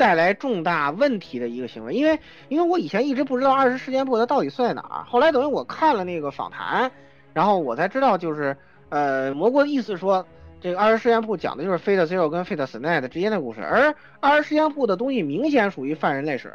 [0.00, 1.92] 带来重大问题的一个行为。
[1.92, 2.18] 因为
[2.48, 6.90] 因为我以前一直不知道二十事件簿它到底算在哪儿，后来等于我看了那个访谈，
[7.34, 8.56] 然后我才知道就是
[8.88, 10.26] 呃蘑菇的意思说
[10.58, 16.50] 这个二十事件簿讲的就是 Fate Zero 跟 Fate Stay 之间的故事，而二十事件簿的东西明显属于犯人类史，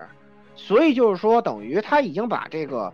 [0.56, 2.92] 所以就是说等于他已经把这个。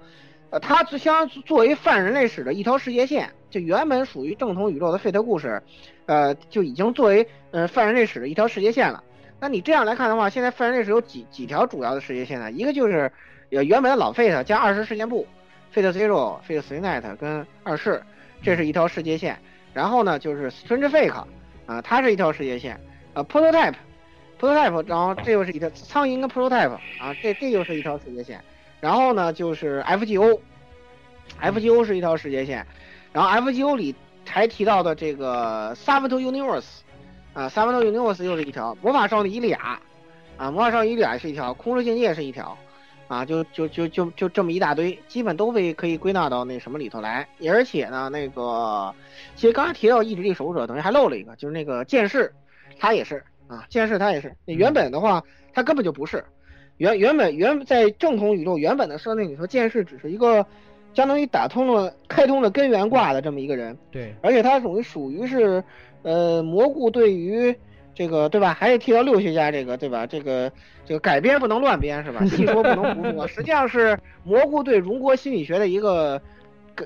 [0.52, 5.64] 呃，它相作为犯人类史的一条世界线，就原本属于正统宇宙的费特故事，
[6.08, 9.02] 呃，就已经作为呃犯人类史的一条世界线了。
[9.42, 12.52] 那你这样来看的话，现在泛人类史有几几条主要的世界线呢？
[12.52, 13.12] 一个就是
[13.50, 15.28] 呃原本的老费特加二十事件部，
[15.72, 18.04] 费特 Zero、费特 Three Night 跟二世，
[18.44, 19.36] 这是一条世界线。
[19.74, 21.26] 然后呢，就是 Strange Fake，
[21.66, 22.80] 啊，它是一条世界线。
[23.14, 28.40] 呃，Prototype，Prototype，然后这又是一条苍蝇跟 Prototype，啊，这这又是一条世界线。
[28.80, 32.64] 然后呢，就是 FGO，FGO 是一条世界线，
[33.12, 33.96] 然后 FGO 里
[34.30, 36.66] 还提到的这个 s a v a t o Universe，
[37.34, 39.80] 啊 s a v a t o Universe 又是一条，魔法少女伊利亚，
[40.38, 42.58] 啊，魔法少女伊利亚是一条，空之境界是一条，
[43.08, 47.28] 啊，就就就就就这么一大堆，基本都被可以归纳到那什么里头来。
[47.48, 48.94] 而且呢，那个
[49.36, 52.34] 其实刚才提到意志力守护者，等于还漏了一个，就是那个剑士，
[52.78, 56.24] 他也是啊，剑士他也是，原本的话他根本就不是。
[56.78, 60.44] 原原本原在正统宇宙原本的设定里头，剑士只是一个
[60.96, 63.78] 相当于打通了、开通了根源挂的这么一个人。
[63.92, 65.64] 对，而且他属于属于是，
[66.04, 67.56] 呃，蘑菇对于
[67.94, 68.54] 这个对吧？
[68.54, 70.06] 还得提到六学家这个对吧？
[70.06, 70.52] 这个
[70.86, 72.26] 这个改编不能乱编是吧？
[72.26, 73.26] 细说不能胡说。
[73.30, 76.22] 实际上是蘑菇对荣国心理学的一个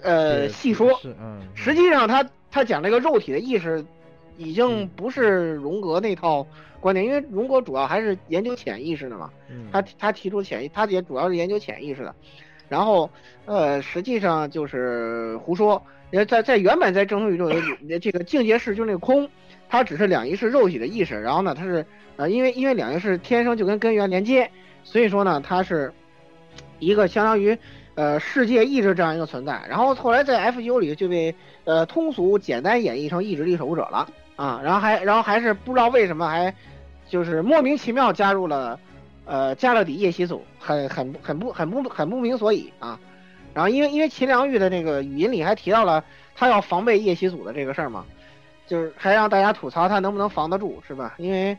[0.02, 1.00] 呃细说。
[1.04, 1.42] 嗯。
[1.54, 3.84] 实际上他他讲这个肉体的意识，
[4.38, 6.46] 已经不是荣格那套。
[6.82, 9.32] 观点，因为荣格主要还是研究潜意识的嘛，
[9.72, 12.14] 他他提出潜意，他也主要是研究潜意识的，
[12.70, 13.10] 然后
[13.46, 15.82] 呃，实际上就是胡说，
[16.12, 17.60] 因为在在原本在正统宇宙里，
[18.00, 19.30] 这个境界式就是那个空，
[19.68, 21.86] 它只是两仪式肉体的意识，然后呢，它是
[22.18, 24.50] 呃，因为因为两仪式天生就跟根源连接，
[24.84, 25.94] 所以说呢，它是
[26.80, 27.58] 一个相当于
[27.96, 31.34] 呃世界意志这样一个存在，然后后来在 F.U 里就被
[31.64, 36.54] 呃通俗简单演绎成意志力守护者了啊，然后还然后还是不知道为什么还。
[37.08, 38.80] 就是莫名其妙加入了，
[39.26, 43.00] 呃，加勒底夜袭组，很很很不很不很不明所以啊。
[43.56, 46.04] 然后因为因为秦良玉的那个语音里还提到了
[46.36, 48.06] 他要防备夜袭组的这个事儿嘛，
[48.68, 51.16] 就是还让大家吐槽他能不能防得住，是吧？
[51.18, 51.58] 因为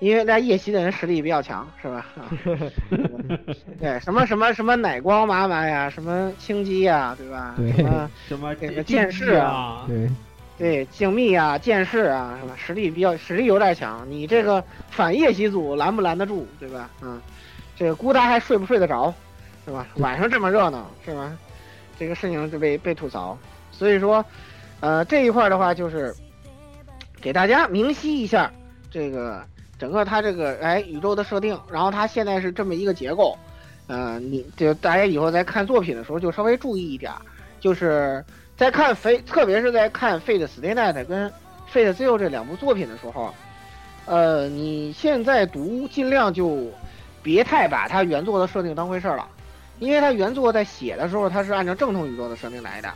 [0.00, 2.06] 因为那夜袭的人实力比较强，是吧？
[3.80, 7.54] 对，什么什么什么奶光妈妈呀，什么青姬呀，对吧？
[7.56, 10.10] 什么什么这个剑士啊，对。
[10.58, 12.52] 对，静谧啊，剑士啊，什么？
[12.56, 14.04] 实力比较，实力有点强。
[14.10, 16.90] 你这个反夜袭组拦不拦得住，对吧？
[17.00, 17.20] 嗯，
[17.76, 19.14] 这个孤单还睡不睡得着，
[19.68, 19.86] 是吧？
[19.96, 21.36] 晚上这么热闹，是吧？
[21.98, 23.38] 这个事情就被被吐槽。
[23.70, 24.24] 所以说，
[24.80, 26.14] 呃，这一块的话就是
[27.20, 28.50] 给大家明晰一下
[28.90, 29.44] 这个
[29.78, 33.36] 整个它这个哎宇宙的设定，然后它现在是这么一个结构，
[33.86, 37.12] 呃，你就大家以后在看作品的时候就稍微注意一点，
[37.60, 38.24] 就是。
[38.58, 41.30] 在看飞，特别是在看《Fate Stay Night》跟
[41.72, 43.32] 《Fate Zero》这两部作品的时候，
[44.04, 46.66] 呃，你现在读尽量就
[47.22, 49.28] 别太把它原作的设定当回事儿了，
[49.78, 52.92] 因为它原作在写的时候，它是按照正统宇宙的设定来的，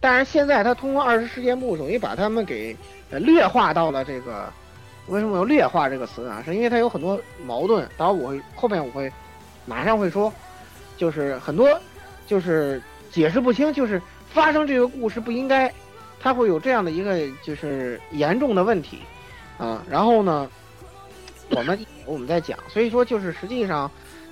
[0.00, 2.76] 但是现在它通过二十事件簿，等于把他们给
[3.10, 4.52] 呃劣化到了这个。
[5.06, 6.42] 为什么有劣化这个词啊？
[6.44, 9.12] 是因为它有很多矛盾，当然我后面我会
[9.66, 10.32] 马上会说，
[10.96, 11.68] 就是很多
[12.26, 12.80] 就是
[13.10, 14.00] 解释不清，就是。
[14.32, 15.68] 发生这个故事不应该，
[16.20, 19.00] 它会有这样的一个就是严重的问题，
[19.58, 20.48] 啊，然后呢，
[21.48, 21.76] 我们
[22.06, 23.90] 我们在讲，所以说就是实际上，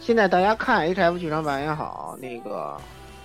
[0.09, 2.79] 现在大家看 H F 剧场版也好，那个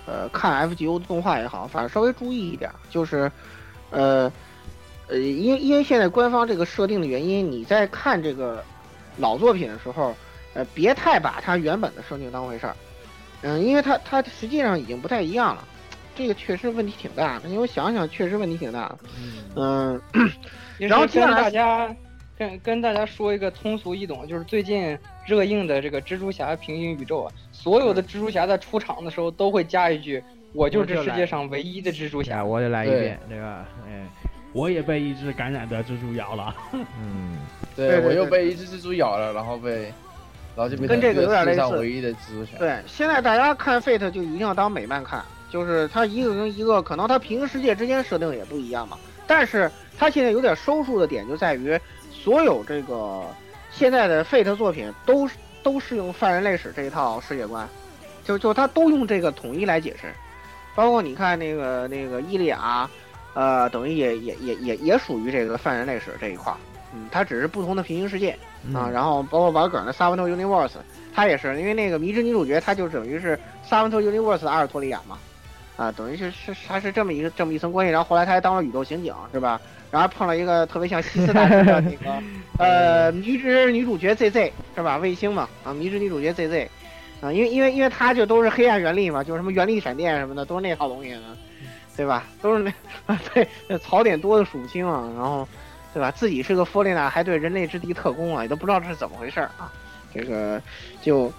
[0.04, 3.32] 呃看 F G O 的动画也好，反正稍微注意一点，就是
[3.90, 4.30] 呃
[5.08, 8.62] 呃，因因为现在官方这个设定的原因，你在看这个
[9.16, 10.14] 老作品的时候，
[10.52, 12.76] 呃，别太把它原本的设定当回事儿。
[13.40, 15.66] 嗯，因为它它实际上已经不太一样了，
[16.14, 17.48] 这个确实问题挺大的。
[17.48, 18.98] 因为我想想，确实问题挺大的。
[19.56, 19.98] 嗯，
[20.76, 21.96] 然后接跟下来大家
[22.36, 30.22] 跟跟大家说一个通俗易懂，就是最近热映的这个蜘蛛侠平行宇宙啊，所有的蜘蛛侠在出场的时候都会加一句
[30.52, 33.64] ：“我就是这世界上唯一的蜘蛛侠。”我就来一遍，对吧？
[33.86, 34.06] 哎，
[34.52, 36.54] 我也被一只感染的蜘蛛咬了。
[36.72, 37.38] 嗯，
[37.74, 39.92] 对我又被一只蜘蛛咬了，然后被，
[40.54, 42.58] 然后就变成跟这个有点类似唯一的蜘蛛侠。
[42.58, 51.78] 对，现在大家看 Fate 就一定要当美漫看，就是它一个跟一个，可能它平行世界之间设定也不一样嘛，但是它现在有点收束的点就在于，
[52.12, 53.22] 所有这个
[53.76, 55.28] 现在的 Fate 作品都
[55.62, 57.68] 都是用犯人类史这一套世界观，
[58.22, 60.12] 就就他都用这个统一来解释，
[60.76, 62.88] 包括你看那个那个伊利亚，
[63.34, 66.56] 呃，等于也也也也也属于这个犯人类史这一块儿，
[66.94, 68.30] 嗯，它只是不同的平行世界。
[68.72, 68.92] 啊，嗯。
[68.92, 70.76] 然后包括玩梗的 s a v a n t o Universe，
[71.12, 75.18] 他也是因为那个迷之女主角，她就等于是 s a v a n t o Universe 的阿尔托利亚嘛，
[75.76, 79.60] 啊，等于是是他是这么一个这么一层关系，然后后来他还当了宇宙刑警是吧？
[79.94, 82.20] 然后碰了一个特别像西斯大师的那个
[82.58, 84.96] 呃迷之女主角 ZZ 是吧？
[84.96, 86.66] 卫星嘛啊，迷之女主角 ZZ
[87.20, 91.36] 啊，因为因为因为他就都是黑暗原力嘛，就是什么原力闪电什么的都是那套东西呢，
[91.96, 92.24] 对吧？
[92.42, 92.72] 都是那
[93.06, 95.46] 啊 对那槽点多的数不清啊，然后。
[95.92, 96.10] 对吧？
[96.10, 99.72] 自己是个弗列娜，还对人类之敌特工啊，也都不知道这是怎么回事啊。
[100.12, 100.60] 这个
[101.00, 101.32] 就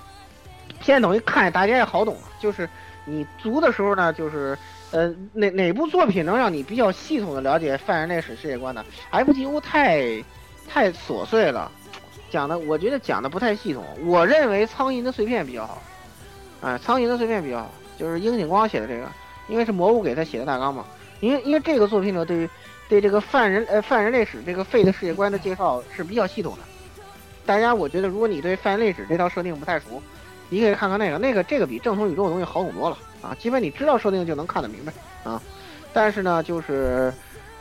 [0.80, 2.70] 现在等于看大家也好懂了，就是
[3.04, 4.58] 你读的时候呢，就是
[4.96, 10.24] 呃哪哪部作品能让你比较系统的了解犯人类史世界观呢？FGO 太
[10.70, 11.70] 太琐碎了，
[12.32, 13.84] 讲的我觉得讲的不太系统。
[14.06, 15.82] 我认为苍蝇的碎片比较好，
[16.62, 19.06] 啊、苍蝇的碎片比较好，就是樱井光写的这个，
[19.50, 20.86] 因为是魔物给他写的大纲嘛。
[21.20, 22.50] 因为因为这个作品呢，对于
[22.88, 26.60] 对这个犯人呃犯人类史这个废的世界观的介绍是比较系统的。
[27.46, 30.02] 大家我觉得，如果你对犯人类史这套设定不太熟，
[30.48, 33.38] 你可以看看那个，那个这个比正统宇宙的东西好懂多了啊！
[33.40, 34.94] 基本你知道设定就能看得明白
[35.24, 35.42] 啊。
[35.92, 37.14] 但是呢，就是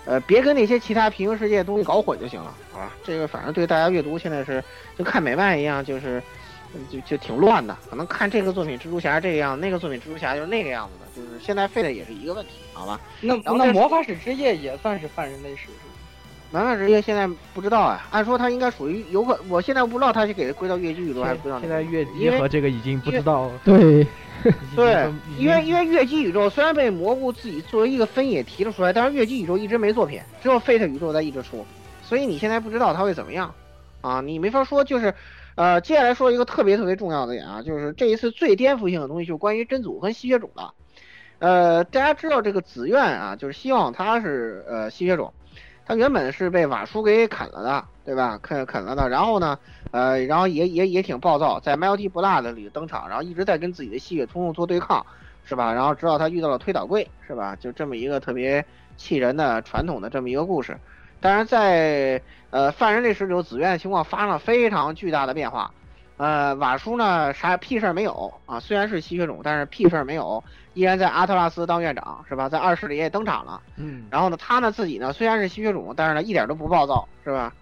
[0.04, 2.92] 呃别跟那些其他平行世界的东西搞混就行了好吧。
[3.02, 4.62] 这个反正对大家阅读现在是
[4.98, 6.22] 就看美漫一样，就是
[6.90, 7.76] 就就挺乱的。
[7.88, 13.00] 可能看这个作品蜘蛛侠这个样，那个作品蜘蛛侠就是那个样子的，就是现在废的也是一个问题，好吧？
[13.20, 15.94] 那那魔法使之夜也算是泛人类史是吧？
[16.50, 24.06] 漫漫职业现在不知道啊，按说它应该属于有可，我现在不知道它是给它归到越剧宇宙还是归到现在越因为级和这个已经不知道，对，
[24.77, 31.65] 对，因为因为月姬宇宙虽然被蘑菇自己作为一个分野提了出来，但是月姬宇宙一直没作品，只有 Fate 宇宙在一直出，
[32.02, 33.55] 所以你现在不知道它会怎么样
[34.02, 34.85] 啊，你没法说。
[34.85, 35.15] 就是，
[35.55, 40.70] 呃，接下来说一个特别特别重要的点啊，就是这一次最颠覆性的东西，就是关于真祖跟吸血种的。
[41.39, 45.32] 呃，大家知道这个紫苑啊，就是希望他是呃吸血种，
[45.86, 48.39] 他原本是被瓦叔给啃了的，对吧？
[48.43, 49.59] 啃啃了的，然后呢，
[49.94, 55.06] 呃，然后也也也挺暴躁，在 Melty Blood 里登场，然后一直在跟自己的吸血冲动做对抗，
[55.44, 55.72] 是吧？
[55.72, 57.54] 然后直到他遇到了推倒柜，是吧？
[57.60, 58.66] 就这么一个特别
[58.96, 60.76] 气人的传统的这么一个故事。
[61.20, 65.70] 当然在呃犯人历史里，紫苑的情况发生了非常巨大的变化。
[66.16, 70.42] 呃，瓦叔呢啥屁事儿没有啊，虽然是吸血种，但是屁事儿没有，
[70.72, 72.48] 依然在阿特拉斯当院长，是吧？
[72.48, 73.62] 在二世里也登场了。
[73.76, 77.54] 嗯，然后呢，他呢自己呢虽然是吸血种，但是呢一点都不暴躁，是吧？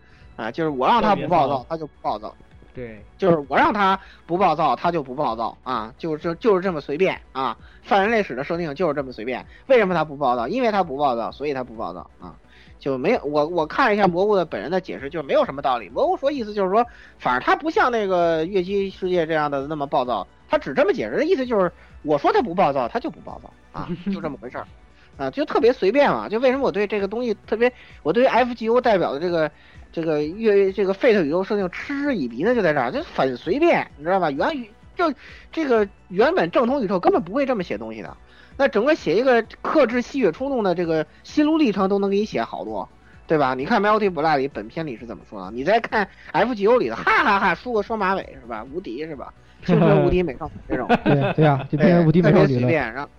[0.42, 2.34] 啊，就是我让他不暴躁，他就不暴躁。
[2.74, 7.56] 对，就是我让他不暴躁，他就不暴躁啊，就是就是这么随便啊。
[7.82, 9.44] 犯人类史的设定就是这么随便。
[9.66, 10.48] 为什么他不暴躁？
[10.48, 12.34] 因为他不暴躁，所以他不暴躁啊。
[12.78, 15.88] 就没有我我看了一下蘑菇的本人的解释，就是没有什么道理。
[15.90, 16.84] 蘑菇说意思就是说，
[17.18, 21.70] 反正他不像那个月姬世界这样的那么暴躁，他只这么解释的意思就是，
[22.02, 24.66] 我说他不暴躁，他就不暴躁啊，就这么回事儿。
[25.18, 26.26] 啊，就特别随便嘛。
[26.26, 27.70] 就为什么我对这个东西特别，
[28.02, 29.48] 我对于 FGO 代表的这个
[29.92, 32.54] 这个月这个 Fate 宇宙设定嗤之以鼻的？
[32.54, 34.30] 就在这儿，就很随便，你知道吧？
[34.30, 35.12] 原宇就
[35.52, 38.16] 这个原本正统宇宙根本不会这么写东西的。
[38.56, 42.88] 那整个写一个克制吸血冲动的这个心路历程都能给你写好多，
[43.26, 43.54] 对吧？
[43.54, 45.50] 你看《Melty Blood》里本片里是怎么说的？
[45.50, 48.64] 你再看 FGO 里的，哈哈哈，梳个双马尾是吧？
[48.72, 49.32] 无敌是吧？
[49.64, 52.60] 青春 无敌美少女这种，对对呀，就变成无敌美少女了。
[52.60, 53.10] 特别随便，然后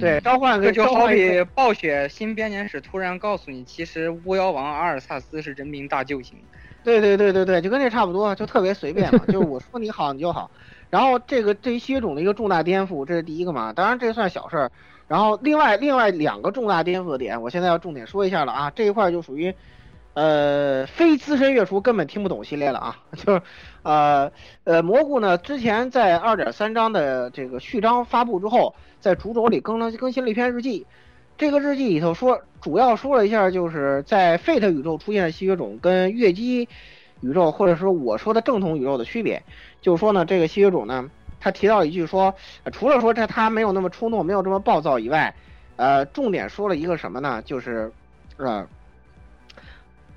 [0.00, 6.38] 对召唤这个就好比暴雪新编年史突然告诉你，其实巫妖王阿尔萨斯是人民大救星。
[6.84, 10.50] 对对对对对，就跟这差不多，就特别随便嘛，就是我说你好你就好。
[10.88, 14.70] 然后这个这一吸血种的一个重大颠覆，这是第一个嘛，当然这算小事儿。
[15.08, 19.52] 然后另外另外两个重大颠覆的点，我现在要重点说一下了啊，这一块就属于，
[20.14, 23.42] 呃，非资深月厨根本听不懂系列了啊， 就是，
[23.86, 24.32] 呃
[24.64, 30.84] 呃，蘑菇呢之前在二点三章的这个序章发布之后，在主轴里更了更新了一篇日记，
[31.38, 36.68] 这个日记里头说，主要说了一下，就是在 Fate 宇宙出现的吸血种跟月姬
[37.20, 39.40] 宇宙，或者说我说的正统宇宙的区别，
[39.80, 41.08] 就是说呢，这个吸血种呢，
[41.38, 42.34] 他提到一句说，
[42.72, 45.32] 除了说这他没有那么冲动，没有这么暴躁以外，
[45.76, 47.40] 呃，重点说了一个什么呢？
[47.44, 47.92] 就是，
[48.36, 48.66] 呃，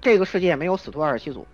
[0.02, 1.46] 这个世界没有死徒二十七组，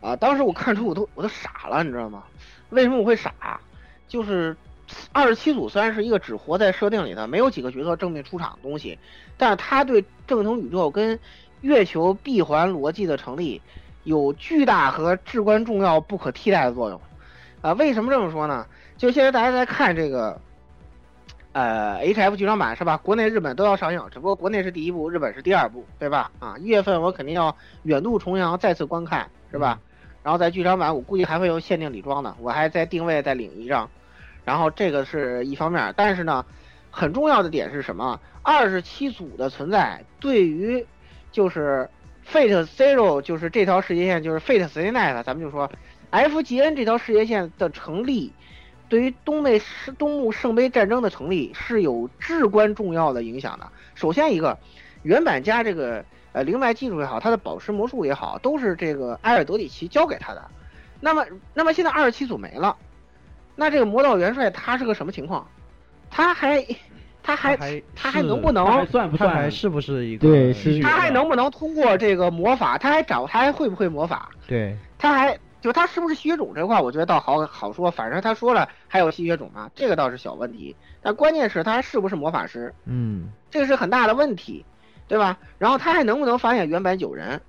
[0.00, 2.24] 啊，当时我看出我都我都傻了，你知道吗？
[2.70, 3.60] 为什么我会傻？
[4.08, 4.56] 就是
[5.12, 8.98] 二十七组虽然是一个只活在设定里的，没有几个角色正面出场的东西，
[9.36, 11.18] 但是它对正统宇宙跟
[11.60, 13.60] 月球闭环逻辑的成立
[14.04, 17.00] 有巨大和至关重要、不可替代的作用。
[17.60, 18.66] 啊，为什么这么说呢？
[18.96, 20.40] 就现在大家在看这个，
[21.52, 22.96] 呃，H F 剧场版是吧？
[22.96, 26.30] 国内、日本都要上映，只不过国内是第一部，日本是第二部，对吧？
[26.38, 29.78] 啊，一月份我肯定要远渡重洋再次观看，是吧？
[30.22, 33.88] 然后在剧场版，我估计还会有限定礼装呢，我还在定位再领一张。
[34.44, 36.44] 然后这个是一方面，但是呢，
[36.90, 38.20] 很重要的点是什么？
[38.42, 40.84] 二十七组的存在对于
[41.30, 41.88] 就是
[42.26, 45.70] Fate Zero 就是这条世界线，就是 Fate Stay Night，咱们就说
[46.10, 48.32] FGN 这条世界线的成立，
[48.88, 49.60] 对于东内
[49.98, 53.68] 东木圣杯战争的成立是有至关重要的影响的。
[53.94, 54.58] 首先一个，
[55.02, 60.42] 原版加这个呃灵脉技术也好，他的宝石魔术也好，都是这个埃尔德里奇教给他的。
[61.00, 61.24] 那么，
[61.54, 62.76] 那么现在二十七组没了，
[63.56, 65.46] 那这个魔道元帅他是个什么情况？
[66.10, 66.64] 他还
[67.22, 68.64] 他还他还能不能
[69.16, 72.76] 他还是不是一个对是他还能不能通过这个魔法？
[72.76, 74.30] 他还找他还会不会魔法？
[74.46, 77.90] 对他还就他是不是吸血种这块，我觉得倒好好说。
[77.90, 80.74] 反正他说了还有吸血种嘛，这个倒是小问题。
[81.02, 82.74] 但关键是他还是不是魔法师？
[82.86, 84.64] 嗯，这个是很大的问题，
[85.10, 85.36] 对吧？
[85.58, 87.40] 然后他还能不能发现原版九人？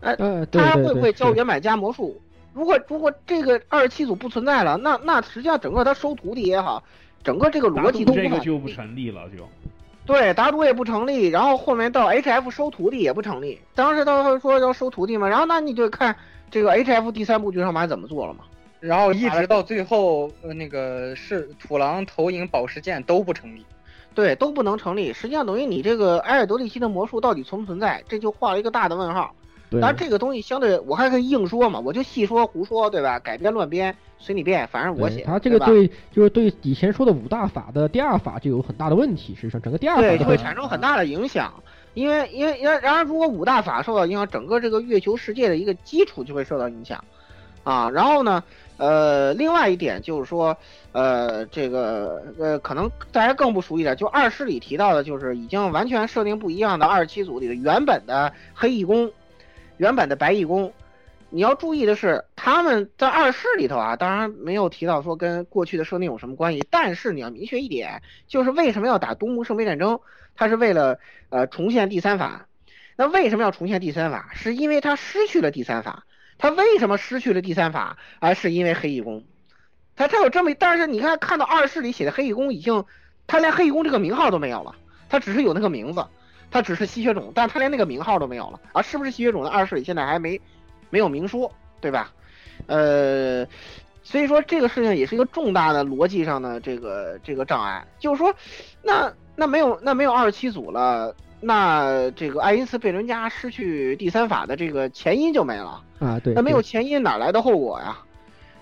[0.00, 2.18] 呃，呃，他会不会教原版加魔术？
[2.54, 6.82] 如果如果这个二十七组不存在了，那那实际上整个他收徒弟也好，
[7.22, 9.46] 整个这个逻辑都无法这个就不成立了，就
[10.06, 13.60] 对，打赌也不成立，然后后面到 HF 收徒弟也不成立。
[13.74, 16.16] 当时他说要收徒弟嘛，然后那你就看
[16.50, 18.40] 这个 HF 第三部剧场版怎么做了嘛。
[18.80, 23.66] 然后一直到最后，呃，那个是土狼投影宝石剑都不成立。
[24.18, 25.12] 对，都不能成立。
[25.12, 29.32] 实际上等于你这个埃尔德利希的魔术到底存不存在，这就画了一个大的问号。
[29.70, 33.20] 对当然这个东西相对我还可以硬说嘛，我就细说胡说，对吧？
[33.20, 35.18] 改编乱编随你便，反正我写。
[35.18, 41.54] 对他这个吧对就是对以前说的五大法的第二法就有很大的问题，实际上整个第二法就会产生很大的影响。
[41.94, 47.04] 因为因为因为然而如果五大法受到影响，整个这个月球世界的一个基础就会受到影响，
[47.68, 48.42] 啊，然后呢，
[48.78, 50.56] 呃，另外一点就是说，
[50.92, 59.12] 呃，这个呃，可能大家更不熟悉点，就二师里提到的，就是已经完全设定不一样的二十七组里的原本的黑翼宫，
[59.76, 60.72] 原本的白翼宫。
[61.28, 70.00] 你要注意的是，他们在二世里头啊，当然没有提到说跟过去的设定有什么关系，但是你要明确一点，就是为什么要打东木圣杯战争，
[70.34, 72.46] 它是为了呃重现第三法。
[72.96, 74.30] 那为什么要重现第三法？
[74.32, 76.04] 是因为他失去了第三法。
[76.38, 77.98] 他为什么失去了第三法？
[78.20, 79.24] 而、是因为黑翼宫。
[79.96, 82.84] 他他有这么，但是你看看到二世里写的黑翼宫已经，
[83.26, 84.74] 他连黑翼宫这个名号都没有了，
[85.08, 86.06] 他只是有那个名字，
[86.52, 88.80] 他只是吸血种，但他连那个名号都没有了啊！
[88.80, 90.40] 是不是吸血种的二世里现在还没
[90.88, 92.12] 没有明说，对吧？
[92.66, 93.44] 呃，
[94.04, 98.32] 所以说这个事情也是一个重大的逻辑上的这个这个障碍，就是说，
[98.82, 107.96] 那那没有那没有二十七组了，那这个爱因斯贝伦加失去第三法的这个前因就没了，啊，对，那没有前因哪来的后果呀？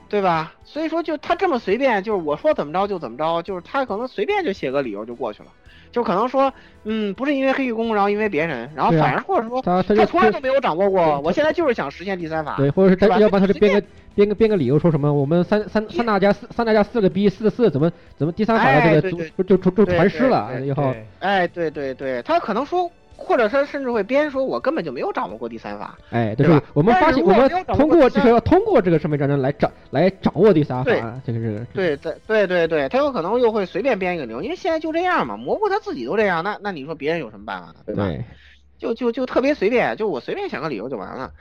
[0.08, 0.52] 对吧？
[0.64, 5.48] 所以说就他这么随便，就是我说怎么着就怎么着，就是他可能随便就写个理由就过去了，
[5.90, 6.52] 就可能说，
[6.84, 37.76] 嗯，不是因为黑玉宫，然后因为别人，然后反而或者说他他就从来都没有掌握过，我现在就是想实现第三法，对，或者是他吧要不然他就编个编个编个理由说什么我们三三三大家四三大家四个逼四个四怎么怎么第三法的哎这个对就就就就传失了对以后，哎，对对对，他可能说，或者说甚至会编说，我根本就没有掌握过第三法，哎，对吧我们发现我们通过过第三就是要通过这个圣杯战争来掌来掌握第三法，这个是对对对对对，他有可能又会随便编一个理由，因为现在就这样嘛，蘑菇他自己都这样，那那你说别人有什么办法呢？
[37.86, 38.06] 对吧？
[38.06, 38.24] 对
[38.78, 41.32] 就就就特别随便，就我随便想个理由就完了。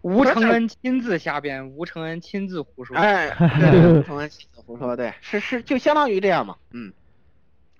[0.00, 2.96] 吴承恩亲自瞎编，吴承恩亲自胡说。
[2.96, 3.30] 哎，
[3.60, 6.90] 对，吴承恩亲自胡说，对，是是，就相当于这样嘛，嗯。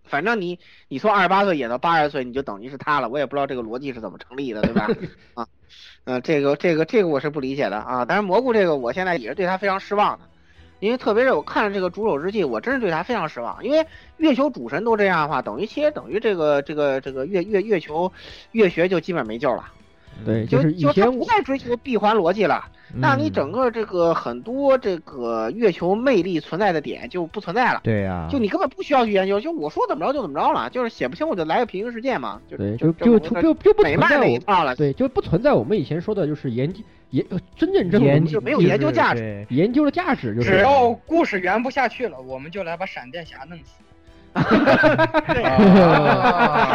[0.05, 0.59] 反正你
[0.89, 4.89] 你从二十八岁演到八十岁，你就等于是他了，我也不知道这个逻辑是怎么成立的，对吧？
[5.35, 5.47] 啊，
[6.05, 8.05] 嗯、这个这个这个我是不理解的啊。
[8.05, 10.25] 但是蘑菇这个，我现在也是对他非常失望的，
[10.81, 13.65] 因为特别是我看了这个《主手日记》，我真是对他非常失望。
[13.65, 13.87] 因为
[14.19, 18.13] 月球主神都这样的话，等于其实等于这个这个这个月月月球
[18.51, 19.73] 月学就基本没救了。
[20.25, 22.65] 对，就是以前他不再追求闭环逻辑了，
[22.95, 27.81] 那你整个这个很多这个月球魅力存在的点就不存在了。
[27.83, 34.77] 对呀、就你根本不需要去研究，就我说怎么着就怎么着了，就是写不清我就来个平行世界嘛，就对，就就就就就不美漫存在我那一套了。
[34.77, 36.81] 对，就不存在我们以前说的，就是研究
[37.11, 43.82] 研呃真正正研就没有研究价值，研究的价值就是只要故事圆不下去了，我们就来把闪电侠弄死。
[44.35, 44.43] 差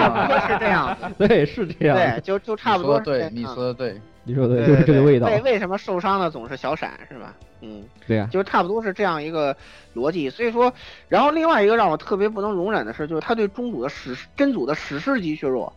[0.09, 2.99] 不多是这样， 对，是这样，对，就就差不多。
[2.99, 5.27] 对，你说的对，你说的对就是这个味道。
[5.27, 7.33] 为为什么受伤的总是小闪是吧？
[7.61, 9.55] 嗯，对呀，就差不多是这样一个
[9.95, 10.29] 逻辑。
[10.29, 10.71] 所以说，
[11.07, 15.73] 然后另外一个让我特别不能容忍的是，就是他对中组的史真组的史诗级削弱。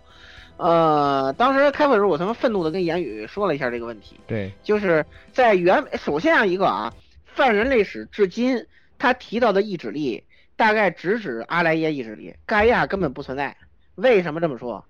[0.58, 4.20] 呃，当时开会的时候，我他妈愤怒的跟言语说了一下这个问题。
[4.26, 5.02] 对，就是
[5.32, 6.92] 在原首先啊一个啊，
[7.24, 8.66] 泛人类史至今
[8.98, 10.22] 他提到的意志力，
[10.60, 13.56] 大概直指阿莱耶意志力，盖亚根本不存在。
[13.94, 14.84] 为什么这么说？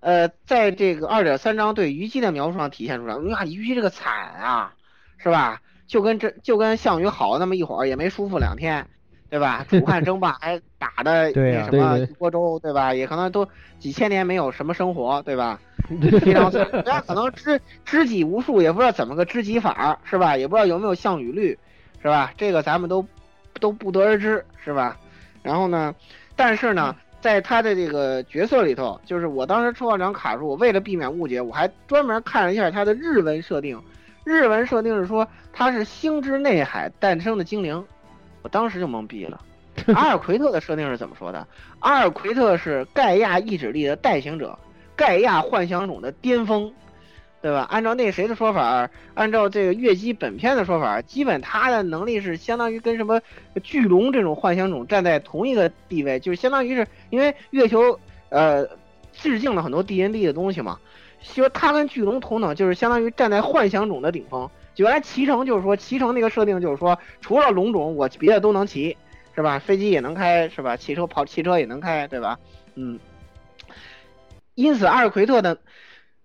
[0.00, 4.74] 呃，在这个二点三章对虞姬的描述上体现出来，哇，虞姬这个惨啊，
[5.16, 5.62] 是吧？
[5.86, 8.86] 就跟这就跟项羽好那么一会儿，也没舒服两天，
[9.30, 9.64] 对吧？
[9.66, 12.92] 楚汉争霸还打的 那什么对一锅粥，对吧？
[12.92, 13.48] 也可能都
[13.78, 15.58] 几千年没有什么生活，对吧？
[16.20, 20.36] 非常惨，人家可能知知己无数，也不知道怎么个知己法，是吧？
[20.36, 21.58] 也不知道有没有项羽律，
[22.02, 22.34] 是吧？
[22.36, 23.06] 这个咱们都
[23.62, 24.98] 都不得而知，是吧？
[25.42, 25.94] 然后呢，
[26.34, 33.80] 但是呢，在他的这个角色里头，就是我当时抽到这张卡时，我为了避免误解，我还专门看了一下他的日文设定。
[34.24, 37.82] 日文设定是说他是星之内海诞生的精灵，
[38.42, 39.40] 我当时就懵逼了。
[39.94, 41.46] 阿尔奎特的设定是怎么说的？
[41.78, 44.58] 阿尔奎特是盖亚意志力的代行者，
[44.94, 46.72] 盖亚幻想种的巅峰，
[47.42, 47.66] 对吧？
[47.68, 53.20] 按照那谁的说法，按照这个月姬本片的说法，基本他的能力是相当于跟什么
[53.64, 57.98] 巨龙这种幻想种站在同一个地位，就是相当于是因为月球
[58.28, 58.64] 呃
[59.12, 60.78] 致敬了很多 D N D 的东西嘛，
[61.20, 64.48] 说他跟巨龙同等，就是相当于站在幻想种的顶峰。
[64.76, 68.96] 原来骑乘就是说骑乘那个设定就是说，除了龙种，我别的都能骑，
[69.34, 69.58] 是吧？
[69.58, 70.76] 飞机也能开，是吧？
[70.76, 72.38] 汽车跑汽车也能开，对吧？
[72.76, 72.98] 嗯。
[74.54, 75.58] 因此，阿尔奎特的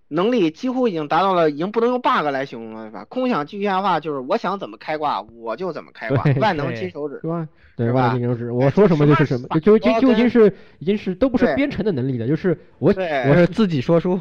[0.09, 3.05] 能力几乎已经达到了，已经不能用 bug 来形容了，是吧？
[3.09, 7.47] 空想具象化就是我想怎么开挂我就怎么开挂，万能金手指，是吧？
[7.75, 14.19] 对，吧万能金手指，我说什么就是什么，就就就就已经是已经是都不是编程的能力了，就是我我是 自己说书，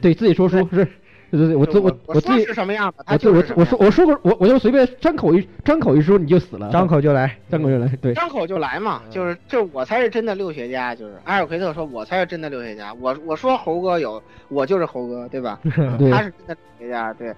[0.00, 0.86] 对自己说书是。
[1.32, 15.58] 对对对，我自我我自己是什么样的，他我自我就是什么样我说我说过我我就随便张口一张口一说你就死了，张口就来，张口就来，对，张口就来嘛，就是这我才是真的六学家，就是阿尔奎特说，我才是真的六学家，我我说猴哥有，我就是猴哥，对吧？
[15.98, 17.34] 对他是真的六学家，对。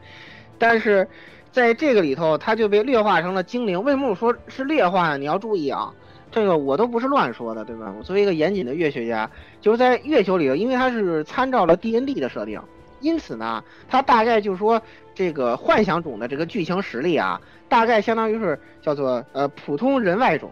[0.58, 1.06] 但是
[1.52, 3.80] 在这个里头，他就被劣化成了精灵。
[3.82, 5.18] 为什么我说是劣化呢？
[5.18, 5.92] 你要注意啊，
[6.30, 7.92] 这个我都不是乱说的，对吧？
[7.96, 9.30] 我作为一个严谨的月学家，
[9.60, 12.60] 就是在月球里头，因为它是参照了 D N D 的设定，
[13.00, 14.80] 因此呢，它大概就是说
[15.14, 20.50] 这个幻想种的这个剧情实力啊，大概相当于是叫做呃普通人外种，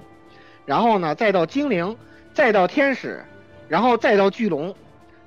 [0.66, 1.97] 然后呢再到精灵，
[2.35, 3.24] 再到天使，
[3.69, 4.74] 然后再到巨龙，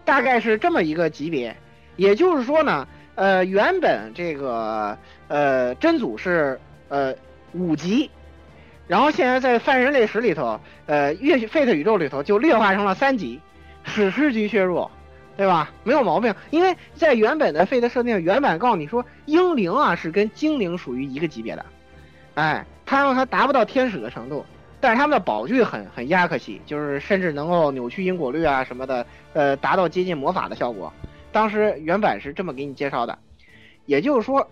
[0.04, 1.56] 大概是这么一个级别。
[1.96, 4.98] 也就是说呢，呃，原本这个
[5.28, 6.60] 呃真祖是
[6.90, 7.14] 呃
[7.54, 8.12] 五级，
[8.88, 13.40] 然后现在在泛人类史里头，呃月 Fate 宇宙里头就劣化成了三级，
[13.84, 14.92] 史诗级削弱。
[15.38, 15.72] 对吧？
[15.84, 21.66] 没有毛病，因为在原本的 Fate 设定，原版告诉你说，英灵啊是跟精灵属于一个级别的，
[22.36, 24.46] 哎，他们还达不到天使的程度，
[24.80, 30.92] 但是他们的宝具很很亚克西，就是甚至能够扭曲因果律啊什么的，呃，达到接近魔法的效果。
[31.32, 33.20] 当时原版是这么给你介绍的，
[33.86, 34.50] 也就是说，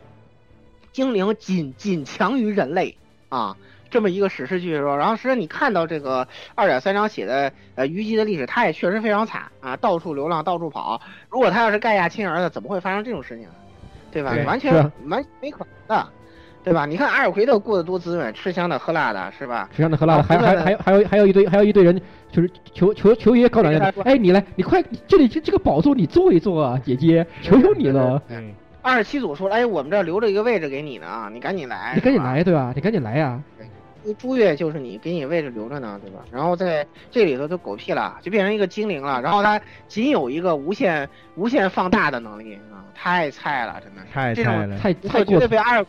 [0.92, 2.98] 精灵仅仅强于人类
[3.30, 3.56] 啊。
[3.94, 11.00] 这么一个史诗巨说，然后实际上你看到这个二点三章写的呃虞姬的历史，他也确实非常惨啊，到处流浪，到处跑。
[11.30, 13.54] 如果他要是盖亚亲儿子，怎么会发生这种事情呢？
[14.12, 14.34] 对吧？
[14.34, 14.74] 对完全
[15.06, 16.08] 完没可能的，
[16.64, 16.88] 对吧？
[16.88, 19.70] 你看阿尔奎特过得多滋润，吃香的喝辣的，是吧？
[19.76, 22.02] 吃香的喝辣的，还还还有还有还有一堆还有一堆人，
[22.32, 28.20] 就是求求求爷告奶奶的，哎，你来，你快，这里这这个宝座你坐一坐啊，姐姐，求求你了，
[28.82, 32.74] 二十七组说了，哎，我们这儿留着一个位置给你呢啊，你赶紧来，你赶紧来，对吧？
[32.76, 33.40] 你赶紧来呀！
[34.18, 36.20] 朱月就是你给你位置留着呢，对吧？
[36.32, 39.22] 然后在这里头就狗屁了，就变成一个精灵了。
[39.22, 45.86] 然后他仅有一个无限无限放大的能力啊，太菜了，真的是太菜了，太太绝对被二，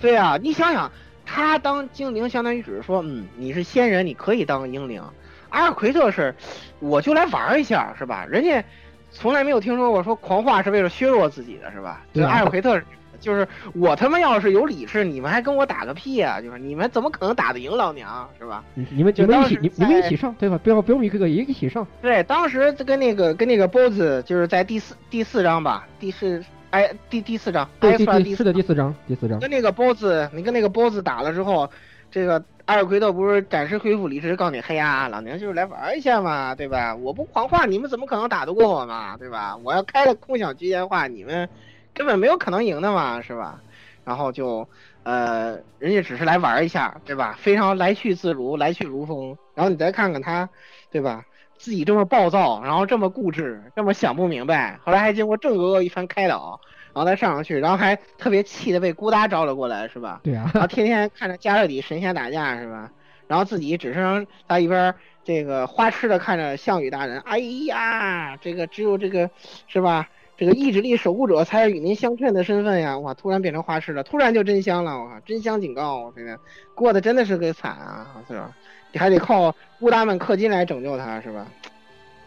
[0.00, 0.90] 对啊，你想想，
[1.26, 5.02] 他当精灵相当于只是说，嗯，你是仙人，你可以当英灵。
[5.48, 6.34] 阿尔奎特是，
[6.78, 8.24] 我就来玩一下，是吧？
[8.28, 8.62] 人家
[9.10, 12.02] 从来没有听说过说狂化是为了削弱自己的，是吧？
[12.12, 12.84] 对啊阿尔奎特是
[13.20, 16.40] 就是我他妈要是有理智，你们还跟我打个屁啊？
[16.40, 18.64] 就是你们怎么可能打得赢老娘是吧？
[18.74, 20.58] 你你们你们一起你你们一起上对吧？
[20.62, 21.86] 不要不用一个个一起上。
[22.02, 29.38] 对，当时跟那个跟那个 BOSS 就是在第四第四章吧，第四哎第第四章，对第第是的第四章第四章。
[29.38, 31.70] 跟那个 BOSS 你跟那个 BOSS 打了之后，
[32.10, 32.42] 这个。
[32.66, 36.94] 阿尔奎特不是暂时恢复理智，告诉你，嘿呀，老娘就是来玩一下嘛，对吧？
[36.94, 39.56] 我不狂化，你们怎么可能打得过我嘛，对吧？
[39.64, 41.48] 我要开了空想局限化，你们
[41.94, 43.60] 根本没有可能赢的嘛，是吧？
[44.04, 44.68] 然后就，
[45.02, 47.36] 呃，人家只是来玩一下，对吧？
[47.38, 49.36] 非常来去自如，来去如风。
[49.54, 50.48] 然后你再看看他，
[50.90, 51.24] 对吧？
[51.58, 56.60] 自己这么暴躁，然后这么固执，这么想不明白，后来还经过郑哥哥一番开导。
[56.92, 60.20] 然后再上上去，然后还特别气的被孤搭招了过来，是吧？
[60.24, 60.50] 对啊。
[60.52, 62.90] 然后天天看着加勒底神仙打架，是吧？
[63.28, 64.92] 然后自己只剩在一边
[65.22, 69.30] 这个花痴的看着项羽大人，哎呀，这个只有这个
[69.68, 70.08] 是吧？
[70.40, 72.98] 这个意志力守护者才是与您相称的身份呀！
[72.98, 76.40] 哇，突然变成花痴了，突然就真香了，我靠，真香警告，我这个
[76.74, 78.50] 过得真的是个惨啊，是吧？
[78.90, 81.46] 你还得靠乌达们氪金来拯救他，是吧？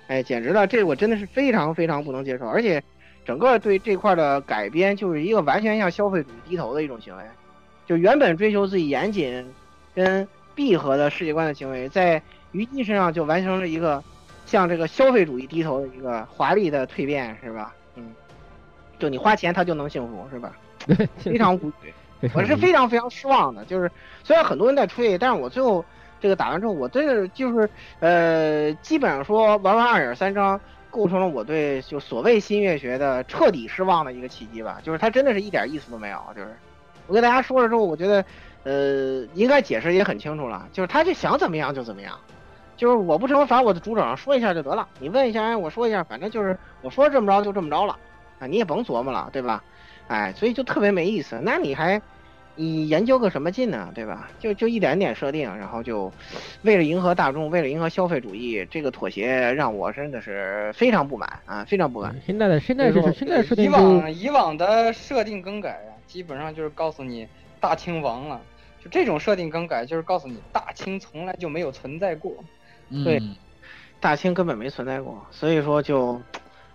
[0.06, 2.81] 哎，简直了，这我真的是非常非常不能接受，而且。
[3.26, 7.23] 整个对这块的改编就是一个完全向消费主义低头的一种行为，
[7.85, 9.49] 就原本追求自己严谨
[9.95, 12.22] 跟闭合的世界观的行为，在
[12.52, 14.03] 虞姬身上就完成了一个
[14.45, 17.73] 向这个消费主义低头的一个华丽的蜕变，是吧？
[19.04, 20.54] 嗯，就你花钱他就能幸福，是吧？
[21.18, 21.94] 非常无语，
[22.34, 23.64] 我是非常非常失望的。
[23.66, 23.92] 就是
[24.24, 25.84] 虽然很多人在吹，但是我最后
[26.20, 27.70] 这个打完之后，我真的就是
[28.00, 30.60] 呃，基本上说玩完二影三章。
[30.96, 36.20] 构成了我对就所谓新月学的彻底失望的一个契机吧，就是它真的是一点意思都没有。
[36.36, 36.56] 就是
[37.08, 38.24] 我跟大家说了之后，我觉得，
[38.64, 42.16] 呃，应该解释也很清楚了，就是他就想怎么样就怎么样，
[42.78, 47.98] 就是我不成，反正我的主整说一下就得了，你问一下，我说一下，反正就是我说这么着就这么着了，
[48.44, 49.64] 啊，你也甭琢磨了，对吧？
[50.07, 51.40] 哎，所以就特别没意思。
[51.41, 52.02] 那你还？
[52.56, 53.91] 你研究个什么劲呢？
[53.95, 54.30] 对吧？
[54.40, 56.14] 就就一点点设定，然后就
[56.61, 62.15] 为了迎合大众，为了迎合消费主义，这个妥协让我真的是非常不满啊，非常不满。
[62.24, 67.28] 现在的现在就是现在设定，以往以往的设定更改啊，基本上就是告诉你
[67.60, 68.40] 大清亡了，
[68.80, 72.36] 就这种设定更改就是告诉你大清从来就没有存在过。
[73.03, 73.20] 对，
[73.99, 76.22] 大清根本没存在过，所以说就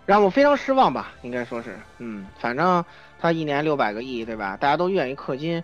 [0.09, 2.83] 让我非常失望吧，应该说是，嗯，反正。
[3.21, 4.57] 他一年六百个亿，对吧？
[4.57, 5.61] 大家都愿意氪金，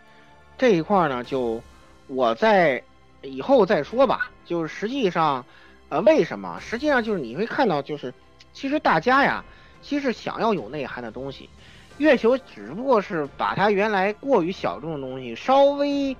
[0.55, 1.63] 这一块呢，就
[2.05, 2.83] 我在
[3.23, 4.29] 以后再说吧。
[4.45, 5.43] 就是实际上，
[5.89, 6.59] 呃，为什么？
[6.59, 8.13] 实际上就是你会看到，就是
[8.53, 9.43] 其实大家呀，
[9.81, 11.49] 其实想要有内涵的东西，
[11.97, 16.15] 月球只不过是把它原来过于小众的东西稍微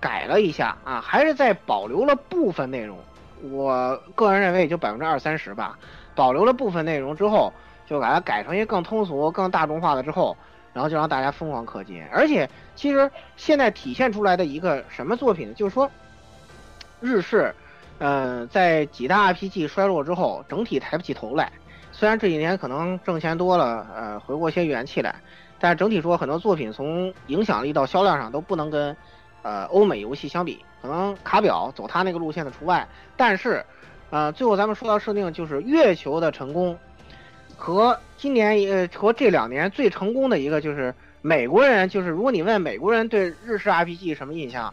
[0.00, 2.98] 改了一下啊，还是在保留了部分内容。
[3.42, 5.78] 我个人认为也就百分之二三十吧，
[6.20, 7.50] 保留了部分内容之后，
[7.86, 10.36] 就把它改成一个更通俗、更大众化的之后。
[10.74, 15.52] 然后就让大家疯狂氪金，而且其实现在体现出来的一个什么作品？
[15.54, 15.90] 就是说，
[17.00, 17.52] 日式，
[17.98, 21.50] 呃，在几大 RPG 衰落之后，整体抬不起头来。
[21.90, 25.12] 虽然这几年可能挣钱多了，呃，回过些元气来，
[25.58, 28.96] 但是整体说很多作品从影响力到销量上都不能跟，
[29.42, 30.64] 呃，欧美游戏相比。
[30.80, 32.86] 可能卡表走他那个路线的除外，
[33.16, 33.66] 但是，
[34.10, 36.76] 呃，最后咱们说到设定，就是月球的成功。
[37.56, 44.72] 和今年呃和这两年最成功的一个就是美国人，就是如果你问美国人对日式 RPG 什么印象，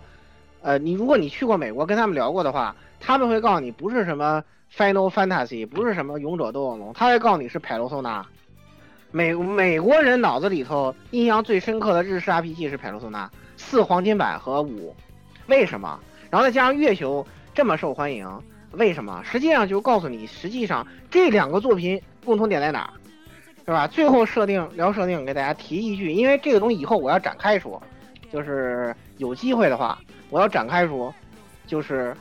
[0.62, 4.42] 呃，你如果你去过美国跟他们聊过的话，他们会告诉你不是什么
[4.76, 8.26] Final Fantasy，不是什么勇者斗恶龙，他会告诉你是派罗索纳。
[9.12, 14.96] 美美国人脑子里头印象最深刻的日式 RPG 是派罗索纳四黄金版和五，
[15.48, 16.00] 为什么？
[16.30, 18.26] 然后再加上月球这么受欢迎，
[18.78, 19.22] 为什么？
[19.24, 22.02] 实际上就告诉你，实际上这两个作品。
[22.26, 22.92] 共同点在哪儿，
[23.66, 23.88] 是吧？
[23.88, 27.82] 最后设定聊设定，给大家提一句，因为这个东西以后我要展开说，
[28.30, 29.98] 就是有机会的话，
[30.30, 31.16] 我要展开说，
[31.66, 32.14] 就是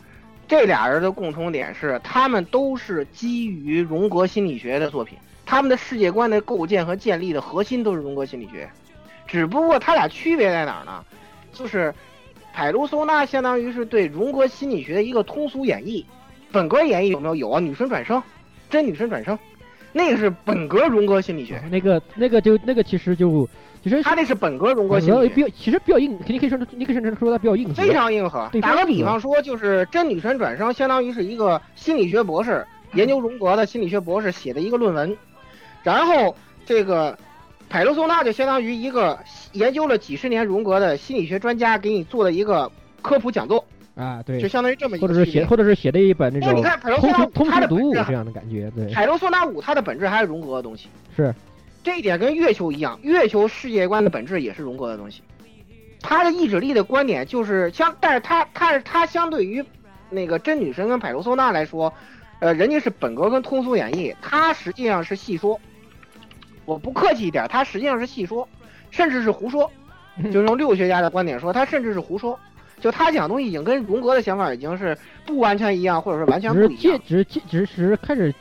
[0.46, 8.70] 这俩人的共同点是，他们都是基于荣格心理学的作品，他们的世界观的构建和建立的核心都是荣格心理学，
[9.26, 11.04] 只不过他俩区别在哪儿呢？
[11.52, 11.92] 就是
[12.52, 16.04] 海卢梭纳相当于是对荣格心理学的一个通俗演绎，
[16.56, 17.34] 本格演绎有没有？
[17.34, 18.22] 有啊，女生转生，
[18.70, 19.38] 真女生转生。
[19.92, 23.46] 那个是本格荣格心理学，那个那个就那个其实就
[23.82, 28.48] 其实他那是本格荣格心理学，比较其实比较硬，肯定可以说你可以甚至说它比较硬核，非常硬核。
[28.62, 35.14] 打个比方说，就是真女神转生，相当于是一个心理学博士研究荣格的心理学博士写的一个论文，
[35.82, 36.34] 然后
[36.64, 37.18] 这个
[37.68, 39.18] 凯罗松纳就相当于一个
[39.52, 42.72] 研究了几十年荣格的心理学专家给你做的一个
[43.02, 43.62] 科普讲座。
[43.96, 48.92] 啊，对，就相当于这么一个，或者是写，或者是写的一本那种，你看，通通通读物这样的感觉，对。
[48.92, 51.34] 海罗索纳五，它的本质还是融合的东西，是，
[51.82, 55.22] 这一点跟月球一样，月球世界观的本质也是融合的东西。
[56.02, 59.64] 他的意志力的观点就是相，但是他他是他相对于
[60.10, 61.90] 那个真女神跟派罗索纳来说，
[62.40, 65.58] 呃，人家是本格跟通俗演绎，他实际上是细说。
[66.66, 68.46] 我不客气一点，他实际上是细说，
[68.90, 69.70] 甚至是胡说。
[70.32, 72.38] 就用六学家的观点说，他甚至是胡说。
[72.80, 77.00] 就他讲东西已经跟荣格的想法已经是不完全一样，或者说完全不一样。
[77.06, 78.34] 只是借，只是借，只是开始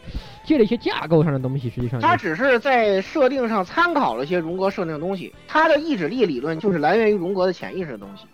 [0.43, 5.33] 借了一些架构上的东西，实际上他只是在设定上参考了一些荣格设定的东西。
[5.47, 8.25] 他的意志力理论就是来源于荣格的潜意识的东西。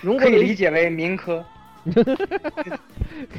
[0.00, 1.44] 荣格可以理解为民科。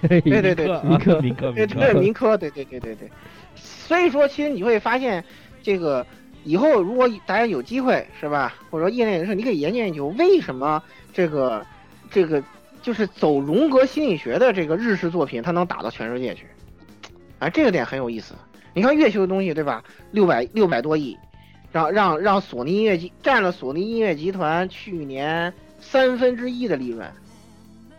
[0.02, 3.10] 可以，对对对，民科，民科，对对民科，对对对对对。
[3.56, 5.24] 所以说，其实你会发现，
[5.62, 6.06] 这个
[6.44, 8.54] 以后如果大家有机会，是吧？
[8.72, 10.82] 或者说业内人士，你可以研究研究，为什么
[11.14, 11.64] 这个
[12.12, 12.44] 这个
[12.82, 16.46] 就是走荣格心理学的这个日式作品，它能打到全世界去？
[17.40, 18.36] 啊，这个点很有意思。
[18.74, 19.84] 你看月球的东西，对吧？
[20.12, 21.18] 六百六百多亿，
[21.72, 27.10] 让让让索尼音乐集占了索尼音乐集团去年三分之一的利润。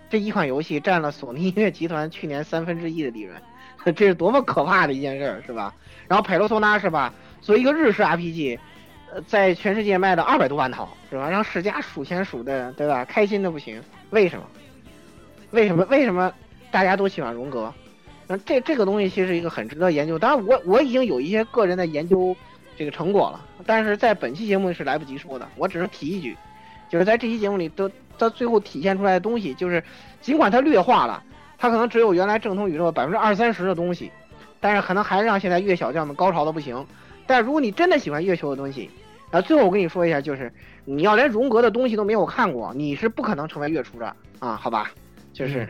[0.08, 3.34] 这一款游戏占了索尼音乐集团去年三分之一的利润，
[3.96, 5.74] 这是多么可怕的一件事儿，是吧？
[6.06, 7.12] 然后《佩罗索纳》是吧？
[7.40, 8.58] 作为一个日式 RPG，
[9.12, 11.28] 呃，在全世界卖了二百多万套，是吧？
[11.28, 13.04] 让世嘉数钱数的，对吧？
[13.04, 13.82] 开心的不行。
[14.12, 14.46] 为什么？
[15.50, 15.84] 为什么？
[15.90, 16.32] 为什么
[16.70, 17.74] 大家都喜欢荣格？
[18.28, 20.16] 那这这个东西其实是一个很值得研究。
[20.16, 22.36] 当然，我我已经有一些个人的研究
[22.76, 26.36] 这个成果了，但是在本期节目是来不及说的，我只是提一句，
[26.88, 27.90] 就是在这期节目里都。
[28.18, 29.82] 到最后体现出来的东西，就是
[30.20, 31.24] 尽管它劣化了，
[31.58, 34.12] 它可能只有原来正统宇宙百分之二三十的东西，
[34.60, 36.86] 但是可能还是让现在月小将们高潮的不行。
[37.26, 38.90] 但如果你真的喜欢月球的东西，
[39.30, 40.52] 啊，最后我跟你说一下，就是
[40.84, 44.92] 你要连荣格的东西都没有看过，你是不可能成为月厨的啊，好吧？
[45.32, 45.68] 就是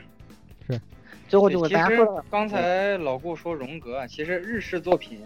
[0.66, 0.80] 是，
[1.28, 5.20] 最后就大家说，刚才老顾说荣格，其实日式作品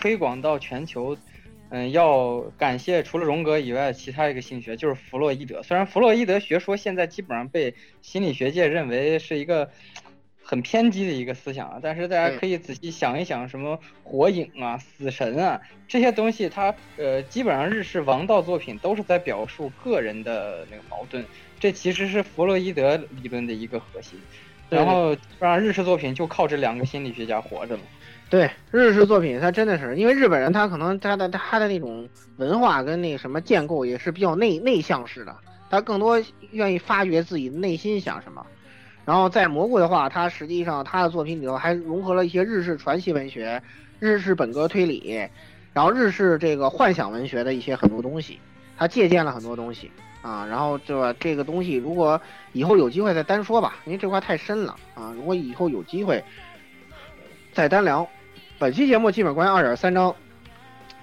[0.00, 1.16] 推广到全球。
[1.70, 5.60] 嗯，要感谢除了荣格以外其他一个心理学，就是弗洛伊德。
[5.60, 9.68] 虽然弗洛伊德学说现在基本上被心理学界认为是一个
[10.44, 21.24] 很偏激的一个思想啊，但是大家可以仔细想一想，什么火影啊、死神啊这些东西，它呃基本上日式王道作品都是在表述个人的那个矛盾，
[21.58, 24.20] 这其实是弗洛伊德理论的一个核心。
[24.70, 27.82] 然后让日式作品就靠这两个心理学家活着嘛。
[28.30, 32.08] 对日式作品，它真的是因为日本人，他可能他的他的那种
[32.38, 35.36] 文化跟那什么建构也是比较内内向式的，
[35.70, 38.44] 他更多愿意发掘自己内心想什么。
[39.04, 43.62] 然后在蘑菇的话，他实际上他的作品里头还融合了一些日式传奇文学、
[44.00, 45.28] 日式本格推理，
[45.72, 48.38] 然后日式这个幻想文学的一些很多东西，
[48.76, 49.90] 他借鉴了很多东西
[50.22, 50.46] 啊。
[50.46, 52.20] 然后这这个东西如果
[52.52, 55.12] 以后有机会再单说吧，因为这块太深了啊。
[55.14, 56.22] 如果以后有机会。
[57.52, 58.08] 再单聊，
[58.58, 60.12] 本期节目基本关于二点三章，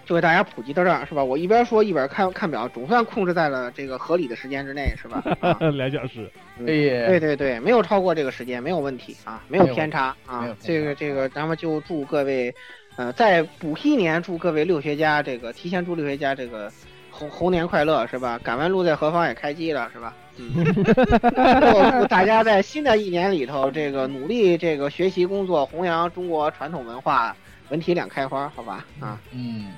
[0.06, 1.24] 就给大家普及到这儿，是吧？
[1.24, 5.24] 我一边说一边看看表，总算控制在了这个合理的时间之内，是吧？
[5.74, 6.30] 两小时，
[6.66, 10.48] 对对对，没有超过这个时间，没有问题啊，没有偏差啊。
[10.60, 12.54] 这个这个，咱们就祝各位，
[12.96, 16.72] 呃，在补一年祝各位六学家，这个提前祝六学家这个
[17.10, 18.40] 猴猴年快乐，是吧？
[18.44, 20.14] 赶完路在何方也开机了，是吧？
[20.42, 27.36] 祝大家在新的一年里头，这个努力这个学习工作，弘扬中国传统文化，
[27.70, 28.86] 文体两开花，好吧？
[29.00, 29.72] 啊，嗯，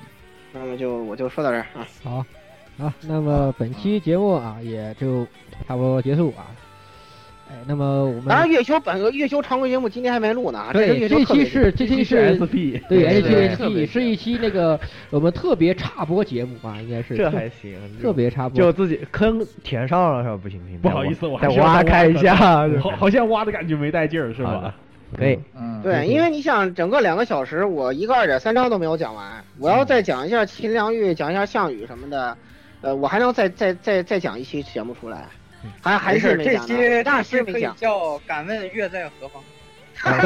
[0.54, 1.86] 那么就我就说到这儿啊。
[2.02, 2.24] 好，
[2.78, 5.26] 好，那么本期节目啊，也就
[5.66, 6.46] 差不多结束啊。
[7.50, 10.64] 哎，那么我们当然月球本个月球常规节目今天还没录呢。
[10.72, 13.20] 对，这期是这期是 SP，对
[13.52, 17.14] SP 是一期那个我们特别插播节目吧，应该是。
[17.16, 18.56] 这还行，特别插播。
[18.56, 20.40] 就自己坑填上了是吧？
[20.42, 22.34] 不行不行，不好意思，我再挖开一下，
[22.80, 24.74] 好好像挖的感觉没带劲儿是吧？
[25.16, 32.36] 可以，嗯，对，因为你想整个两个小时，我一个二点三章都没有讲完，我要再讲一下秦良玉，讲一下项羽什么的，
[32.80, 35.24] 呃，我还能再再再再讲一期节目出来。
[35.80, 39.42] 还还是这期大师可以叫“敢问月在何方”。
[40.04, 40.20] 敢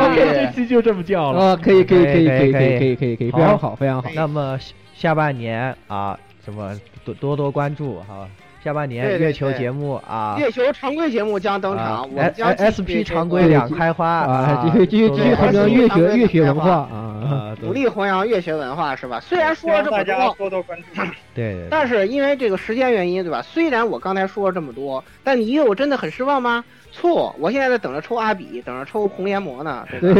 [0.00, 1.44] 问月，这期就这么叫了。
[1.46, 4.08] 啊，可以可以可以可以可以可以可以可以，非常好非常好。
[4.14, 4.56] 那么
[4.94, 8.28] 下半年啊，什么多多多关注哈。
[8.64, 12.08] 下半年月球节目啊，月球常规节目将登场。
[12.14, 19.18] 我将 S P 常规两开花啊，继续继续继续弘扬月学月学文化啊，努力弘扬月学文化是吧？
[19.20, 20.86] 虽然说这么多，多多关注。
[21.34, 21.68] 对对。
[21.70, 23.42] 但是因为这个时间原因，对吧？
[23.42, 26.64] 虽然我刚才说了这么多，但你以为我真的很失望吗？
[26.94, 30.12] 错，我现在在等着抽阿比，等着抽红颜魔呢，对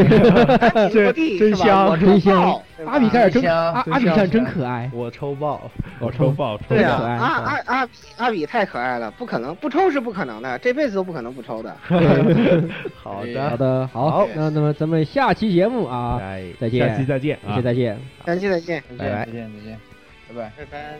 [1.37, 1.85] 真是吧？
[1.85, 2.33] 我真香。
[2.33, 4.51] 抽爆，阿比看着真阿阿比看着真香。
[4.51, 5.69] 可爱，我抽爆，
[5.99, 11.75] 我抽爆，对啊，可爱阿阿阿比阿比太可爱了，不可能不抽是不可能的，这辈子都不可能不抽的。
[12.97, 13.49] 好的。
[13.51, 16.19] 好的，好，那那么咱们下期节目啊，
[16.59, 19.25] 再见，下期再见下期再见，下期再见，拜拜。
[19.27, 19.92] 再见再见，
[20.35, 20.99] 拜拜拜拜。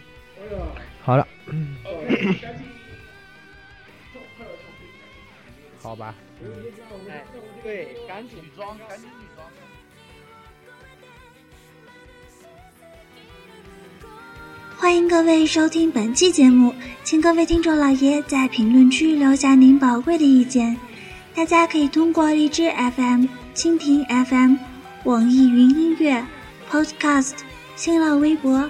[1.04, 1.28] 好了，
[5.82, 6.14] 好吧。
[7.10, 7.24] 哎，
[7.64, 9.48] 对，赶紧女装，赶紧女装。
[14.78, 16.74] 欢迎各位收听本期节目，
[17.04, 20.76] 请各位听众老爷在评论区留下您宝贵的意见。
[21.36, 24.56] 大家可以通过荔枝 FM、蜻蜓 FM、
[25.06, 26.26] 网易云音乐、
[26.70, 27.40] Podcast、
[27.76, 28.70] 新浪微博、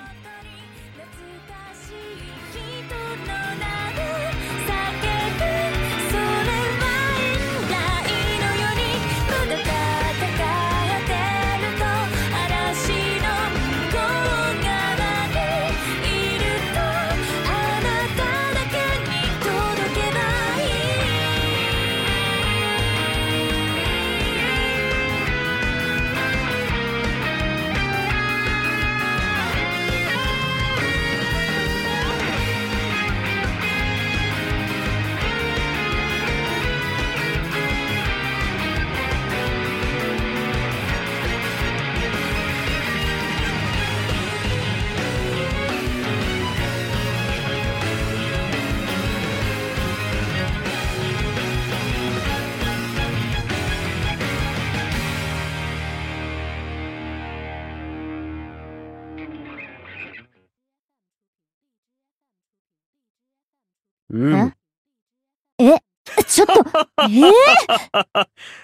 [64.21, 64.53] うん。
[65.59, 65.77] え、
[66.27, 66.53] ちょっと、
[67.03, 67.31] えー？